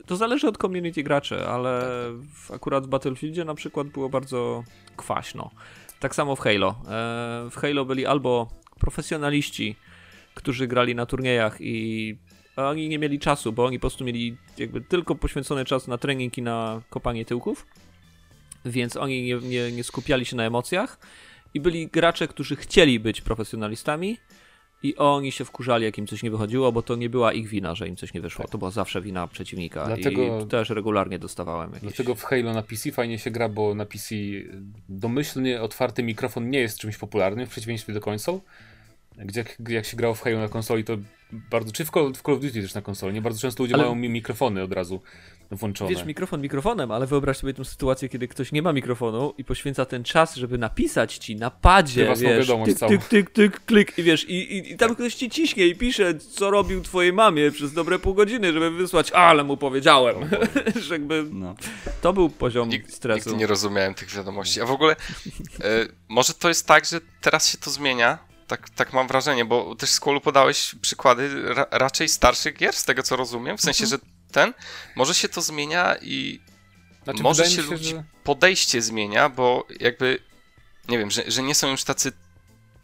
To 0.06 0.16
zależy 0.16 0.48
od 0.48 0.58
community 0.58 1.02
graczy, 1.02 1.46
ale 1.46 1.82
w, 2.34 2.50
akurat 2.50 2.86
w 2.86 2.88
Battlefieldzie 2.88 3.44
na 3.44 3.54
przykład 3.54 3.86
było 3.86 4.08
bardzo 4.08 4.64
kwaśno. 4.96 5.50
Tak 6.00 6.14
samo 6.14 6.36
w 6.36 6.40
Halo. 6.40 6.68
E, 6.68 6.74
w 7.50 7.56
Halo 7.56 7.84
byli 7.84 8.06
albo 8.06 8.48
profesjonaliści, 8.80 9.76
którzy 10.34 10.66
grali 10.66 10.94
na 10.94 11.06
turniejach 11.06 11.56
i 11.60 12.16
a 12.56 12.68
oni 12.70 12.88
nie 12.88 12.98
mieli 12.98 13.18
czasu, 13.18 13.52
bo 13.52 13.64
oni 13.64 13.78
po 13.78 13.80
prostu 13.80 14.04
mieli 14.04 14.36
jakby 14.58 14.80
tylko 14.80 15.14
poświęcony 15.14 15.64
czas 15.64 15.88
na 15.88 15.98
trening 15.98 16.38
i 16.38 16.42
na 16.42 16.82
kopanie 16.90 17.24
tyłków, 17.24 17.66
więc 18.64 18.96
oni 18.96 19.22
nie, 19.22 19.34
nie, 19.36 19.72
nie 19.72 19.84
skupiali 19.84 20.24
się 20.24 20.36
na 20.36 20.44
emocjach 20.44 20.98
i 21.54 21.60
byli 21.60 21.88
gracze, 21.88 22.28
którzy 22.28 22.56
chcieli 22.56 23.00
być 23.00 23.20
profesjonalistami 23.20 24.16
i 24.82 24.96
oni 24.96 25.32
się 25.32 25.44
wkurzali, 25.44 25.84
jak 25.84 25.98
im 25.98 26.06
coś 26.06 26.22
nie 26.22 26.30
wychodziło, 26.30 26.72
bo 26.72 26.82
to 26.82 26.96
nie 26.96 27.10
była 27.10 27.32
ich 27.32 27.48
wina, 27.48 27.74
że 27.74 27.88
im 27.88 27.96
coś 27.96 28.14
nie 28.14 28.20
wyszło. 28.20 28.48
To 28.48 28.58
była 28.58 28.70
zawsze 28.70 29.00
wina 29.00 29.26
przeciwnika. 29.26 29.86
Dlatego, 29.86 30.40
I 30.40 30.46
też 30.46 30.70
regularnie 30.70 31.18
dostawałem 31.18 31.70
jakieś... 31.70 31.82
Dlatego 31.82 32.14
w 32.14 32.24
Halo 32.24 32.52
na 32.52 32.62
PC 32.62 32.92
fajnie 32.92 33.18
się 33.18 33.30
gra, 33.30 33.48
bo 33.48 33.74
na 33.74 33.86
PC 33.86 34.14
domyślnie 34.88 35.62
otwarty 35.62 36.02
mikrofon 36.02 36.50
nie 36.50 36.58
jest 36.58 36.78
czymś 36.78 36.96
popularnym 36.96 37.46
w 37.46 37.50
przeciwieństwie 37.50 37.92
do 37.92 38.00
konsol. 38.00 38.40
Gdzie 39.18 39.40
jak, 39.40 39.56
jak 39.68 39.84
się 39.86 39.96
grało 39.96 40.14
w 40.14 40.20
Halo 40.22 40.38
na 40.38 40.48
konsoli, 40.48 40.84
to 40.84 40.96
bardzo, 41.50 41.72
czy 41.72 41.84
w 41.84 41.90
Call, 41.90 42.12
w 42.14 42.22
Call 42.22 42.34
of 42.34 42.40
Duty 42.40 42.62
też 42.62 42.74
na 42.74 42.82
konsoli, 42.82 43.14
nie 43.14 43.22
bardzo 43.22 43.40
często 43.40 43.62
ludzie 43.62 43.74
Ale- 43.74 43.82
mają 43.82 43.94
mi 43.94 44.08
mikrofony 44.08 44.62
od 44.62 44.72
razu 44.72 45.00
włączone. 45.50 45.90
Wiesz, 45.90 46.04
mikrofon 46.04 46.40
mikrofonem, 46.40 46.90
ale 46.90 47.06
wyobraź 47.06 47.36
sobie 47.36 47.54
tę 47.54 47.64
sytuację, 47.64 48.08
kiedy 48.08 48.28
ktoś 48.28 48.52
nie 48.52 48.62
ma 48.62 48.72
mikrofonu 48.72 49.34
i 49.38 49.44
poświęca 49.44 49.84
ten 49.84 50.04
czas, 50.04 50.36
żeby 50.36 50.58
napisać 50.58 51.16
ci 51.16 51.36
na 51.36 51.50
padzie, 51.50 52.06
wiesz, 52.06 52.20
wiadomość 52.20 52.72
tyk, 52.78 52.88
tyk, 52.88 53.04
tyk, 53.08 53.30
tyk, 53.30 53.64
klik 53.64 53.98
i 53.98 54.02
wiesz, 54.02 54.24
i, 54.28 54.34
i, 54.56 54.72
i 54.72 54.76
tam 54.76 54.94
ktoś 54.94 55.14
ci 55.14 55.30
ciśnie 55.30 55.66
i 55.66 55.76
pisze, 55.76 56.14
co 56.18 56.50
robił 56.50 56.82
twojej 56.82 57.12
mamie 57.12 57.50
przez 57.50 57.72
dobre 57.72 57.98
pół 57.98 58.14
godziny, 58.14 58.52
żeby 58.52 58.70
wysłać, 58.70 59.12
ale 59.12 59.44
mu 59.44 59.56
powiedziałem, 59.56 60.16
że 60.86 60.94
jakby 60.94 61.24
No. 61.32 61.54
to 62.00 62.12
był 62.12 62.30
poziom 62.30 62.68
Nig- 62.70 62.88
stresu. 62.90 63.28
Nigdy 63.28 63.40
nie 63.40 63.46
rozumiałem 63.46 63.94
tych 63.94 64.10
wiadomości. 64.10 64.60
A 64.60 64.66
w 64.66 64.70
ogóle 64.70 64.92
e, 65.60 65.86
może 66.08 66.34
to 66.34 66.48
jest 66.48 66.66
tak, 66.66 66.84
że 66.84 67.00
teraz 67.20 67.48
się 67.48 67.58
to 67.58 67.70
zmienia? 67.70 68.18
Tak, 68.46 68.70
tak 68.70 68.92
mam 68.92 69.08
wrażenie, 69.08 69.44
bo 69.44 69.74
też 69.74 69.90
z 69.90 70.00
Kolu 70.00 70.20
podałeś 70.20 70.74
przykłady 70.80 71.54
ra 71.54 71.66
raczej 71.70 72.08
starszych 72.08 72.56
gier, 72.56 72.74
z 72.74 72.84
tego 72.84 73.02
co 73.02 73.16
rozumiem. 73.16 73.58
W 73.58 73.60
sensie, 73.60 73.84
Mhm. 73.84 74.00
że 74.00 74.08
ten, 74.32 74.54
może 74.96 75.14
się 75.14 75.28
to 75.28 75.42
zmienia 75.42 75.96
i 76.02 76.40
Znaczy, 77.04 77.22
może 77.22 77.44
się 77.44 77.50
się, 77.50 77.62
ludzi 77.62 77.90
że... 77.90 78.04
podejście 78.24 78.82
zmienia, 78.82 79.28
bo 79.28 79.66
jakby 79.80 80.18
nie 80.88 80.98
wiem, 80.98 81.10
że, 81.10 81.22
że 81.30 81.42
nie 81.42 81.54
są 81.54 81.68
już 81.70 81.84
tacy 81.84 82.12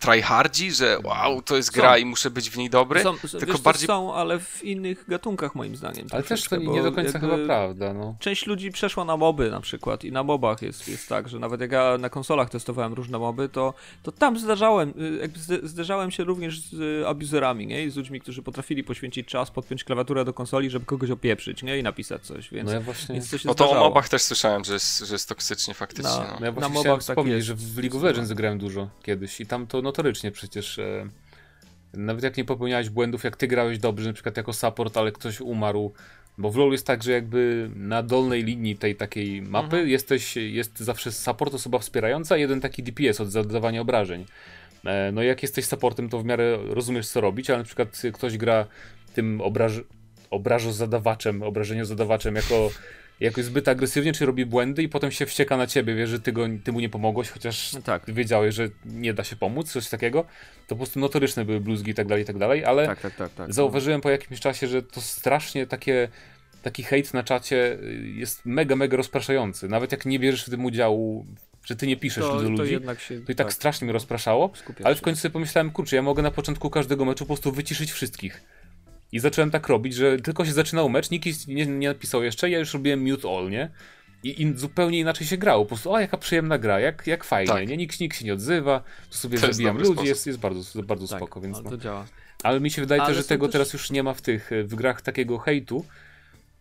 tryhardzi, 0.02 0.72
że 0.72 0.98
wow, 1.04 1.42
to 1.42 1.56
jest 1.56 1.74
Są. 1.74 1.80
gra 1.80 1.98
i 1.98 2.04
muszę 2.04 2.30
być 2.30 2.50
w 2.50 2.56
niej 2.56 2.70
dobry. 2.70 3.02
Są, 3.02 3.14
tylko 3.18 3.52
wiesz, 3.52 3.60
bardziej- 3.60 3.86
to 3.86 3.92
są, 3.92 4.14
ale 4.14 4.38
w 4.40 4.64
innych 4.64 5.04
gatunkach 5.08 5.54
moim 5.54 5.76
zdaniem. 5.76 6.06
Ale 6.10 6.22
też 6.22 6.44
to 6.44 6.56
nie, 6.56 6.82
do 6.82 6.92
końca 6.92 7.18
chyba 7.18 7.38
prawda, 7.46 7.92
no. 7.94 8.16
Część 8.20 8.46
ludzi 8.46 8.70
przeszła 8.70 9.04
na 9.04 9.16
moby 9.16 9.50
na 9.50 9.60
przykład 9.60 10.04
i 10.04 10.12
na 10.12 10.22
mobach 10.22 10.62
jest, 10.62 10.88
jest 10.88 11.08
tak, 11.08 11.28
że 11.28 11.38
nawet 11.38 11.60
jak 11.60 11.72
ja 11.72 11.98
na 11.98 12.08
konsolach 12.08 12.50
testowałem 12.50 12.92
różne 12.94 13.18
moby, 13.18 13.48
to, 13.48 13.74
to 14.02 14.12
tam 14.12 14.38
zdarzałem, 14.38 14.88
y, 15.00 15.18
jakby 15.20 15.38
zde- 15.38 15.68
zderzałem 15.68 16.10
się 16.10 16.24
również 16.24 16.60
z 16.60 16.72
y, 17.02 17.08
abuserami, 17.08 17.66
nie? 17.66 17.84
I 17.84 17.90
z 17.90 17.96
ludźmi, 17.96 18.20
którzy 18.20 18.42
potrafili 18.42 18.84
poświęcić 18.84 19.28
czas, 19.28 19.50
podpiąć 19.50 19.84
klawiaturę 19.84 20.24
do 20.24 20.32
konsoli, 20.32 20.70
żeby 20.70 20.86
kogoś 20.86 21.10
opieprzyć, 21.10 21.62
nie? 21.62 21.78
I 21.78 21.82
napisać 21.82 22.22
coś, 22.22 22.50
więc, 22.50 22.66
No 22.66 22.72
ja 22.74 22.80
właśnie... 22.80 23.14
więc 23.14 23.30
to 23.30 23.38
się 23.38 23.48
No 23.48 23.54
to 23.54 23.70
o 23.70 23.74
mobach 23.74 24.08
też 24.08 24.22
słyszałem, 24.22 24.64
że 24.64 24.72
jest, 24.72 24.98
że 24.98 25.14
jest 25.14 25.28
toksycznie 25.28 25.74
faktycznie. 25.74 26.10
No. 26.10 26.18
No. 26.22 26.36
No 26.40 26.46
ja 26.46 26.52
Na 26.52 26.52
właśnie 26.52 26.74
mobach 26.74 26.92
tak 26.92 27.00
wspomnieć, 27.00 27.34
jest. 27.36 27.46
że 27.46 27.54
w 27.54 27.78
League 27.78 27.96
of 27.96 28.02
Legends 28.02 28.32
grałem 28.32 28.58
dużo 28.58 28.88
kiedyś 29.02 29.40
i 29.40 29.46
tam 29.46 29.66
to 29.66 29.82
notorycznie 29.92 30.30
przecież 30.30 30.78
e, 30.78 31.08
nawet 31.94 32.24
jak 32.24 32.36
nie 32.36 32.44
popełniałeś 32.44 32.90
błędów, 32.90 33.24
jak 33.24 33.36
ty 33.36 33.46
grałeś 33.46 33.78
dobrze, 33.78 34.08
na 34.08 34.14
przykład 34.14 34.36
jako 34.36 34.52
support, 34.52 34.96
ale 34.96 35.12
ktoś 35.12 35.40
umarł, 35.40 35.92
bo 36.38 36.50
w 36.50 36.56
LoL 36.56 36.72
jest 36.72 36.86
tak, 36.86 37.02
że 37.02 37.12
jakby 37.12 37.70
na 37.76 38.02
dolnej 38.02 38.44
linii 38.44 38.76
tej 38.76 38.96
takiej 38.96 39.42
mapy 39.42 39.76
Mhm. 39.76 39.88
jesteś, 39.88 40.36
jest 40.36 40.78
zawsze 40.80 41.12
support, 41.12 41.54
osoba 41.54 41.78
wspierająca, 41.78 42.36
jeden 42.36 42.60
taki 42.60 42.82
DPS 42.82 43.20
od 43.20 43.30
zadawania 43.30 43.80
obrażeń. 43.80 44.26
E, 44.84 45.12
no 45.12 45.22
jak 45.22 45.42
jesteś 45.42 45.64
supportem, 45.64 46.08
to 46.08 46.18
w 46.18 46.24
miarę 46.24 46.58
rozumiesz 46.68 47.08
co 47.08 47.20
robić, 47.20 47.50
ale 47.50 47.58
na 47.58 47.64
przykład 47.64 48.02
ktoś 48.12 48.36
gra 48.36 48.66
tym 49.14 49.40
obraż 49.40 49.72
obrażozadawaczem, 50.30 51.42
obrażeniozadawaczem 51.42 52.36
jako 52.36 52.70
jakoś 53.20 53.44
zbyt 53.44 53.68
agresywnie, 53.68 54.12
czy 54.12 54.26
robi 54.26 54.46
błędy 54.46 54.82
i 54.82 54.88
potem 54.88 55.10
się 55.10 55.26
wścieka 55.26 55.56
na 55.56 55.66
ciebie, 55.66 55.94
wiesz, 55.94 56.10
że 56.10 56.20
ty, 56.20 56.32
go, 56.32 56.46
ty 56.64 56.72
mu 56.72 56.80
nie 56.80 56.88
pomogłeś, 56.88 57.30
chociaż 57.30 57.72
No 57.72 57.82
tak. 57.82 58.02
wiedziałeś, 58.08 58.54
że 58.54 58.68
nie 58.84 59.14
da 59.14 59.24
się 59.24 59.36
pomóc, 59.36 59.72
coś 59.72 59.88
takiego. 59.88 60.24
To 60.66 60.68
po 60.68 60.76
prostu 60.76 61.00
notoryczne 61.00 61.44
były 61.44 61.60
bluzgi 61.60 61.90
i 61.90 61.94
tak 61.94 62.06
dalej, 62.06 62.22
i 62.22 62.26
tak 62.26 62.38
dalej, 62.38 62.64
ale 62.64 62.86
Tak, 62.86 63.00
tak, 63.00 63.14
tak, 63.14 63.34
tak. 63.34 63.52
zauważyłem 63.52 64.00
po 64.00 64.10
jakimś 64.10 64.40
czasie, 64.40 64.66
że 64.66 64.82
to 64.82 65.00
strasznie 65.00 65.66
takie 65.66 66.08
taki 66.62 66.82
hejt 66.82 67.14
na 67.14 67.22
czacie 67.22 67.78
y, 67.82 68.12
jest 68.16 68.46
mega, 68.46 68.76
mega 68.76 68.96
rozpraszający. 68.96 69.68
Nawet 69.68 69.92
jak 69.92 70.06
nie 70.06 70.18
bierzesz 70.18 70.44
w 70.46 70.50
tym 70.50 70.64
udziału, 70.64 71.26
że 71.64 71.76
ty 71.76 71.86
nie 71.86 71.96
piszesz 71.96 72.24
to, 72.24 72.36
do 72.36 72.42
to 72.42 72.48
ludzi, 72.48 72.72
jednak 72.72 73.00
się 73.00 73.20
to 73.20 73.32
i 73.32 73.34
tak, 73.34 73.52
strasznie 73.52 73.84
mnie 73.84 73.92
rozpraszało. 73.92 74.52
Ale 74.84 74.94
w 74.94 75.00
końcu 75.00 75.20
sobie 75.20 75.32
pomyślałem, 75.32 75.70
kurczę, 75.70 75.96
ja 75.96 76.02
mogę 76.02 76.22
na 76.22 76.30
początku 76.30 76.70
każdego 76.70 77.04
meczu 77.04 77.24
po 77.24 77.26
prostu 77.26 77.52
wyciszyć 77.52 77.92
wszystkich. 77.92 78.42
I 79.12 79.18
zacząłem 79.18 79.50
tak 79.50 79.68
robić, 79.68 79.94
że 79.94 80.16
tylko 80.16 80.44
się 80.44 80.52
zaczynał 80.52 80.88
mecz, 80.88 81.10
nikt 81.10 81.48
nie, 81.48 81.66
nie 81.66 81.88
napisał 81.88 82.22
jeszcze, 82.22 82.50
ja 82.50 82.58
już 82.58 82.74
robiłem 82.74 83.10
mute 83.10 83.28
all, 83.28 83.50
nie? 83.50 83.70
I, 84.24 84.42
I 84.42 84.56
zupełnie 84.58 84.98
inaczej 84.98 85.26
się 85.26 85.36
grało. 85.36 85.64
Po 85.64 85.68
prostu, 85.68 85.92
o 85.92 86.00
jaka 86.00 86.18
przyjemna 86.18 86.58
gra, 86.58 86.80
jak, 86.80 87.06
jak 87.06 87.24
fajnie, 87.24 87.52
Tak. 87.52 87.68
nie? 87.68 87.76
Nikt, 87.76 88.00
nikt 88.00 88.18
się 88.18 88.24
nie 88.24 88.32
odzywa, 88.34 88.82
tu 89.10 89.16
sobie 89.16 89.38
To 89.38 89.46
jest 89.46 89.56
zabijam 89.56 89.74
dobry 89.76 89.88
ludzi, 89.88 89.96
sposób. 89.96 90.08
jest, 90.08 90.26
jest 90.26 90.38
bardzo, 90.38 90.82
bardzo 90.82 91.08
tak, 91.08 91.18
spoko, 91.18 91.40
więc 91.40 91.56
ale 91.56 91.64
no. 91.64 91.70
to 91.70 91.76
działa. 91.76 92.06
Ale 92.42 92.60
mi 92.60 92.70
się 92.70 92.82
wydaje 92.82 93.02
też, 93.02 93.16
że 93.16 93.24
tego 93.24 93.46
też- 93.46 93.52
teraz 93.52 93.72
już 93.72 93.90
nie 93.90 94.02
ma 94.02 94.14
w 94.14 94.22
tych, 94.22 94.50
w 94.64 94.74
grach 94.74 95.02
takiego 95.02 95.38
hejtu. 95.38 95.84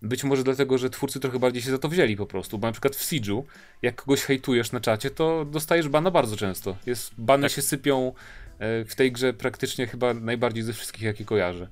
Być 0.02 0.24
może 0.24 0.44
dlatego, 0.44 0.78
że 0.78 0.90
twórcy 0.90 1.20
trochę 1.20 1.40
bardziej 1.40 1.62
się 1.62 1.72
za 1.72 1.78
to 1.78 1.90
wzięli 1.90 2.16
po 2.18 2.26
prostu, 2.26 2.58
bo 2.58 2.68
na 2.68 2.72
przykład 2.72 2.96
w 2.96 3.12
Siege'u, 3.12 3.44
jak 3.82 3.96
kogoś 3.96 4.22
hejtujesz 4.22 4.72
na 4.72 4.80
czacie, 4.80 5.10
to 5.12 5.46
dostajesz 5.46 5.90
bana 5.90 6.12
bardzo 6.12 6.38
często. 6.38 6.78
Jest, 6.86 7.12
bany 7.18 7.44
Tak. 7.44 7.52
się 7.52 7.62
sypią 7.62 8.14
e, 8.60 8.86
w 8.86 8.96
tej 8.96 9.12
grze 9.12 9.34
praktycznie 9.34 9.88
chyba 9.88 10.14
najbardziej 10.14 10.64
ze 10.64 10.74
wszystkich, 10.74 11.02
jakie 11.04 11.26
kojarzę. 11.26 11.68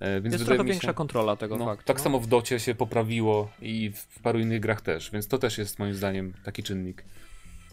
E, 0.00 0.20
Więc 0.20 0.32
Jest 0.32 0.44
trochę 0.44 0.62
mi 0.62 0.68
się, 0.68 0.72
większa 0.72 0.92
kontrola 0.92 1.36
tego 1.36 1.56
no, 1.56 1.64
faktu. 1.64 1.84
Tak 1.86 1.96
no. 1.96 2.02
samo 2.02 2.20
w 2.20 2.26
Docie 2.26 2.60
się 2.60 2.74
poprawiło 2.74 3.50
i 3.62 3.92
w 3.94 4.20
paru 4.22 4.38
innych 4.38 4.60
grach 4.60 4.80
też, 4.80 5.10
więc 5.10 5.28
to 5.28 5.38
też 5.38 5.58
jest 5.58 5.78
moim 5.78 5.94
zdaniem 5.94 6.32
taki 6.44 6.62
czynnik. 6.62 7.04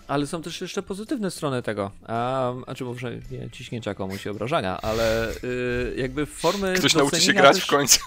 Ale 0.07 0.27
są 0.27 0.41
też 0.41 0.61
jeszcze 0.61 0.83
pozytywne 0.83 1.31
strony 1.31 1.61
tego. 1.61 1.91
A 2.07 2.53
czy 2.75 2.83
może 2.83 3.11
nie 3.31 3.49
ciśnięcia 3.51 3.93
komuś 3.93 4.25
i 4.25 4.29
obrażania, 4.29 4.81
ale 4.81 5.31
y, 5.31 5.93
jakby 5.97 6.25
formy. 6.25 6.73
Ktoś 6.73 6.95
nauczy 6.95 7.21
się 7.21 7.33
grać 7.33 7.55
też, 7.55 7.65
w 7.65 7.67
końcu. 7.67 7.99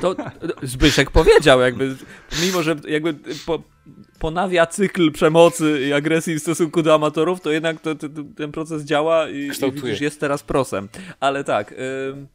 To 0.00 0.16
Zbyszek 0.62 1.10
powiedział, 1.10 1.60
jakby, 1.60 1.96
mimo 2.42 2.62
że 2.62 2.76
jakby 2.88 3.14
po, 3.46 3.62
ponawia 4.18 4.66
cykl 4.66 5.12
przemocy 5.12 5.86
i 5.88 5.92
agresji 5.92 6.34
w 6.34 6.42
stosunku 6.42 6.82
do 6.82 6.94
amatorów, 6.94 7.40
to 7.40 7.50
jednak 7.50 7.80
to, 7.80 7.94
to, 7.94 8.06
ten 8.36 8.52
proces 8.52 8.84
działa 8.84 9.28
i, 9.28 9.50
i 9.66 9.72
widzisz, 9.72 10.00
jest 10.00 10.20
teraz 10.20 10.42
prosem. 10.42 10.88
Ale 11.20 11.44
tak. 11.44 11.74
ym, 12.08 12.26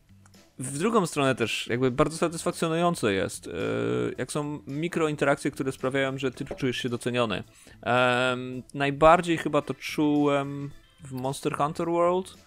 w 0.62 0.78
drugą 0.78 1.06
stronę 1.06 1.36
też 1.36 1.68
jakby 1.68 1.92
bardzo 1.92 2.18
satysfakcjonujące 2.18 3.14
jest, 3.14 3.48
yy, 3.48 3.54
jak 4.18 4.32
są 4.32 4.60
mikrointerakcje, 4.68 5.52
które 5.52 5.72
sprawiają, 5.72 6.18
że 6.18 6.32
ty 6.32 6.46
czujesz 6.46 6.78
się 6.78 6.90
doceniony. 6.90 7.44
Najbardziej 8.74 9.38
chyba 9.38 9.62
to 9.62 9.74
czułem 9.74 10.72
w 11.04 11.12
Monster 11.12 11.58
Hunter 11.58 11.88
World, 11.88 12.38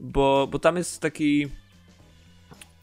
bo, 0.00 0.48
bo 0.50 0.58
tam 0.58 0.76
jest 0.76 1.00
taki 1.00 1.48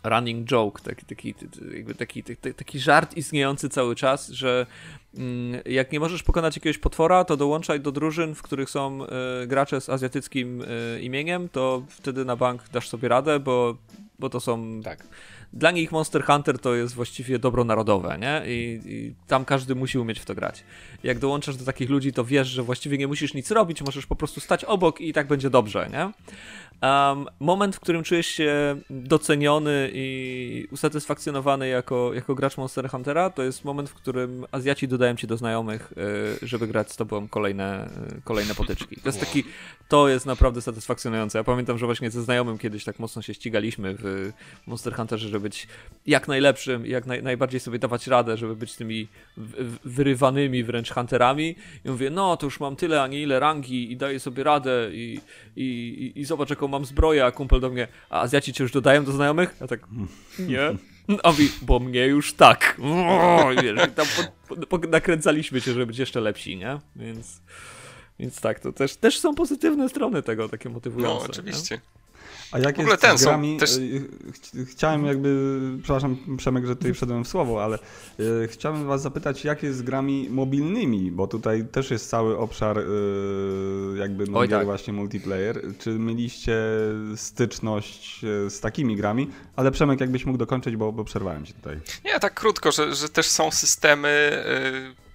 running 0.03 0.47
joke, 0.47 0.81
taki, 0.81 1.05
taki, 1.05 1.35
jakby 1.73 1.95
taki, 1.95 2.23
taki, 2.23 2.53
taki 2.53 2.79
żart 2.79 3.17
istniejący 3.17 3.69
cały 3.69 3.95
czas, 3.95 4.29
że 4.29 4.65
mm, 5.17 5.61
jak 5.65 5.91
nie 5.91 5.99
możesz 5.99 6.23
pokonać 6.23 6.55
jakiegoś 6.55 6.77
potwora, 6.77 7.23
to 7.23 7.37
dołączaj 7.37 7.79
do 7.79 7.91
drużyn, 7.91 8.35
w 8.35 8.41
których 8.41 8.69
są 8.69 9.05
e, 9.05 9.47
gracze 9.47 9.81
z 9.81 9.89
azjatyckim 9.89 10.61
e, 10.61 11.01
imieniem, 11.01 11.49
to 11.49 11.83
wtedy 11.89 12.25
na 12.25 12.35
bank 12.35 12.69
dasz 12.69 12.89
sobie 12.89 13.07
radę, 13.07 13.39
bo, 13.39 13.77
bo 14.21 14.29
to 14.29 14.39
są 14.39 14.81
Tak. 14.83 15.07
dla 15.53 15.71
nich 15.71 15.91
Monster 15.91 16.23
Hunter 16.23 16.59
to 16.59 16.75
jest 16.75 16.95
właściwie 16.95 17.39
dobro 17.39 17.63
narodowe, 17.63 18.17
nie? 18.19 18.41
I, 18.45 18.81
I 18.85 19.13
tam 19.27 19.45
każdy 19.45 19.75
musi 19.75 19.99
umieć 19.99 20.19
w 20.19 20.25
to 20.25 20.35
grać. 20.35 20.63
Jak 21.03 21.19
dołączasz 21.19 21.55
do 21.55 21.65
takich 21.65 21.89
ludzi, 21.89 22.13
to 22.13 22.25
wiesz, 22.25 22.47
że 22.47 22.63
właściwie 22.63 22.97
nie 22.97 23.07
musisz 23.07 23.33
nic 23.33 23.51
robić, 23.51 23.81
możesz 23.81 24.05
po 24.05 24.15
prostu 24.15 24.39
stać 24.39 24.65
obok 24.65 25.01
i 25.01 25.13
tak 25.13 25.27
będzie 25.27 25.49
dobrze, 25.49 25.89
nie? 25.91 26.11
Um, 26.89 27.27
moment, 27.39 27.75
w 27.75 27.79
którym 27.79 28.03
czujesz 28.03 28.27
się 28.27 28.75
doceniony 28.89 29.89
i 29.93 30.67
usatysfakcjonowany 30.71 31.67
jako, 31.67 32.13
jako 32.13 32.35
gracz 32.35 32.57
Monster 32.57 32.89
Huntera, 32.89 33.29
to 33.29 33.43
jest 33.43 33.65
moment, 33.65 33.89
w 33.89 33.93
którym 33.93 34.45
Azjaci 34.51 34.87
dodają 34.87 35.15
ci 35.15 35.27
do 35.27 35.37
znajomych, 35.37 35.93
y, 36.41 36.47
żeby 36.47 36.67
grać 36.67 36.91
z 36.91 36.95
tobą 36.95 37.27
kolejne, 37.27 37.89
y, 38.17 38.21
kolejne 38.23 38.55
potyczki. 38.55 38.95
To 38.95 39.09
jest 39.09 39.19
taki, 39.19 39.43
to 39.87 40.09
jest 40.09 40.25
naprawdę 40.25 40.61
satysfakcjonujące. 40.61 41.37
Ja 41.37 41.43
pamiętam, 41.43 41.77
że 41.77 41.85
właśnie 41.85 42.11
ze 42.11 42.23
znajomym 42.23 42.57
kiedyś 42.57 42.83
tak 42.83 42.99
mocno 42.99 43.21
się 43.21 43.33
ścigaliśmy 43.33 43.95
w 43.99 44.31
Monster 44.67 44.95
Hunterze, 44.95 45.29
żeby 45.29 45.39
być 45.39 45.67
jak 46.05 46.27
najlepszym 46.27 46.85
jak 46.85 47.05
naj, 47.05 47.23
najbardziej 47.23 47.59
sobie 47.59 47.79
dawać 47.79 48.07
radę, 48.07 48.37
żeby 48.37 48.55
być 48.55 48.75
tymi 48.75 49.07
wyrywanymi 49.85 50.63
wręcz 50.63 50.90
hunterami. 50.93 51.55
I 51.85 51.89
mówię, 51.89 52.09
no 52.09 52.37
to 52.37 52.45
już 52.45 52.59
mam 52.59 52.75
tyle, 52.75 53.01
a 53.01 53.07
nie 53.07 53.21
ile 53.21 53.39
rangi 53.39 53.91
i 53.91 53.97
daję 53.97 54.19
sobie 54.19 54.43
radę 54.43 54.89
i, 54.93 55.19
i, 55.55 55.63
i, 56.15 56.19
i 56.19 56.25
zobacz 56.25 56.49
jaką 56.49 56.67
mam 56.67 56.85
zbroję, 56.85 57.25
a 57.25 57.31
kumpel 57.31 57.59
do 57.59 57.69
mnie, 57.69 57.87
a 58.09 58.21
Azjaci 58.21 58.53
cię 58.53 58.63
już 58.63 58.71
dodają 58.71 59.03
do 59.05 59.11
znajomych? 59.11 59.55
Ja 59.61 59.67
tak, 59.67 59.79
nie. 60.39 60.61
A 61.23 61.31
mówi, 61.31 61.49
bo 61.61 61.79
mnie 61.79 62.05
już 62.05 62.33
tak. 62.33 62.77
Wiesz, 63.63 63.89
tam 63.95 64.05
po, 64.47 64.55
po, 64.55 64.77
po, 64.77 64.87
nakręcaliśmy 64.87 65.61
się, 65.61 65.73
żeby 65.73 65.85
być 65.85 65.97
jeszcze 65.97 66.21
lepsi, 66.21 66.57
nie? 66.57 66.79
Więc, 66.95 67.41
więc 68.19 68.41
tak, 68.41 68.59
to 68.59 68.71
też, 68.73 68.95
też 68.95 69.19
są 69.19 69.35
pozytywne 69.35 69.89
strony 69.89 70.23
tego, 70.23 70.49
takie 70.49 70.69
motywujące. 70.69 71.27
No, 71.37 71.43
nie? 71.71 71.81
A 72.51 72.59
jak 72.59 72.75
W 72.75 72.79
ogóle 72.79 72.93
jest 72.93 73.01
ten 73.01 73.17
z 73.17 73.21
są 73.21 73.27
grami, 73.29 73.57
też- 73.57 73.79
ch- 74.33 74.69
chciałem 74.69 75.05
jakby, 75.05 75.59
przepraszam 75.83 76.17
Przemek, 76.37 76.65
że 76.65 76.75
tutaj 76.75 76.93
wszedłem 76.93 77.23
w 77.23 77.27
słowo, 77.27 77.63
ale 77.63 77.79
y, 78.19 78.47
chciałem 78.47 78.87
was 78.87 79.01
zapytać, 79.01 79.45
jak 79.45 79.63
jest 79.63 79.77
z 79.77 79.81
grami 79.81 80.27
mobilnymi, 80.29 81.11
bo 81.11 81.27
tutaj 81.27 81.65
też 81.71 81.91
jest 81.91 82.09
cały 82.09 82.37
obszar 82.37 82.77
y, 82.79 82.83
jakby 83.97 84.25
no, 84.27 84.39
Oj, 84.39 84.49
tak. 84.49 84.65
właśnie 84.65 84.93
multiplayer. 84.93 85.61
Czy 85.79 85.89
mieliście 85.89 86.55
styczność 87.15 88.23
y, 88.23 88.49
z 88.49 88.59
takimi 88.59 88.95
grami? 88.95 89.29
Ale 89.55 89.71
Przemek, 89.71 89.99
jakbyś 90.01 90.25
mógł 90.25 90.37
dokończyć, 90.37 90.75
bo, 90.75 90.91
bo 90.91 91.03
przerwałem 91.03 91.45
ci 91.45 91.53
tutaj. 91.53 91.79
Nie, 92.05 92.19
tak 92.19 92.33
krótko, 92.33 92.71
że, 92.71 92.95
że 92.95 93.09
też 93.09 93.27
są 93.27 93.51
systemy 93.51 94.43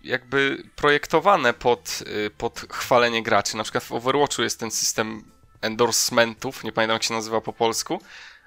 y, 0.04 0.08
jakby 0.08 0.62
projektowane 0.76 1.54
pod, 1.54 2.02
y, 2.26 2.30
pod 2.30 2.60
chwalenie 2.70 3.22
graczy. 3.22 3.56
Na 3.56 3.62
przykład 3.62 3.84
w 3.84 3.92
Overwatchu 3.92 4.42
jest 4.42 4.60
ten 4.60 4.70
system 4.70 5.22
endorsementów, 5.66 6.64
nie 6.64 6.72
pamiętam 6.72 6.94
jak 6.94 7.02
się 7.02 7.14
nazywa 7.14 7.40
po 7.40 7.52
polsku, 7.52 8.00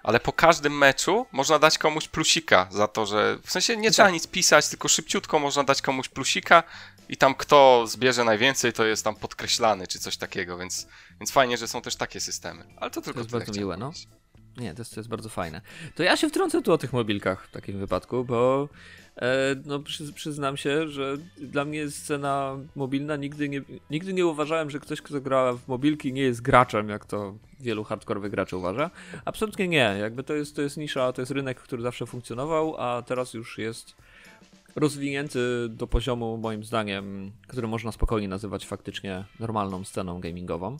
ale 0.03 0.19
po 0.19 0.33
każdym 0.33 0.77
meczu 0.77 1.25
można 1.31 1.59
dać 1.59 1.77
komuś 1.77 2.07
plusika 2.07 2.67
za 2.71 2.87
to, 2.87 3.05
że 3.05 3.37
w 3.45 3.51
sensie 3.51 3.77
nie 3.77 3.91
trzeba 3.91 4.09
nic 4.09 4.27
pisać, 4.27 4.69
tylko 4.69 4.87
szybciutko 4.87 5.39
można 5.39 5.63
dać 5.63 5.81
komuś 5.81 6.09
plusika 6.09 6.63
i 7.09 7.17
tam 7.17 7.35
kto 7.35 7.87
zbierze 7.87 8.23
najwięcej, 8.23 8.73
to 8.73 8.85
jest 8.85 9.03
tam 9.03 9.15
podkreślany 9.15 9.87
czy 9.87 9.99
coś 9.99 10.17
takiego, 10.17 10.57
więc, 10.57 10.87
więc 11.19 11.31
fajnie, 11.31 11.57
że 11.57 11.67
są 11.67 11.81
też 11.81 11.95
takie 11.95 12.19
systemy. 12.19 12.63
Ale 12.77 12.91
to 12.91 13.01
tylko 13.01 13.19
To 13.19 13.19
jest 13.19 13.31
bardzo 13.31 13.59
miłe, 13.59 13.77
no. 13.77 13.91
Nie, 14.57 14.73
to 14.73 14.81
jest, 14.81 14.93
to 14.93 14.99
jest 14.99 15.09
bardzo 15.09 15.29
fajne. 15.29 15.61
To 15.95 16.03
ja 16.03 16.17
się 16.17 16.29
wtrącę 16.29 16.61
tu 16.61 16.73
o 16.73 16.77
tych 16.77 16.93
mobilkach 16.93 17.47
w 17.47 17.51
takim 17.51 17.79
wypadku, 17.79 18.25
bo 18.25 18.69
no, 19.65 19.79
przy, 19.79 20.13
przyznam 20.13 20.57
się, 20.57 20.87
że 20.87 21.17
dla 21.37 21.65
mnie 21.65 21.91
scena 21.91 22.57
mobilna 22.75 23.15
nigdy 23.15 23.49
nie, 23.49 23.61
nigdy 23.89 24.13
nie 24.13 24.25
uważałem, 24.25 24.69
że 24.69 24.79
ktoś, 24.79 25.01
kto 25.01 25.21
gra 25.21 25.53
w 25.53 25.67
mobilki 25.67 26.13
nie 26.13 26.21
jest 26.21 26.41
graczem, 26.41 26.89
jak 26.89 27.05
to 27.05 27.35
wielu 27.59 27.83
hardkorowych 27.83 28.31
graczy 28.31 28.57
uważa. 28.57 28.91
Absolutnie 29.25 29.67
nie. 29.67 29.95
Jakby 29.99 30.23
to 30.23 30.33
jest, 30.33 30.55
to 30.55 30.61
jest 30.61 30.77
nisza, 30.77 31.13
to 31.13 31.21
jest 31.21 31.31
rynek, 31.31 31.59
który 31.59 31.81
zawsze 31.81 32.05
funkcjonował, 32.05 32.75
a 32.77 33.01
teraz 33.01 33.33
już 33.33 33.57
jest 33.57 33.95
rozwinięty 34.75 35.39
do 35.69 35.87
poziomu, 35.87 36.37
moim 36.37 36.63
zdaniem, 36.63 37.31
który 37.47 37.67
można 37.67 37.91
spokojnie 37.91 38.27
nazywać 38.27 38.65
faktycznie 38.65 39.25
normalną 39.39 39.83
sceną 39.83 40.19
gamingową. 40.19 40.77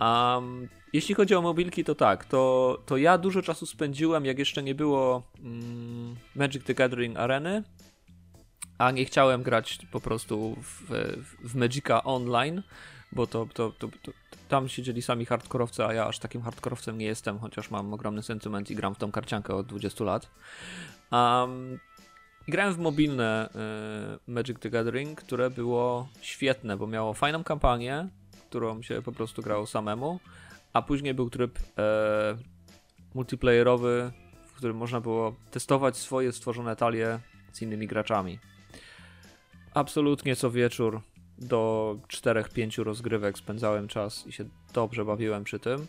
Um, 0.00 0.68
jeśli 0.92 1.14
chodzi 1.14 1.34
o 1.34 1.42
mobilki, 1.42 1.84
to 1.84 1.94
tak, 1.94 2.24
to, 2.24 2.82
to 2.86 2.96
ja 2.96 3.18
dużo 3.18 3.42
czasu 3.42 3.66
spędziłem, 3.66 4.24
jak 4.24 4.38
jeszcze 4.38 4.62
nie 4.62 4.74
było 4.74 5.22
mm, 5.44 6.16
Magic 6.34 6.64
the 6.64 6.74
Gathering 6.74 7.16
Areny, 7.16 7.62
a 8.78 8.90
nie 8.90 9.04
chciałem 9.04 9.42
grać 9.42 9.78
po 9.90 10.00
prostu 10.00 10.56
w, 10.62 10.82
w, 11.22 11.50
w 11.50 11.54
Magica 11.54 12.04
online, 12.04 12.62
bo 13.12 13.26
to, 13.26 13.46
to, 13.54 13.72
to, 13.78 13.88
to 14.02 14.12
tam 14.48 14.68
siedzieli 14.68 15.02
sami 15.02 15.24
hardkorowcy, 15.24 15.84
a 15.84 15.92
ja 15.92 16.06
aż 16.06 16.18
takim 16.18 16.42
hardkorowcem 16.42 16.98
nie 16.98 17.06
jestem, 17.06 17.38
chociaż 17.38 17.70
mam 17.70 17.94
ogromny 17.94 18.22
sentyment 18.22 18.70
i 18.70 18.76
gram 18.76 18.94
w 18.94 18.98
tą 18.98 19.12
karciankę 19.12 19.54
od 19.54 19.66
20 19.66 20.04
lat. 20.04 20.30
Um, 21.12 21.78
grałem 22.48 22.74
w 22.74 22.78
mobilne 22.78 23.48
y, 24.26 24.32
Magic 24.32 24.58
the 24.58 24.70
Gathering, 24.70 25.20
które 25.20 25.50
było 25.50 26.08
świetne, 26.20 26.76
bo 26.76 26.86
miało 26.86 27.14
fajną 27.14 27.44
kampanię, 27.44 28.08
którą 28.48 28.82
się 28.82 29.02
po 29.02 29.12
prostu 29.12 29.42
grało 29.42 29.66
samemu, 29.66 30.20
a 30.72 30.82
później 30.82 31.14
był 31.14 31.30
tryb 31.30 31.58
e, 31.78 32.36
multiplayerowy, 33.14 34.12
w 34.46 34.52
którym 34.52 34.76
można 34.76 35.00
było 35.00 35.34
testować 35.50 35.96
swoje 35.96 36.32
stworzone 36.32 36.76
talie 36.76 37.20
z 37.52 37.62
innymi 37.62 37.86
graczami. 37.86 38.38
Absolutnie 39.74 40.36
co 40.36 40.50
wieczór 40.50 41.00
do 41.38 41.96
4-5 42.08 42.82
rozgrywek 42.82 43.38
spędzałem 43.38 43.88
czas 43.88 44.26
i 44.26 44.32
się 44.32 44.44
dobrze 44.72 45.04
bawiłem 45.04 45.44
przy 45.44 45.58
tym. 45.58 45.86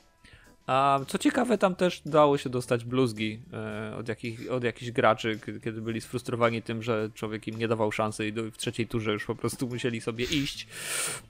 A 0.68 1.00
co 1.08 1.18
ciekawe, 1.18 1.58
tam 1.58 1.76
też 1.76 2.02
dało 2.06 2.38
się 2.38 2.50
dostać 2.50 2.86
bluzgi 2.86 3.40
e, 3.54 3.96
od, 3.96 4.08
jakich, 4.08 4.52
od 4.52 4.64
jakichś 4.64 4.92
graczy, 4.92 5.40
kiedy, 5.64 5.82
byli 5.82 6.02
sfrustrowani 6.02 6.62
tym, 6.62 6.84
że 6.84 7.10
człowiek 7.14 7.48
im 7.48 7.58
nie 7.58 7.68
dawał 7.68 7.92
szansy 7.92 8.28
i 8.28 8.32
w 8.32 8.58
trzeciej 8.58 8.88
turze 8.88 9.14
już 9.14 9.26
po 9.26 9.36
prostu 9.36 9.68
musieli 9.68 10.02
sobie 10.02 10.26
iść. 10.26 10.68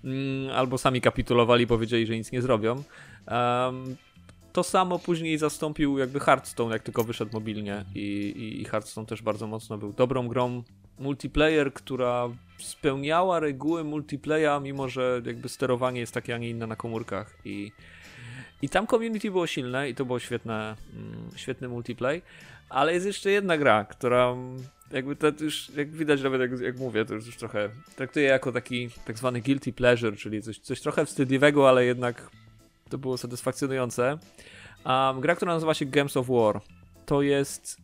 Mm, 0.03 0.51
albo 0.55 0.77
sami 0.77 1.01
kapitulowali, 1.01 1.67
powiedzieli, 1.67 2.07
że 2.07 2.17
nic 2.17 2.31
nie 2.31 2.41
zrobią. 2.41 2.83
To 4.53 4.63
samo 4.63 4.99
później 4.99 5.37
zastąpił 5.37 5.97
jakby 5.97 6.19
Hearthstone, 6.19 6.73
jak 6.73 6.83
tylko 6.83 7.03
wyszedł 7.03 7.33
mobilnie 7.33 7.85
i, 7.95 7.99
i, 8.37 8.61
i 8.61 8.65
Hearthstone 8.65 9.07
też 9.07 9.21
bardzo 9.21 9.47
mocno 9.47 9.77
był 9.77 9.93
dobrą 9.93 10.27
grą 10.27 10.63
multiplayer, 10.99 11.73
która 11.73 12.29
spełniała 12.59 13.39
reguły 13.39 13.83
multiplaya, 13.83 14.61
mimo 14.61 14.89
że 14.89 15.21
jakby 15.25 15.49
sterowanie 15.49 15.99
jest 15.99 16.13
takie, 16.13 16.35
a 16.35 16.37
nie 16.37 16.49
inne 16.49 16.67
na 16.67 16.75
komórkach 16.75 17.35
i 17.45 17.71
i 18.61 18.69
tam 18.69 18.87
community 18.87 19.31
było 19.31 19.47
silne 19.47 19.89
i 19.89 19.95
to 19.95 20.05
było 20.05 20.19
świetne, 20.19 20.75
mm, 20.95 21.29
świetny 21.35 21.67
multiplay, 21.67 22.21
ale 22.69 22.93
jest 22.93 23.05
jeszcze 23.05 23.31
jedna 23.31 23.57
gra, 23.57 23.85
która 23.85 24.31
mm, 24.31 24.63
jakby 24.91 25.15
to 25.15 25.27
już, 25.39 25.69
jak 25.75 25.91
widać 25.91 26.21
nawet 26.21 26.41
jak, 26.41 26.59
jak 26.59 26.77
mówię, 26.77 27.05
to 27.05 27.13
już 27.13 27.37
trochę 27.37 27.69
traktuję 27.95 28.25
jako 28.25 28.51
taki 28.51 28.89
tak 29.05 29.17
zwany 29.17 29.41
guilty 29.41 29.73
pleasure, 29.73 30.17
czyli 30.17 30.41
coś, 30.41 30.59
coś 30.59 30.81
trochę 30.81 31.05
wstydliwego, 31.05 31.69
ale 31.69 31.85
jednak 31.85 32.29
to 32.89 32.97
było 32.97 33.17
satysfakcjonujące. 33.17 34.17
Um, 34.85 35.21
gra, 35.21 35.35
która 35.35 35.53
nazywa 35.53 35.73
się 35.73 35.85
Games 35.85 36.17
of 36.17 36.27
War. 36.27 36.61
To 37.05 37.21
jest 37.21 37.77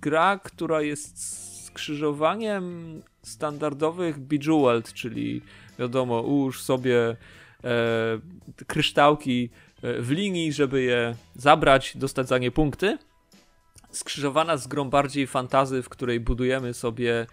gra, 0.00 0.38
która 0.38 0.82
jest 0.82 1.42
skrzyżowaniem 1.66 3.00
standardowych 3.22 4.18
Bejeweled, 4.18 4.92
czyli 4.92 5.42
wiadomo, 5.78 6.20
ułóż 6.20 6.62
sobie 6.62 7.16
e, 7.64 8.18
kryształki 8.66 9.50
w 9.82 10.10
linii, 10.10 10.52
żeby 10.52 10.82
je 10.82 11.16
zabrać, 11.34 11.96
dostać 11.96 12.28
za 12.28 12.38
nie 12.38 12.50
punkty. 12.50 12.98
Skrzyżowana 13.90 14.56
z 14.56 14.66
grą 14.66 14.90
bardziej 14.90 15.26
fantazy, 15.26 15.82
w 15.82 15.88
której 15.88 16.20
budujemy 16.20 16.74
sobie 16.74 17.26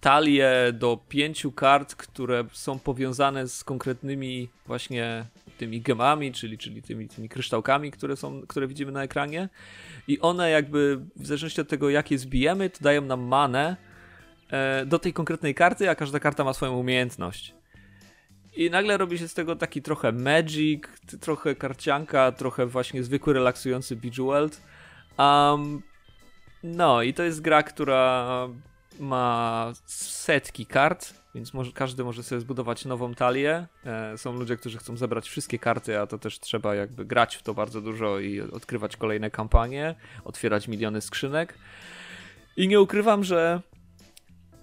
talię 0.00 0.52
do 0.72 0.98
pięciu 1.08 1.52
kart, 1.52 1.94
które 1.94 2.44
są 2.52 2.78
powiązane 2.78 3.48
z 3.48 3.64
konkretnymi 3.64 4.48
właśnie 4.66 5.24
tymi 5.58 5.80
gemami, 5.80 6.32
czyli, 6.32 6.58
czyli 6.58 6.82
tymi, 6.82 7.08
tymi 7.08 7.28
kryształkami, 7.28 7.90
które, 7.90 8.16
są, 8.16 8.42
które 8.48 8.68
widzimy 8.68 8.92
na 8.92 9.02
ekranie. 9.02 9.48
I 10.08 10.20
one 10.20 10.50
jakby, 10.50 11.00
w 11.16 11.26
zależności 11.26 11.60
od 11.60 11.68
tego, 11.68 11.90
jakie 11.90 12.18
zbijemy, 12.18 12.70
to 12.70 12.78
dają 12.84 13.02
nam 13.02 13.20
manę 13.20 13.76
e, 14.50 14.86
do 14.86 14.98
tej 14.98 15.12
konkretnej 15.12 15.54
karty, 15.54 15.90
a 15.90 15.94
każda 15.94 16.20
karta 16.20 16.44
ma 16.44 16.52
swoją 16.52 16.76
umiejętność. 16.76 17.54
I 18.56 18.70
nagle 18.70 18.96
robi 18.96 19.18
się 19.18 19.28
z 19.28 19.34
tego 19.34 19.56
taki 19.56 19.82
trochę 19.82 20.12
magic, 20.12 20.82
trochę 21.20 21.54
karcianka, 21.54 22.32
trochę 22.32 22.66
właśnie 22.66 23.02
zwykły, 23.02 23.32
relaksujący 23.32 23.96
Bejeweled. 23.96 24.62
Um, 25.18 25.82
no 26.62 27.02
i 27.02 27.14
to 27.14 27.22
jest 27.22 27.40
gra, 27.40 27.62
która 27.62 28.48
ma 29.00 29.72
setki 29.86 30.66
kart, 30.66 31.14
więc 31.34 31.54
może, 31.54 31.72
każdy 31.72 32.04
może 32.04 32.22
sobie 32.22 32.40
zbudować 32.40 32.84
nową 32.84 33.14
talię. 33.14 33.66
E, 33.84 34.18
są 34.18 34.32
ludzie, 34.32 34.56
którzy 34.56 34.78
chcą 34.78 34.96
zebrać 34.96 35.28
wszystkie 35.28 35.58
karty, 35.58 35.98
a 35.98 36.06
to 36.06 36.18
też 36.18 36.40
trzeba 36.40 36.74
jakby 36.74 37.04
grać 37.04 37.36
w 37.36 37.42
to 37.42 37.54
bardzo 37.54 37.80
dużo 37.80 38.18
i 38.18 38.40
odkrywać 38.40 38.96
kolejne 38.96 39.30
kampanie, 39.30 39.94
otwierać 40.24 40.68
miliony 40.68 41.00
skrzynek. 41.00 41.54
I 42.56 42.68
nie 42.68 42.80
ukrywam, 42.80 43.24
że 43.24 43.60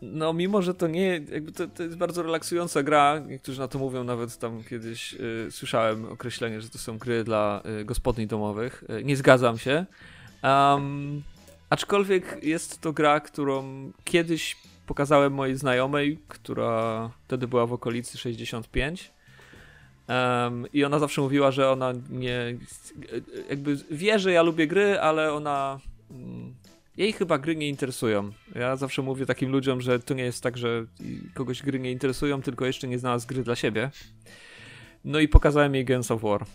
no 0.01 0.33
mimo, 0.33 0.61
że 0.61 0.73
to 0.73 0.87
nie, 0.87 1.21
jakby 1.31 1.51
to, 1.51 1.67
to, 1.67 1.83
jest 1.83 1.97
bardzo 1.97 2.23
relaksująca 2.23 2.83
gra, 2.83 3.19
niektórzy 3.27 3.59
na 3.59 3.67
to 3.67 3.79
mówią, 3.79 4.03
nawet 4.03 4.37
tam 4.37 4.63
kiedyś 4.63 5.13
y, 5.13 5.47
słyszałem 5.51 6.05
określenie, 6.05 6.61
że 6.61 6.69
to 6.69 6.77
są 6.77 6.97
gry 6.97 7.23
dla 7.23 7.61
y, 7.81 7.85
gospodyń 7.85 8.27
domowych. 8.27 8.83
Y, 8.99 9.03
nie 9.03 9.17
zgadzam 9.17 9.57
się. 9.57 9.85
Um, 10.43 11.23
aczkolwiek 11.69 12.39
jest 12.43 12.81
to 12.81 12.93
gra, 12.93 13.19
którą 13.19 13.91
kiedyś 14.03 14.57
pokazałem 14.87 15.33
mojej 15.33 15.55
znajomej, 15.55 16.19
która 16.27 17.09
wtedy 17.25 17.47
była 17.47 17.65
w 17.65 17.73
okolicy 17.73 18.17
65. 18.17 19.11
Um, 20.07 20.65
I 20.73 20.83
ona 20.83 20.99
zawsze 20.99 21.21
mówiła, 21.21 21.51
że 21.51 21.71
ona 21.71 21.93
nie. 22.09 22.57
Jakby 23.49 23.77
wie, 23.91 24.19
że 24.19 24.31
ja 24.31 24.41
lubię 24.41 24.67
gry, 24.67 24.99
ale 24.99 25.33
ona. 25.33 25.79
Jej 26.97 27.13
chyba 27.13 27.37
gry 27.37 27.55
nie 27.55 27.69
interesują. 27.69 28.31
Ja 28.55 28.75
zawsze 28.75 29.01
mówię 29.01 29.25
takim 29.25 29.51
ludziom, 29.51 29.81
że 29.81 29.99
to 29.99 30.13
nie 30.13 30.23
jest 30.23 30.43
tak, 30.43 30.57
że 30.57 30.85
kogoś 31.33 31.63
gry 31.63 31.79
nie 31.79 31.91
interesują, 31.91 32.41
tylko 32.41 32.65
jeszcze 32.65 32.87
nie 32.87 32.99
znalazł 32.99 33.27
gry 33.27 33.43
dla 33.43 33.55
siebie. 33.55 33.91
No 35.05 35.19
i 35.19 35.27
pokazałem 35.27 35.75
jej 35.75 35.85
Games 35.85 36.11
of 36.11 36.21
War. 36.21 36.45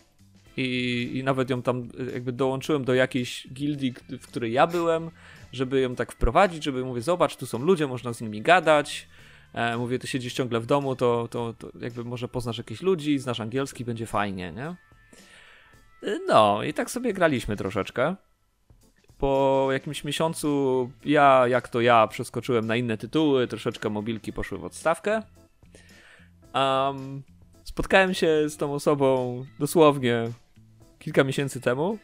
I, 0.57 1.11
I 1.15 1.25
nawet 1.25 1.51
ją 1.51 1.63
tam 1.63 1.89
jakby 2.13 2.33
dołączyłem 2.33 2.85
do 2.85 2.95
jakiejś 2.95 3.49
gildii, 3.53 3.95
w 4.09 4.27
której 4.27 4.53
ja 4.53 4.67
byłem, 4.67 5.11
żeby 5.53 5.81
ją 5.81 5.95
tak 5.95 6.13
wprowadzić, 6.13 6.65
żeby 6.65 6.85
mówię, 6.85 7.01
zobacz, 7.01 7.37
tu 7.37 7.47
są 7.47 7.59
ludzie, 7.59 7.87
można 7.87 8.13
z 8.13 8.21
nimi 8.21 8.43
gadać. 8.43 9.09
E, 9.55 9.77
mówię, 9.77 9.99
ty 9.99 10.07
siedzisz 10.07 10.35
ciągle 10.35 10.61
w 10.61 10.67
domu, 10.67 10.97
to, 10.97 11.29
to, 11.31 11.55
to 11.59 11.71
jakby 11.81 12.05
może 12.05 12.29
poznasz 12.29 12.59
jakichś 12.59 12.83
ludzi, 12.83 13.19
znasz 13.19 13.41
angielski, 13.41 13.85
będzie 13.85 14.07
fajnie, 14.07 14.53
nie? 14.53 14.77
No 16.27 16.63
i 16.63 16.75
tak 16.75 16.91
sobie 16.91 17.13
graliśmy 17.13 17.57
troszeczkę 17.57 18.17
po 19.23 19.69
jakimś 19.73 20.05
miesiącu 20.05 20.91
ja, 21.05 21.45
jak 21.49 21.69
to 21.69 21.81
ja, 21.81 22.07
przeskoczyłem 22.07 22.67
na 22.67 22.77
inne 22.77 22.99
tytuły, 22.99 23.47
troszeczkę 23.47 23.91
mobilki 23.91 24.33
poszły 24.33 24.59
w 24.59 24.65
odstawkę. 24.65 25.23
Um, 26.55 27.23
spotkałem 27.65 28.15
się 28.15 28.49
z 28.49 28.57
tą 28.57 28.75
osobą 28.75 29.45
dosłownie 29.59 30.25
kilka 30.99 31.25
miesięcy 31.25 31.61
temu 31.61 31.99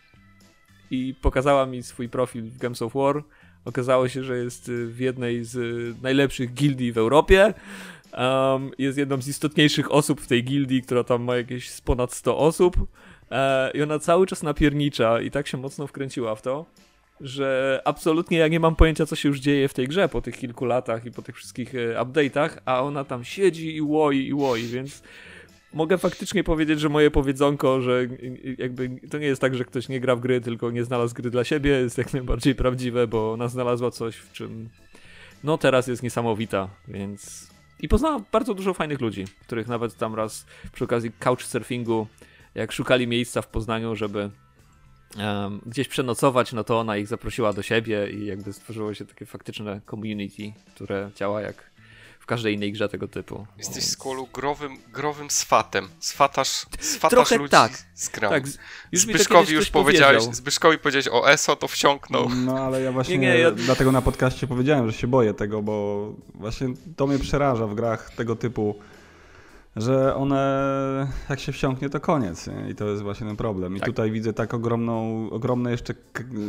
i 0.91 1.15
pokazała 1.23 1.67
mi 1.67 1.83
swój 1.83 2.09
profil 2.09 2.51
w 2.51 2.59
Games 2.59 2.83
of 2.83 2.95
War. 2.95 3.23
Okazało 3.65 4.09
się, 4.09 4.25
że 4.25 4.39
jest 4.39 4.71
w 4.71 4.99
jednej 4.99 5.45
z 5.45 5.57
najlepszych 6.03 6.55
gildii 6.55 6.93
w 6.93 6.99
Europie. 6.99 7.55
Um, 8.19 8.71
jest 8.79 8.99
jedną 8.99 9.23
z 9.23 9.29
istotniejszych 9.29 9.93
osób 9.93 10.21
w 10.21 10.27
tej 10.27 10.45
gildii, 10.45 10.83
która 10.83 11.05
tam 11.05 11.23
ma 11.23 11.37
jakieś 11.37 11.81
ponad 11.81 12.13
100 12.13 12.39
osób. 12.39 12.77
E, 13.31 13.71
I 13.75 13.83
ona 13.83 13.99
cały 13.99 14.27
czas 14.27 14.43
napiernicza 14.43 15.21
i 15.21 15.31
tak 15.31 15.47
się 15.47 15.57
mocno 15.57 15.87
wkręciła 15.87 16.35
w 16.35 16.43
to, 16.43 16.67
że 17.21 17.81
absolutnie 17.85 18.39
ja 18.39 18.49
nie 18.49 18.61
mam 18.61 18.77
pojęcia, 18.77 19.07
co 19.07 19.17
się 19.17 19.29
już 19.29 19.41
dzieje 19.41 19.69
w 19.69 19.75
tej 19.75 19.89
grze 19.89 20.09
po 20.09 20.23
tych 20.23 20.37
kilku 20.39 20.65
latach 20.65 21.07
i 21.07 21.11
po 21.11 21.23
tych 21.23 21.37
wszystkich 21.37 21.75
e, 21.75 21.79
update'ach, 21.79 22.51
a 22.65 22.83
ona 22.83 23.05
tam 23.05 23.25
siedzi 23.25 23.77
i 23.77 23.83
łoi 23.83 24.27
i 24.27 24.35
łoi, 24.35 24.63
więc 24.63 25.03
mogę 25.73 25.99
faktycznie 25.99 26.45
powiedzieć, 26.45 26.81
że 26.81 26.89
moje 26.89 27.11
powiedzonko, 27.11 27.81
że 27.81 28.07
jakby 28.59 28.91
to 29.11 29.19
nie 29.19 29.27
jest 29.27 29.41
tak, 29.41 29.55
że 29.55 29.65
ktoś 29.65 29.89
nie 29.89 30.01
gra 30.01 30.17
w 30.17 30.21
gry, 30.21 30.41
tylko 30.41 30.71
nie 30.71 30.85
znalazł 30.85 31.15
gry 31.15 31.31
dla 31.31 31.45
siebie, 31.45 31.71
jest 31.71 31.99
jak 31.99 32.13
najbardziej 32.13 32.55
prawdziwe, 32.55 33.07
bo 33.07 33.33
ona 33.33 33.49
znalazła 33.49 33.91
coś, 33.91 34.17
w 34.17 34.33
czym 34.33 34.69
no 35.45 35.59
teraz 35.59 35.87
jest 35.87 36.03
niesamowita, 36.03 36.69
więc... 36.89 37.49
I 37.81 37.89
poznała 37.89 38.21
bardzo 38.33 38.55
dużo 38.55 38.75
fajnych 38.75 39.01
ludzi, 39.01 39.25
których 39.41 39.69
nawet 39.69 39.97
tam 39.97 40.15
raz 40.15 40.47
przy 40.73 40.85
okazji 40.85 41.13
couchsurfingu, 41.19 42.07
jak 42.55 42.73
szukali 42.73 43.07
miejsca 43.07 43.43
w 43.43 43.47
Poznaniu, 43.47 43.97
żeby 43.97 44.31
um, 45.17 45.61
gdzieś 45.67 45.89
przenocować, 45.89 46.53
no 46.53 46.65
to 46.65 46.81
ona 46.81 46.97
ich 46.97 47.07
zaprosiła 47.07 47.53
do 47.53 47.63
siebie 47.63 48.11
i 48.11 48.27
jakby 48.27 48.53
stworzyło 48.53 48.95
się 48.95 49.07
takie 49.07 49.27
faktyczne 49.27 49.81
community, 49.91 50.53
które 50.75 51.11
działa 51.17 51.41
jak 51.41 51.69
każdej 52.29 52.55
innej 52.55 52.73
grze 52.73 52.89
tego 52.89 53.09
typu. 53.09 53.47
Jesteś 53.59 53.85
z 53.85 53.97
kolu 53.97 54.29
growym, 54.35 54.79
growym 54.93 55.31
swatem. 55.31 55.89
Swatasz, 56.01 56.67
swatasz 56.81 57.31
ludzi 57.31 57.51
tak. 57.51 57.73
z 57.95 58.09
grą. 58.09 58.29
Tak, 58.29 58.45
już 58.93 59.03
Zbyszkowi 59.03 59.55
już 59.55 59.71
powiedziałeś, 59.71 60.23
Zbyszkowi 60.23 60.79
powiedziałeś 60.79 61.09
o 61.09 61.31
ESO, 61.31 61.57
to 61.57 61.69
wsiąknął. 61.69 62.29
No 62.29 62.59
ale 62.59 62.83
ja 62.83 62.93
właśnie 62.93 63.19
nie, 63.19 63.29
nie, 63.29 63.39
ja... 63.39 63.51
dlatego 63.51 63.93
na 63.93 64.03
podcaście 64.03 64.47
powiedziałem, 64.47 64.91
że 64.91 64.99
się 64.99 65.07
boję 65.07 65.35
tego, 65.35 65.63
bo 65.63 66.09
właśnie 66.35 66.69
to 66.97 67.07
mnie 67.07 67.19
przeraża 67.19 67.67
w 67.67 67.75
grach 67.75 68.11
tego 68.11 68.37
typu, 68.37 68.79
że 69.81 70.15
one 70.15 71.09
jak 71.31 71.41
się 71.41 71.53
wsiąknie 71.53 71.91
to 71.91 72.01
koniec 72.01 72.47
nie? 72.47 72.71
i 72.71 72.75
to 72.75 72.89
jest 72.89 73.03
właśnie 73.03 73.27
ten 73.27 73.37
problem. 73.37 73.77
I 73.77 73.81
tak. 73.81 73.89
tutaj 73.89 74.11
widzę 74.11 74.33
tak 74.33 74.55
ogromną, 74.55 75.27
ogromną 75.31 75.71
jeszcze 75.71 75.95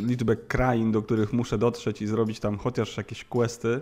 liczbę 0.08 0.36
krain, 0.36 0.92
do 0.92 1.02
których 1.02 1.34
muszę 1.34 1.58
dotrzeć 1.58 2.02
i 2.02 2.08
zrobić 2.08 2.40
tam 2.40 2.58
chociaż 2.58 2.98
jakieś 2.98 3.24
questy 3.24 3.82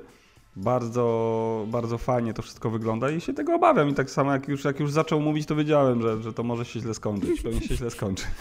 bardzo, 0.58 1.66
bardzo 1.68 1.98
fajnie 1.98 2.34
to 2.34 2.42
wszystko 2.42 2.70
wygląda 2.70 3.12
i 3.12 3.22
się 3.22 3.34
tego 3.34 3.56
obawiam. 3.56 3.90
I 3.90 3.94
tak 3.94 4.10
samo 4.10 4.34
jak 4.34 4.48
już, 4.48 4.64
jak 4.64 4.80
już 4.80 4.92
zaczął 4.92 5.22
mówić, 5.22 5.46
to 5.46 5.56
wiedziałem, 5.56 6.02
że, 6.02 6.22
że 6.22 6.34
to 6.34 6.44
może 6.44 6.66
się 6.66 6.80
źle 6.80 6.94
skończyć. 6.94 7.42
Pewnie 7.42 7.62
się 7.62 7.76
źle 7.76 7.90
skończy. 7.90 8.26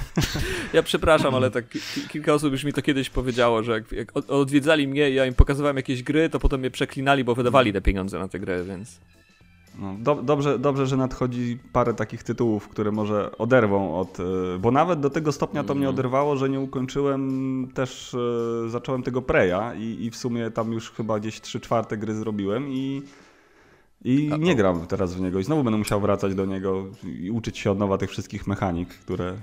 Ja 0.73 0.83
przepraszam, 0.83 1.35
ale 1.35 1.51
tak 1.51 1.65
kilka 2.09 2.35
osób 2.35 2.53
już 2.53 2.65
mi 2.65 2.73
to 2.73 2.83
kiedyś 2.83 3.11
powiedziało, 3.11 3.63
że 3.63 3.73
jak, 3.73 3.93
jak 3.93 4.13
odwiedzali 4.15 4.89
mnie 4.89 5.11
i 5.11 5.15
ja 5.15 5.27
im 5.27 5.35
pokazywałem 5.35 5.77
jakieś 5.77 6.03
gry, 6.03 6.31
to 6.31 6.39
potem 6.39 6.61
mnie 6.61 6.71
przeklinali, 6.71 7.25
bo 7.25 7.35
wydawali 7.35 7.73
te 7.73 7.81
pieniądze 7.81 8.19
na 8.19 8.29
te 8.29 8.41
gry, 8.41 8.65
więc... 8.65 9.01
No, 9.79 9.95
do, 9.99 10.15
dobrze, 10.15 10.59
dobrze, 10.59 10.87
że 10.87 10.97
nadchodzi 10.97 11.59
parę 11.73 11.95
takich 11.95 12.23
tytułów, 12.23 12.69
które 12.69 12.93
może 12.93 13.39
oderwą 13.39 14.01
od. 14.01 14.21
E, 14.21 14.25
bo 14.61 14.71
nawet 14.71 15.01
do 15.01 15.11
tego 15.11 15.33
stopnia 15.33 15.65
to 15.65 15.75
mnie 15.75 15.87
mhm. 15.87 15.95
oderwało, 15.95 16.37
że 16.37 16.49
nie 16.49 16.61
ukończyłem 16.61 17.69
też. 17.75 18.17
E, 18.67 18.69
zacząłem 18.69 19.03
tego 19.03 19.23
Preya 19.23 19.79
i, 19.79 20.05
i 20.05 20.11
w 20.11 20.17
sumie 20.17 20.51
tam 20.51 20.73
już 20.73 20.91
chyba 20.91 21.21
gdzieś 21.21 21.41
3 21.41 21.61
czwarte 21.61 21.97
gry 21.97 22.15
zrobiłem 22.15 22.69
i 22.69 23.03
i 24.05 24.31
nie 24.39 24.57
gram 24.57 24.87
teraz 24.87 25.15
w 25.15 25.21
niego 25.21 25.39
i 25.39 25.45
znowu 25.45 25.65
będę 25.65 25.79
musiał 25.79 26.01
wracać 26.01 26.35
do 26.35 26.47
niego 26.47 26.85
i 27.05 27.31
uczyć 27.31 27.59
się 27.59 27.71
od 27.71 27.79
nowa 27.79 27.99
tych 27.99 28.11
wszystkich 28.11 28.47
mechanik, 28.47 28.89
które, 28.89 29.37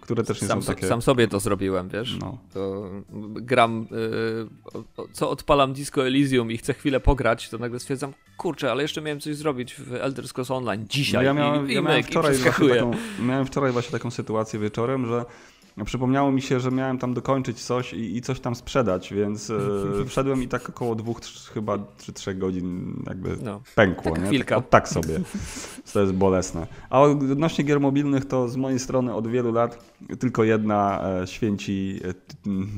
które 0.00 0.24
też 0.24 0.42
nie 0.42 0.48
sam, 0.48 0.62
są 0.62 0.74
takie... 0.74 0.86
Sam 0.86 1.02
sobie 1.02 1.28
to 1.28 1.40
zrobiłem, 1.40 1.88
wiesz? 1.88 2.16
No. 2.20 2.38
To 2.54 2.90
gram, 3.30 3.86
yy, 3.90 4.82
co 5.12 5.30
odpalam 5.30 5.72
Disco 5.72 6.06
Elysium 6.06 6.50
i 6.50 6.56
chcę 6.56 6.74
chwilę 6.74 7.00
pograć, 7.00 7.48
to 7.48 7.58
nagle 7.58 7.80
stwierdzam, 7.80 8.12
kurczę, 8.36 8.70
ale 8.70 8.82
jeszcze 8.82 9.02
miałem 9.02 9.20
coś 9.20 9.36
zrobić 9.36 9.74
w 9.74 9.94
Elder 9.94 10.28
Scrolls 10.28 10.50
Online 10.50 10.86
dzisiaj. 10.88 11.18
No 11.18 11.22
ja 11.22 11.34
miałem, 11.34 11.70
i, 11.70 11.74
ja 11.74 11.82
miałem, 11.82 12.02
wczoraj 12.02 12.38
taką, 12.38 12.90
miałem 13.22 13.46
wczoraj 13.46 13.72
właśnie 13.72 13.92
taką 13.92 14.10
sytuację 14.10 14.60
wieczorem, 14.60 15.06
że 15.06 15.24
Przypomniało 15.84 16.32
mi 16.32 16.42
się, 16.42 16.60
że 16.60 16.70
miałem 16.70 16.98
tam 16.98 17.14
dokończyć 17.14 17.62
coś 17.62 17.92
i, 17.92 18.16
i 18.16 18.22
coś 18.22 18.40
tam 18.40 18.54
sprzedać, 18.54 19.14
więc 19.14 19.50
e, 19.50 20.04
wszedłem 20.06 20.42
i 20.42 20.48
tak 20.48 20.68
około 20.68 20.94
dwóch, 20.94 21.20
chyba 21.54 21.78
czy 21.98 22.12
trzech 22.12 22.38
godzin 22.38 23.02
jakby 23.06 23.36
no, 23.42 23.60
pękło. 23.74 24.16
nie? 24.16 24.26
Chwilka. 24.26 24.56
Tak, 24.56 24.68
tak 24.68 24.88
sobie. 24.88 25.20
To 25.92 26.00
jest 26.00 26.12
bolesne. 26.12 26.66
A 26.90 27.00
odnośnie 27.00 27.64
gier 27.64 27.80
mobilnych, 27.80 28.24
to 28.24 28.48
z 28.48 28.56
mojej 28.56 28.78
strony 28.78 29.14
od 29.14 29.26
wielu 29.26 29.52
lat 29.52 29.90
tylko 30.18 30.44
jedna 30.44 31.08
e, 31.22 31.26
święci, 31.26 32.00
e, 32.04 32.14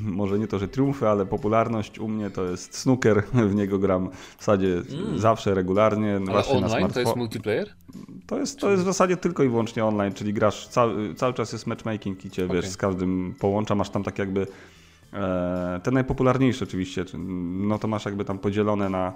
może 0.03 0.39
nie 0.39 0.47
to, 0.47 0.59
że 0.59 0.69
triumfy, 0.69 1.09
ale 1.09 1.27
popularność 1.27 1.99
u 1.99 2.09
mnie 2.09 2.31
to 2.31 2.45
jest 2.45 2.79
snooker. 2.79 3.23
W 3.53 3.55
niego 3.55 3.79
gram 3.79 4.11
w 4.37 4.39
zasadzie 4.39 4.83
mm. 4.93 5.19
zawsze, 5.19 5.55
regularnie. 5.55 6.17
Ale 6.17 6.25
właśnie 6.25 6.57
online 6.57 6.89
to 6.89 7.01
jest 7.01 7.17
multiplayer? 7.17 7.69
To 8.27 8.39
jest, 8.39 8.61
to 8.61 8.71
jest 8.71 8.83
w 8.83 8.87
zasadzie 8.87 9.17
tylko 9.17 9.43
i 9.43 9.49
wyłącznie 9.49 9.85
online, 9.85 10.13
czyli 10.13 10.35
grasz, 10.35 10.69
cały, 10.69 11.15
cały 11.15 11.35
czas 11.35 11.53
jest 11.53 11.67
matchmaking 11.67 12.25
i 12.25 12.31
cię 12.31 12.45
okay. 12.45 12.57
wiesz, 12.57 12.71
każdym 12.83 13.35
połącza, 13.39 13.75
masz 13.75 13.91
tam 13.91 14.03
tak 14.03 14.19
jakby 14.19 14.47
e, 15.13 15.81
te 15.83 15.91
najpopularniejsze 15.91 16.65
oczywiście, 16.65 17.05
no 17.69 17.79
to 17.79 17.89
masz 17.89 18.05
jakby 18.05 18.25
tam 18.25 18.39
podzielone 18.39 18.89
na, 18.89 19.13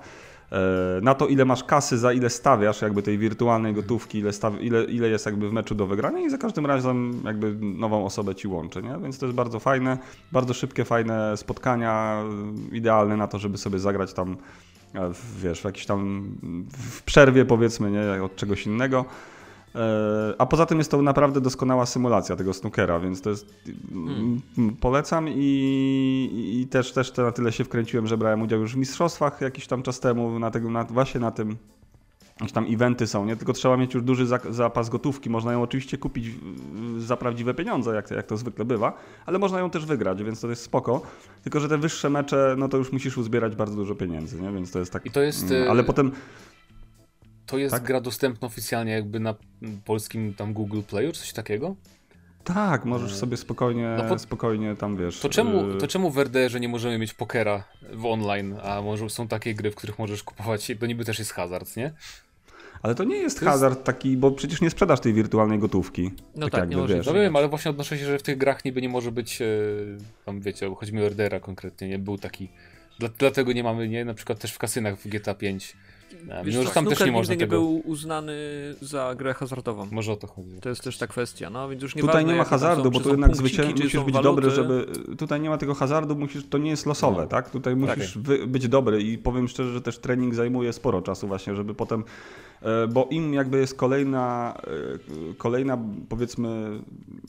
e, 0.52 0.56
na 1.02 1.14
to, 1.14 1.26
ile 1.26 1.44
masz 1.44 1.64
kasy, 1.64 1.98
za 1.98 2.12
ile 2.12 2.30
stawiasz 2.30 2.82
jakby 2.82 3.02
tej 3.02 3.18
wirtualnej 3.18 3.74
gotówki, 3.74 4.18
ile, 4.18 4.32
staw, 4.32 4.62
ile, 4.62 4.84
ile 4.84 5.08
jest 5.08 5.26
jakby 5.26 5.48
w 5.48 5.52
meczu 5.52 5.74
do 5.74 5.86
wygrania 5.86 6.20
i 6.20 6.30
za 6.30 6.38
każdym 6.38 6.66
razem 6.66 7.22
jakby 7.24 7.56
nową 7.60 8.04
osobę 8.04 8.34
ci 8.34 8.48
łączy, 8.48 8.82
nie? 8.82 8.98
Więc 9.02 9.18
to 9.18 9.26
jest 9.26 9.36
bardzo 9.36 9.60
fajne, 9.60 9.98
bardzo 10.32 10.54
szybkie, 10.54 10.84
fajne 10.84 11.36
spotkania, 11.36 12.22
idealne 12.72 13.16
na 13.16 13.26
to, 13.26 13.38
żeby 13.38 13.58
sobie 13.58 13.78
zagrać 13.78 14.12
tam 14.12 14.36
wiesz, 15.42 15.60
w 15.60 15.64
jakiś 15.64 15.86
tam 15.86 16.30
w 16.72 17.02
przerwie 17.02 17.44
powiedzmy, 17.44 17.90
nie, 17.90 18.22
od 18.22 18.36
czegoś 18.36 18.66
innego. 18.66 19.04
E, 19.76 20.34
a 20.38 20.46
poza 20.46 20.66
tym 20.66 20.78
jest 20.78 20.90
to 20.90 21.02
naprawdę 21.02 21.40
doskonała 21.40 21.86
symulacja 21.86 22.36
tego 22.36 22.52
snookera, 22.52 23.00
więc 23.00 23.20
to 23.20 23.30
jest. 23.30 23.54
Hmm. 23.92 24.40
Polecam 24.80 25.28
i, 25.28 26.60
i, 26.62 26.66
też, 26.66 26.92
też 26.92 27.16
na 27.16 27.32
tyle 27.32 27.52
się 27.52 27.64
wkręciłem, 27.64 28.06
że 28.06 28.18
brałem 28.18 28.42
udział 28.42 28.60
już 28.60 28.74
w 28.74 28.76
mistrzostwach 28.76 29.40
jakiś 29.40 29.66
tam 29.66 29.82
czas 29.82 30.00
temu, 30.00 30.38
na 30.38 30.50
tego, 30.50 30.70
na, 30.70 30.84
właśnie 30.84 31.20
na 31.20 31.30
tym 31.30 31.56
jakieś 32.40 32.52
tam 32.52 32.66
eventy 32.68 33.06
są, 33.06 33.26
nie? 33.26 33.36
Tylko 33.36 33.52
trzeba 33.52 33.76
mieć 33.76 33.94
już 33.94 34.02
duży 34.02 34.26
zapas 34.50 34.88
gotówki. 34.88 35.30
Można 35.30 35.52
ją 35.52 35.62
oczywiście 35.62 35.98
kupić 35.98 36.30
za 36.98 37.16
prawdziwe 37.16 37.54
pieniądze, 37.54 37.94
jak, 37.94 38.10
jak 38.10 38.26
to 38.26 38.36
zwykle 38.36 38.64
bywa, 38.64 38.98
ale 39.26 39.38
można 39.38 39.58
ją 39.58 39.70
też 39.70 39.86
wygrać, 39.86 40.22
więc 40.22 40.40
to 40.40 40.48
jest 40.48 40.62
spoko. 40.62 41.02
Tylko, 41.42 41.60
że 41.60 41.68
te 41.68 41.78
wyższe 41.78 42.10
mecze, 42.10 42.54
no 42.58 42.68
to 42.68 42.76
już 42.76 42.92
musisz 42.92 43.18
uzbierać 43.18 43.56
bardzo 43.56 43.76
dużo 43.76 43.94
pieniędzy, 43.94 44.42
nie? 44.42 44.52
Więc 44.52 44.70
to 44.70 44.78
jest 44.78 44.92
tak... 44.92 45.06
I 45.06 45.10
to 45.10 45.22
jest... 45.22 45.50
Mm, 45.50 45.70
ale 45.70 45.84
potem... 45.84 46.12
To 47.46 47.58
jest 47.58 47.74
tak? 47.74 47.82
gra 47.82 48.00
dostępna 48.00 48.46
oficjalnie 48.46 48.92
jakby 48.92 49.20
na 49.20 49.34
polskim 49.84 50.34
tam 50.34 50.52
Google 50.52 50.80
Play, 50.80 51.12
czy 51.12 51.20
coś 51.20 51.32
takiego? 51.32 51.76
Tak, 52.44 52.84
możesz 52.84 53.12
e, 53.12 53.16
sobie 53.16 53.36
spokojnie, 53.36 53.96
no 53.98 54.04
po... 54.04 54.18
spokojnie 54.18 54.76
tam 54.76 54.96
wiesz. 54.96 55.20
To 55.20 55.28
czemu, 55.28 55.70
y- 55.70 55.78
to 55.78 55.88
czemu 55.88 56.10
w 56.10 56.18
RDR-ze 56.18 56.60
nie 56.60 56.68
możemy 56.68 56.98
mieć 56.98 57.14
pokera 57.14 57.64
w 57.92 58.06
online, 58.06 58.56
a 58.62 58.82
może 58.82 59.10
są 59.10 59.28
takie 59.28 59.54
gry, 59.54 59.70
w 59.70 59.74
których 59.74 59.98
możesz 59.98 60.22
kupować, 60.22 60.72
to 60.80 60.86
niby 60.86 61.04
też 61.04 61.18
jest 61.18 61.32
hazard, 61.32 61.76
nie? 61.76 61.92
Ale 62.82 62.94
to 62.94 63.04
nie 63.04 63.16
jest 63.16 63.40
to 63.40 63.46
hazard 63.46 63.74
jest... 63.74 63.86
taki, 63.86 64.16
bo 64.16 64.30
przecież 64.30 64.60
nie 64.60 64.70
sprzedasz 64.70 65.00
tej 65.00 65.14
wirtualnej 65.14 65.58
gotówki. 65.58 66.10
No 66.34 66.46
tak, 66.46 66.60
tak 66.60 66.70
jakby, 66.70 66.76
nie 66.76 66.94
wiesz. 66.94 67.06
No 67.06 67.14
wiem, 67.14 67.36
ale 67.36 67.48
właśnie 67.48 67.70
odnoszę 67.70 67.98
się, 67.98 68.04
że 68.04 68.18
w 68.18 68.22
tych 68.22 68.38
grach 68.38 68.64
niby 68.64 68.82
nie 68.82 68.88
może 68.88 69.12
być, 69.12 69.42
e, 69.42 69.46
tam 70.24 70.40
wiecie, 70.40 70.74
chodzi 70.76 70.92
mi 70.92 71.02
o 71.02 71.06
RDR-a 71.06 71.40
konkretnie, 71.40 71.88
nie? 71.88 71.98
Był 71.98 72.18
taki, 72.18 72.48
dlatego 73.18 73.52
nie 73.52 73.64
mamy, 73.64 73.88
nie? 73.88 74.04
Na 74.04 74.14
przykład 74.14 74.38
też 74.38 74.52
w 74.52 74.58
kasynach 74.58 74.98
w 74.98 75.08
GTA 75.08 75.34
5 75.34 75.76
Wiesz, 76.44 76.54
Mimo, 76.54 76.68
że 76.68 76.70
tam 76.70 76.86
też 76.86 77.00
nie 77.00 77.12
można 77.12 77.34
nie 77.34 77.40
tego... 77.40 77.56
był 77.56 77.82
uznany 77.84 78.34
za 78.80 79.14
grę 79.14 79.34
hazardową. 79.34 79.88
Może 79.90 80.12
o 80.12 80.16
to 80.16 80.26
chodzi. 80.26 80.60
To 80.60 80.68
jest 80.68 80.82
też 80.82 80.98
ta 80.98 81.06
kwestia. 81.06 81.50
No, 81.50 81.68
więc 81.68 81.82
już 81.82 81.94
nie 81.94 82.02
tutaj 82.02 82.24
nie 82.24 82.34
ma 82.34 82.44
hazardu, 82.44 82.90
bo 82.90 83.00
tu 83.00 83.08
jednak 83.08 83.36
zwyczajnie 83.36 83.74
musisz 83.84 84.04
być 84.04 84.14
waluty. 84.14 84.22
dobry, 84.22 84.50
żeby... 84.50 84.86
Tutaj 85.18 85.40
nie 85.40 85.48
ma 85.48 85.58
tego 85.58 85.74
hazardu, 85.74 86.16
musisz, 86.16 86.48
to 86.48 86.58
nie 86.58 86.70
jest 86.70 86.86
losowe, 86.86 87.22
no. 87.22 87.28
tak? 87.28 87.50
Tutaj 87.50 87.76
musisz 87.76 88.14
tak. 88.14 88.46
być 88.46 88.68
dobry 88.68 89.02
i 89.02 89.18
powiem 89.18 89.48
szczerze, 89.48 89.72
że 89.72 89.80
też 89.80 89.98
trening 89.98 90.34
zajmuje 90.34 90.72
sporo 90.72 91.02
czasu 91.02 91.28
właśnie, 91.28 91.54
żeby 91.54 91.74
potem 91.74 92.04
bo 92.88 93.08
im 93.10 93.34
jakby 93.34 93.58
jest 93.58 93.74
kolejna, 93.74 94.54
e, 95.30 95.34
kolejna 95.34 95.78
powiedzmy, 96.08 96.80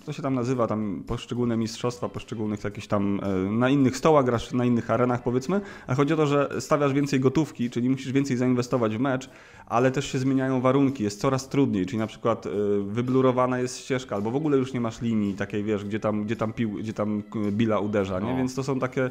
co 0.03 0.13
się 0.13 0.21
tam 0.21 0.33
nazywa, 0.33 0.67
tam 0.67 1.03
poszczególne 1.07 1.57
mistrzostwa, 1.57 2.09
poszczególnych 2.09 2.63
jakieś 2.63 2.87
tam, 2.87 3.19
e, 3.23 3.51
na 3.51 3.69
innych 3.69 3.97
stołach 3.97 4.25
grasz, 4.25 4.53
na 4.53 4.65
innych 4.65 4.91
arenach 4.91 5.23
powiedzmy, 5.23 5.61
a 5.87 5.95
chodzi 5.95 6.13
o 6.13 6.17
to, 6.17 6.27
że 6.27 6.49
stawiasz 6.59 6.93
więcej 6.93 7.19
gotówki, 7.19 7.69
czyli 7.69 7.89
musisz 7.89 8.11
więcej 8.11 8.37
zainwestować 8.37 8.97
w 8.97 8.99
mecz, 8.99 9.29
ale 9.65 9.91
też 9.91 10.11
się 10.11 10.19
zmieniają 10.19 10.61
warunki, 10.61 11.03
jest 11.03 11.19
coraz 11.19 11.49
trudniej, 11.49 11.85
czyli 11.85 11.97
na 11.97 12.07
przykład 12.07 12.47
wyblurowana 12.81 13.59
jest 13.59 13.77
ścieżka, 13.77 14.15
albo 14.15 14.31
w 14.31 14.35
ogóle 14.35 14.57
już 14.57 14.73
nie 14.73 14.81
masz 14.81 15.01
linii 15.01 15.33
takiej, 15.33 15.63
wiesz, 15.63 15.85
gdzie 15.85 15.99
tam, 15.99 16.23
gdzie 16.23 16.35
tam, 16.35 16.53
pił, 16.53 16.71
gdzie 16.71 16.93
tam 16.93 17.23
Billa 17.51 17.79
uderza, 17.79 18.19
nie? 18.19 18.31
No. 18.31 18.37
Więc 18.37 18.55
to 18.55 18.63
są 18.63 18.79
takie 18.79 19.09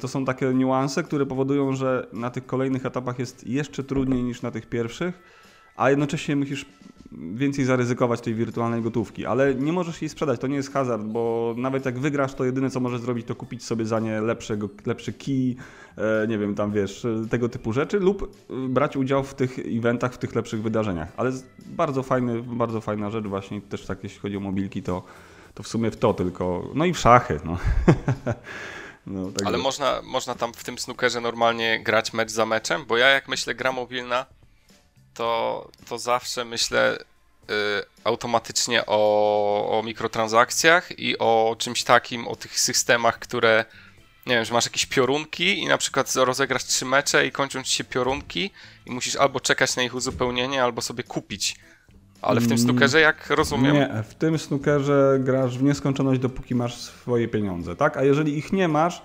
to 0.00 0.08
są 0.08 0.24
takie 0.24 0.54
niuanse, 0.54 1.02
które 1.02 1.26
powodują, 1.26 1.72
że 1.72 2.06
na 2.12 2.30
tych 2.30 2.46
kolejnych 2.46 2.86
etapach 2.86 3.18
jest 3.18 3.46
jeszcze 3.46 3.84
trudniej 3.84 4.22
niż 4.22 4.42
na 4.42 4.50
tych 4.50 4.66
pierwszych, 4.66 5.18
a 5.76 5.90
jednocześnie 5.90 6.36
musisz 6.36 6.66
więcej 7.34 7.64
zaryzykować 7.64 8.20
tej 8.20 8.34
wirtualnej 8.34 8.82
gotówki, 8.82 9.26
ale 9.26 9.54
nie 9.54 9.72
możesz 9.72 10.02
jej 10.02 10.08
sprzedać, 10.08 10.40
to 10.40 10.46
nie 10.46 10.56
jest 10.56 10.72
hazard, 10.72 11.02
bo 11.02 11.54
nawet 11.58 11.86
jak 11.86 11.98
wygrasz, 11.98 12.34
to 12.34 12.44
jedyne 12.44 12.70
co 12.70 12.80
możesz 12.80 13.00
zrobić, 13.00 13.26
to 13.26 13.34
kupić 13.34 13.64
sobie 13.64 13.84
za 13.84 14.00
nie 14.00 14.20
lepszego, 14.20 14.68
lepszy 14.86 15.12
key, 15.12 15.54
e, 15.96 16.26
nie 16.28 16.38
wiem, 16.38 16.54
tam 16.54 16.72
wiesz, 16.72 17.06
tego 17.30 17.48
typu 17.48 17.72
rzeczy 17.72 18.00
lub 18.00 18.22
e, 18.22 18.68
brać 18.68 18.96
udział 18.96 19.24
w 19.24 19.34
tych 19.34 19.58
eventach, 19.58 20.14
w 20.14 20.18
tych 20.18 20.34
lepszych 20.34 20.62
wydarzeniach. 20.62 21.12
Ale 21.16 21.32
bardzo 21.66 22.02
fajny, 22.02 22.42
bardzo 22.42 22.80
fajna 22.80 23.10
rzecz 23.10 23.26
właśnie, 23.26 23.60
też 23.60 23.86
tak 23.86 24.04
jeśli 24.04 24.20
chodzi 24.20 24.36
o 24.36 24.40
mobilki, 24.40 24.82
to 24.82 25.02
to 25.54 25.62
w 25.62 25.68
sumie 25.68 25.90
w 25.90 25.96
to 25.96 26.14
tylko. 26.14 26.70
No 26.74 26.84
i 26.84 26.92
w 26.92 26.98
szachy. 26.98 27.40
No. 27.44 27.58
no 29.06 29.30
tak 29.32 29.46
Ale 29.46 29.58
można, 29.58 30.02
można 30.02 30.34
tam 30.34 30.52
w 30.54 30.64
tym 30.64 30.78
snookerze 30.78 31.20
normalnie 31.20 31.82
grać 31.82 32.12
mecz 32.12 32.30
za 32.30 32.46
meczem? 32.46 32.84
Bo 32.86 32.96
ja 32.96 33.08
jak 33.08 33.28
myślę 33.28 33.54
gra 33.54 33.72
mobilna, 33.72 34.26
to, 35.14 35.68
to 35.88 35.98
zawsze 35.98 36.44
myślę 36.44 36.98
y, 36.98 37.54
automatycznie 38.04 38.86
o, 38.86 39.78
o 39.78 39.82
mikrotransakcjach 39.82 40.98
i 40.98 41.18
o 41.18 41.56
czymś 41.58 41.84
takim, 41.84 42.28
o 42.28 42.36
tych 42.36 42.60
systemach, 42.60 43.18
które 43.18 43.64
nie 44.26 44.34
wiem, 44.34 44.44
że 44.44 44.54
masz 44.54 44.64
jakieś 44.64 44.86
piorunki 44.86 45.58
i 45.58 45.66
na 45.66 45.78
przykład 45.78 46.14
rozegrasz 46.14 46.64
trzy 46.64 46.84
mecze 46.84 47.26
i 47.26 47.32
kończą 47.32 47.62
ci 47.62 47.72
się 47.72 47.84
piorunki 47.84 48.50
i 48.86 48.90
musisz 48.90 49.16
albo 49.16 49.40
czekać 49.40 49.76
na 49.76 49.82
ich 49.82 49.94
uzupełnienie, 49.94 50.62
albo 50.62 50.82
sobie 50.82 51.02
kupić. 51.04 51.56
Ale 52.24 52.40
w 52.40 52.44
tym 52.44 52.52
Mm, 52.52 52.64
snookerze, 52.64 53.00
jak 53.00 53.30
rozumiem, 53.30 53.74
Nie, 53.74 54.02
w 54.08 54.14
tym 54.14 54.38
snookerze 54.38 55.18
grasz 55.20 55.58
w 55.58 55.62
nieskończoność, 55.62 56.20
dopóki 56.20 56.54
masz 56.54 56.76
swoje 56.76 57.28
pieniądze, 57.28 57.76
tak? 57.76 57.96
A 57.96 58.04
jeżeli 58.04 58.38
ich 58.38 58.52
nie 58.52 58.68
masz, 58.68 59.02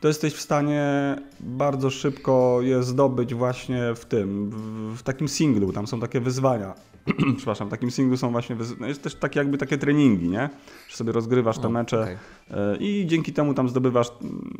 to 0.00 0.08
jesteś 0.08 0.34
w 0.34 0.40
stanie 0.40 1.16
bardzo 1.40 1.90
szybko 1.90 2.58
je 2.62 2.82
zdobyć 2.82 3.34
właśnie 3.34 3.82
w 3.94 4.04
tym, 4.04 4.50
w, 4.96 5.02
takim 5.02 5.28
singlu. 5.28 5.72
Tam 5.72 5.86
są 5.86 6.00
takie 6.00 6.20
wyzwania. 6.20 6.74
Przepraszam, 7.36 7.68
w 7.68 7.70
takim 7.70 7.90
singlu 7.90 8.16
są 8.16 8.32
właśnie, 8.32 8.56
wyz... 8.56 8.78
no 8.80 8.86
jest 8.86 9.02
też 9.02 9.14
takie 9.14 9.38
jakby 9.38 9.58
takie 9.58 9.78
treningi, 9.78 10.28
nie? 10.28 10.50
Że 10.88 10.96
sobie 10.96 11.12
rozgrywasz 11.12 11.58
te 11.58 11.68
mecze 11.68 12.02
okej. 12.02 12.16
e, 12.50 12.76
i 12.76 13.06
dzięki 13.06 13.32
temu 13.32 13.54
tam 13.54 13.68
zdobywasz. 13.68 14.08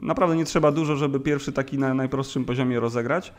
Naprawdę 0.03 0.37
nie 0.37 0.45
trzeba 0.45 0.73
dużo, 0.73 0.97
żeby 0.97 1.21
pierwszy 1.21 1.53
taki 1.53 1.79
na 1.79 1.95
najprostszym 1.95 2.45
poziomie 2.45 2.81
rozegrać. 2.81 3.33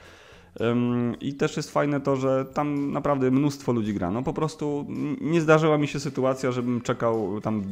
I 1.21 1.33
też 1.33 1.57
jest 1.57 1.71
fajne 1.71 2.01
to, 2.01 2.15
że 2.15 2.45
tam 2.53 2.91
naprawdę 2.91 3.31
mnóstwo 3.31 3.71
ludzi 3.71 3.93
gra. 3.93 4.11
No 4.11 4.23
po 4.23 4.33
prostu 4.33 4.85
nie 5.21 5.41
zdarzyła 5.41 5.77
mi 5.77 5.87
się 5.87 5.99
sytuacja, 5.99 6.51
żebym 6.51 6.81
czekał 6.81 7.41
tam 7.41 7.63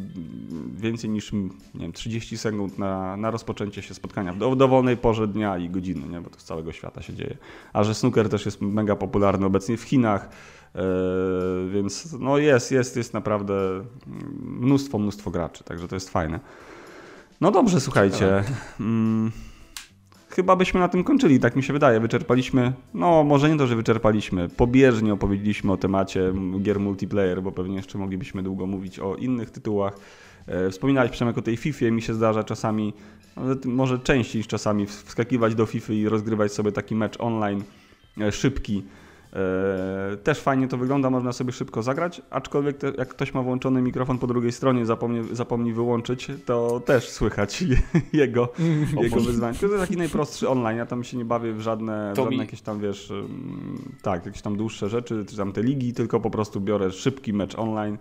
więcej 0.75 1.09
niż 1.09 1.33
nie 1.33 1.49
wiem, 1.75 1.93
30 1.93 2.37
sekund 2.37 2.77
na, 2.77 3.17
na 3.17 3.31
rozpoczęcie 3.31 3.81
się 3.81 3.93
spotkania 3.93 4.33
w 4.33 4.37
do- 4.37 4.51
w 4.51 4.55
dowolnej 4.57 4.97
porze 4.97 5.27
dnia 5.27 5.57
i 5.57 5.69
godziny, 5.69 6.07
nie? 6.09 6.21
bo 6.21 6.29
to 6.29 6.39
z 6.39 6.43
całego 6.43 6.71
świata 6.71 7.01
się 7.01 7.13
dzieje. 7.13 7.37
A 7.73 7.83
że 7.83 7.95
snooker 7.95 8.29
też 8.29 8.45
jest 8.45 8.61
mega 8.61 8.95
popularny 8.95 9.45
obecnie 9.45 9.77
w 9.77 9.81
Chinach, 9.81 10.29
e, 10.75 10.79
więc 11.73 12.13
no 12.19 12.37
jest, 12.37 12.71
jest, 12.71 12.97
jest 12.97 13.13
naprawdę 13.13 13.53
mnóstwo, 14.41 14.99
mnóstwo 14.99 15.31
graczy, 15.31 15.63
także 15.63 15.87
to 15.87 15.95
jest 15.95 16.09
fajne. 16.09 16.39
No 17.41 17.51
dobrze, 17.51 17.79
słuchajcie. 17.81 18.43
Chyba 20.37 20.55
byśmy 20.55 20.79
na 20.79 20.87
tym 20.87 21.03
kończyli, 21.03 21.39
tak 21.39 21.55
mi 21.55 21.63
się 21.63 21.73
wydaje. 21.73 21.99
Wyczerpaliśmy, 21.99 22.73
no 22.93 23.23
może 23.23 23.49
nie 23.49 23.57
to, 23.57 23.67
że 23.67 23.75
wyczerpaliśmy, 23.75 24.49
pobieżnie 24.49 25.13
opowiedzieliśmy 25.13 25.71
o 25.71 25.77
temacie 25.77 26.33
gier 26.61 26.79
multiplayer, 26.79 27.41
bo 27.41 27.51
pewnie 27.51 27.75
jeszcze 27.75 27.97
moglibyśmy 27.97 28.43
długo 28.43 28.65
mówić 28.65 28.99
o 28.99 29.15
innych 29.15 29.51
tytułach. 29.51 29.97
E, 30.47 30.69
Wspominałeś 30.69 31.11
Przemek 31.11 31.37
o 31.37 31.41
tej 31.41 31.57
FIFA, 31.57 31.85
mi 31.91 32.01
się 32.01 32.13
zdarza 32.13 32.43
czasami, 32.43 32.93
może 33.65 33.99
częściej 33.99 34.39
niż 34.39 34.47
czasami, 34.47 34.85
wskakiwać 34.85 35.55
do 35.55 35.65
FIFA 35.65 35.93
i 35.93 36.09
rozgrywać 36.09 36.53
sobie 36.53 36.71
taki 36.71 36.95
mecz 36.95 37.19
online 37.19 37.63
e, 38.21 38.31
szybki. 38.31 38.83
E, 39.37 40.17
Też 40.17 40.39
fajnie 40.39 40.67
to 40.67 40.77
wygląda, 40.77 41.09
można 41.09 41.33
sobie 41.33 41.51
szybko 41.51 41.83
zagrać, 41.83 42.21
aczkolwiek 42.29 42.77
te, 42.77 42.91
jak 42.97 43.07
ktoś 43.07 43.33
ma 43.33 43.41
włączony 43.41 43.81
mikrofon 43.81 44.17
po 44.17 44.27
drugiej 44.27 44.51
stronie, 44.51 44.85
zapomni, 44.85 45.35
zapomni 45.35 45.73
wyłączyć, 45.73 46.27
to 46.45 46.79
też 46.79 47.09
słychać 47.09 47.61
jego, 48.13 48.49
jego 49.01 49.15
Boże. 49.15 49.29
wyzwanie. 49.29 49.57
To 49.61 49.65
jest 49.65 49.79
taki 49.79 49.97
najprostszy 49.97 50.49
online, 50.49 50.77
ja 50.77 50.85
tam 50.85 51.03
się 51.03 51.17
nie 51.17 51.25
bawię 51.25 51.53
w 51.53 51.61
żadne, 51.61 52.11
w 52.13 52.15
żadne 52.15 52.31
mi- 52.31 52.37
jakieś 52.37 52.61
tam, 52.61 52.79
wiesz, 52.79 53.11
ym, 53.11 53.81
tak, 54.01 54.25
jakieś 54.25 54.41
tam 54.41 54.57
dłuższe 54.57 54.89
rzeczy, 54.89 55.25
czy 55.29 55.37
tam 55.37 55.51
te 55.51 55.63
ligi, 55.63 55.93
tylko 55.93 56.19
po 56.19 56.29
prostu 56.29 56.61
biorę 56.61 56.91
szybki 56.91 57.33
mecz 57.33 57.59
online, 57.59 57.97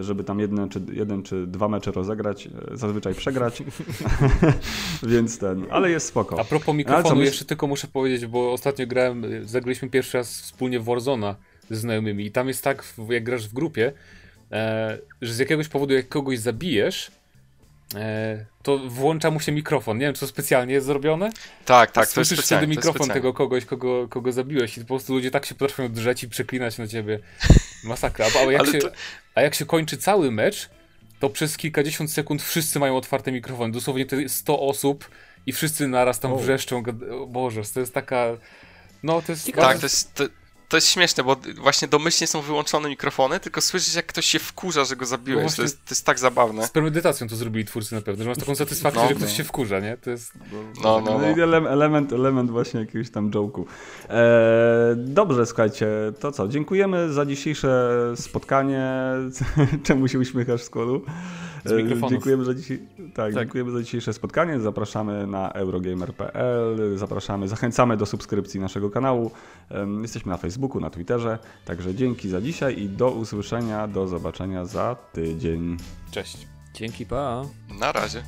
żeby 0.00 0.24
tam 0.24 0.40
jeden 0.40 0.68
czy, 0.68 0.80
jeden 0.92 1.22
czy 1.22 1.46
dwa 1.46 1.68
mecze 1.68 1.92
rozegrać, 1.92 2.46
e, 2.46 2.76
zazwyczaj 2.76 3.14
przegrać, 3.14 3.62
więc 5.02 5.38
ten, 5.38 5.66
ale 5.70 5.90
jest 5.90 6.06
spoko. 6.06 6.40
A 6.40 6.44
propos 6.44 6.74
mikrofonu, 6.74 7.16
co, 7.16 7.22
jeszcze 7.22 7.44
tylko 7.44 7.66
muszę 7.66 7.88
powiedzieć, 7.88 8.26
bo 8.26 8.52
ostatnio 8.52 8.86
grałem, 8.86 9.24
zagraliśmy 9.44 9.90
pierwszy 9.90 10.18
raz 10.18 10.40
wspólnie 10.40 10.80
w 10.80 10.84
Warzona 10.84 11.36
ze 11.70 11.76
znajomymi 11.76 12.26
i 12.26 12.30
tam 12.30 12.48
jest 12.48 12.64
tak, 12.64 12.94
jak 13.08 13.24
grasz 13.24 13.48
w 13.48 13.52
grupie, 13.52 13.92
e, 14.52 14.98
że 15.22 15.34
z 15.34 15.38
jakiegoś 15.38 15.68
powodu 15.68 15.94
jak 15.94 16.08
kogoś 16.08 16.38
zabijesz, 16.38 17.10
to 18.62 18.78
włącza 18.78 19.30
mu 19.30 19.40
się 19.40 19.52
mikrofon. 19.52 19.98
Nie 19.98 20.06
wiem, 20.06 20.14
czy 20.14 20.20
to 20.20 20.26
specjalnie 20.26 20.74
jest 20.74 20.86
zrobione. 20.86 21.30
tak, 21.64 21.90
tak, 21.90 21.94
to 21.94 22.00
jest 22.00 22.12
Słyszysz 22.12 22.38
wtedy 22.40 22.48
to 22.48 22.54
jest 22.62 22.70
mikrofon 22.70 22.94
specjalnie. 22.94 23.14
tego 23.14 23.34
kogoś, 23.34 23.64
kogo, 23.64 24.08
kogo 24.08 24.32
zabiłeś 24.32 24.76
i 24.78 24.80
po 24.80 24.86
prostu 24.86 25.12
ludzie 25.14 25.30
tak 25.30 25.46
się 25.46 25.54
potrafią 25.54 25.92
drzeć 25.92 26.22
i 26.22 26.28
przeklinać 26.28 26.78
na 26.78 26.86
ciebie. 26.86 27.18
Masakra. 27.84 28.26
A, 28.36 28.38
a, 28.48 28.52
jak, 28.52 28.60
Ale 28.60 28.72
się, 28.72 28.78
to- 28.78 28.90
a 29.34 29.42
jak 29.42 29.54
się 29.54 29.66
kończy 29.66 29.96
cały 29.96 30.30
mecz, 30.30 30.70
to 31.20 31.30
przez 31.30 31.56
kilkadziesiąt 31.56 32.12
sekund 32.12 32.42
wszyscy 32.42 32.78
mają 32.78 32.96
otwarte 32.96 33.32
mikrofony. 33.32 33.72
Dosłownie 33.72 34.06
to 34.06 34.16
jest 34.16 34.36
100 34.36 34.60
osób 34.60 35.10
i 35.46 35.52
wszyscy 35.52 35.88
naraz 35.88 36.20
tam 36.20 36.32
O. 36.32 36.36
wrzeszczą. 36.36 36.82
O 37.22 37.26
Boże, 37.26 37.62
to 37.74 37.80
jest 37.80 37.94
taka... 37.94 38.26
No, 39.02 39.22
to 39.22 39.32
jest... 39.32 39.52
Tak, 39.52 39.78
to 39.78 39.86
jest, 39.86 40.14
to, 40.14 40.24
to 40.68 40.76
jest 40.76 40.88
śmieszne, 40.88 41.24
bo 41.24 41.36
właśnie 41.60 41.88
domyślnie 41.88 42.26
są 42.26 42.40
wyłączone 42.42 42.88
mikrofony, 42.88 43.40
tylko 43.40 43.60
słyszysz 43.60 43.94
jak 43.94 44.06
ktoś 44.06 44.26
się 44.26 44.38
wkurza, 44.38 44.84
że 44.84 44.96
go 44.96 45.06
zabiłeś. 45.06 45.42
No 45.42 45.48
właśnie- 45.48 45.56
to, 45.56 45.62
jest, 45.62 45.76
to 45.84 45.90
jest 45.90 46.06
tak 46.06 46.18
zabawne. 46.18 46.66
Z 46.66 46.70
premedytacją 46.70 47.28
to 47.28 47.36
zrobili 47.36 47.64
twórcy 47.64 47.94
na 47.94 48.00
pewno, 48.00 48.24
że 48.24 48.30
masz 48.30 48.38
taką 48.38 48.54
satysfakcję, 48.54 49.02
No, 49.02 49.08
że 49.08 49.14
ktoś 49.14 49.28
no. 49.30 49.36
się 49.36 49.44
wkurza, 49.44 49.80
nie? 49.80 49.96
To 49.96 50.10
jest... 50.10 50.32
No, 50.52 50.60
no, 50.84 51.00
No 51.00 51.18
no. 51.18 51.26
ele- 51.26 51.68
element, 51.70 52.12
element 52.12 52.50
właśnie 52.50 52.80
jakiegoś 52.80 53.10
tam 53.10 53.30
joke'u. 53.30 53.64
E, 54.08 54.94
dobrze, 54.96 55.46
słuchajcie, 55.46 55.86
to 56.20 56.32
co? 56.32 56.48
Dziękujemy 56.48 57.12
za 57.12 57.26
dzisiejsze 57.26 57.96
spotkanie. 58.16 58.92
Czemu 59.84 60.08
się 60.08 60.18
uśmiechasz, 60.18 60.62
Skolu? 60.62 61.02
Z 61.68 61.72
mikrofonów. 61.72 62.10
Dziękujemy 62.10 62.44
za, 62.44 62.52
tak, 62.52 63.14
Tak. 63.14 63.34
dziękujemy 63.34 63.70
za 63.70 63.82
dzisiejsze 63.82 64.12
spotkanie. 64.12 64.60
Zapraszamy 64.60 65.26
na 65.26 65.52
eurogamer.pl. 65.52 66.98
Zapraszamy, 66.98 67.48
zachęcamy 67.48 67.96
do 67.96 68.06
subskrypcji 68.06 68.60
naszego 68.60 68.90
kanału. 68.90 69.30
Jesteśmy 70.02 70.30
na 70.30 70.36
Facebooku, 70.36 70.80
na 70.80 70.90
Twitterze. 70.90 71.38
Także 71.64 71.94
dzięki 71.94 72.28
za 72.28 72.40
dzisiaj 72.40 72.80
i 72.80 72.88
do 72.88 73.10
usłyszenia, 73.10 73.88
do 73.88 74.06
zobaczenia 74.06 74.64
za 74.64 74.96
tydzień. 75.12 75.76
Cześć. 76.10 76.46
Dzięki, 76.74 77.06
pa. 77.06 77.42
Na 77.80 77.92
razie. 77.92 78.22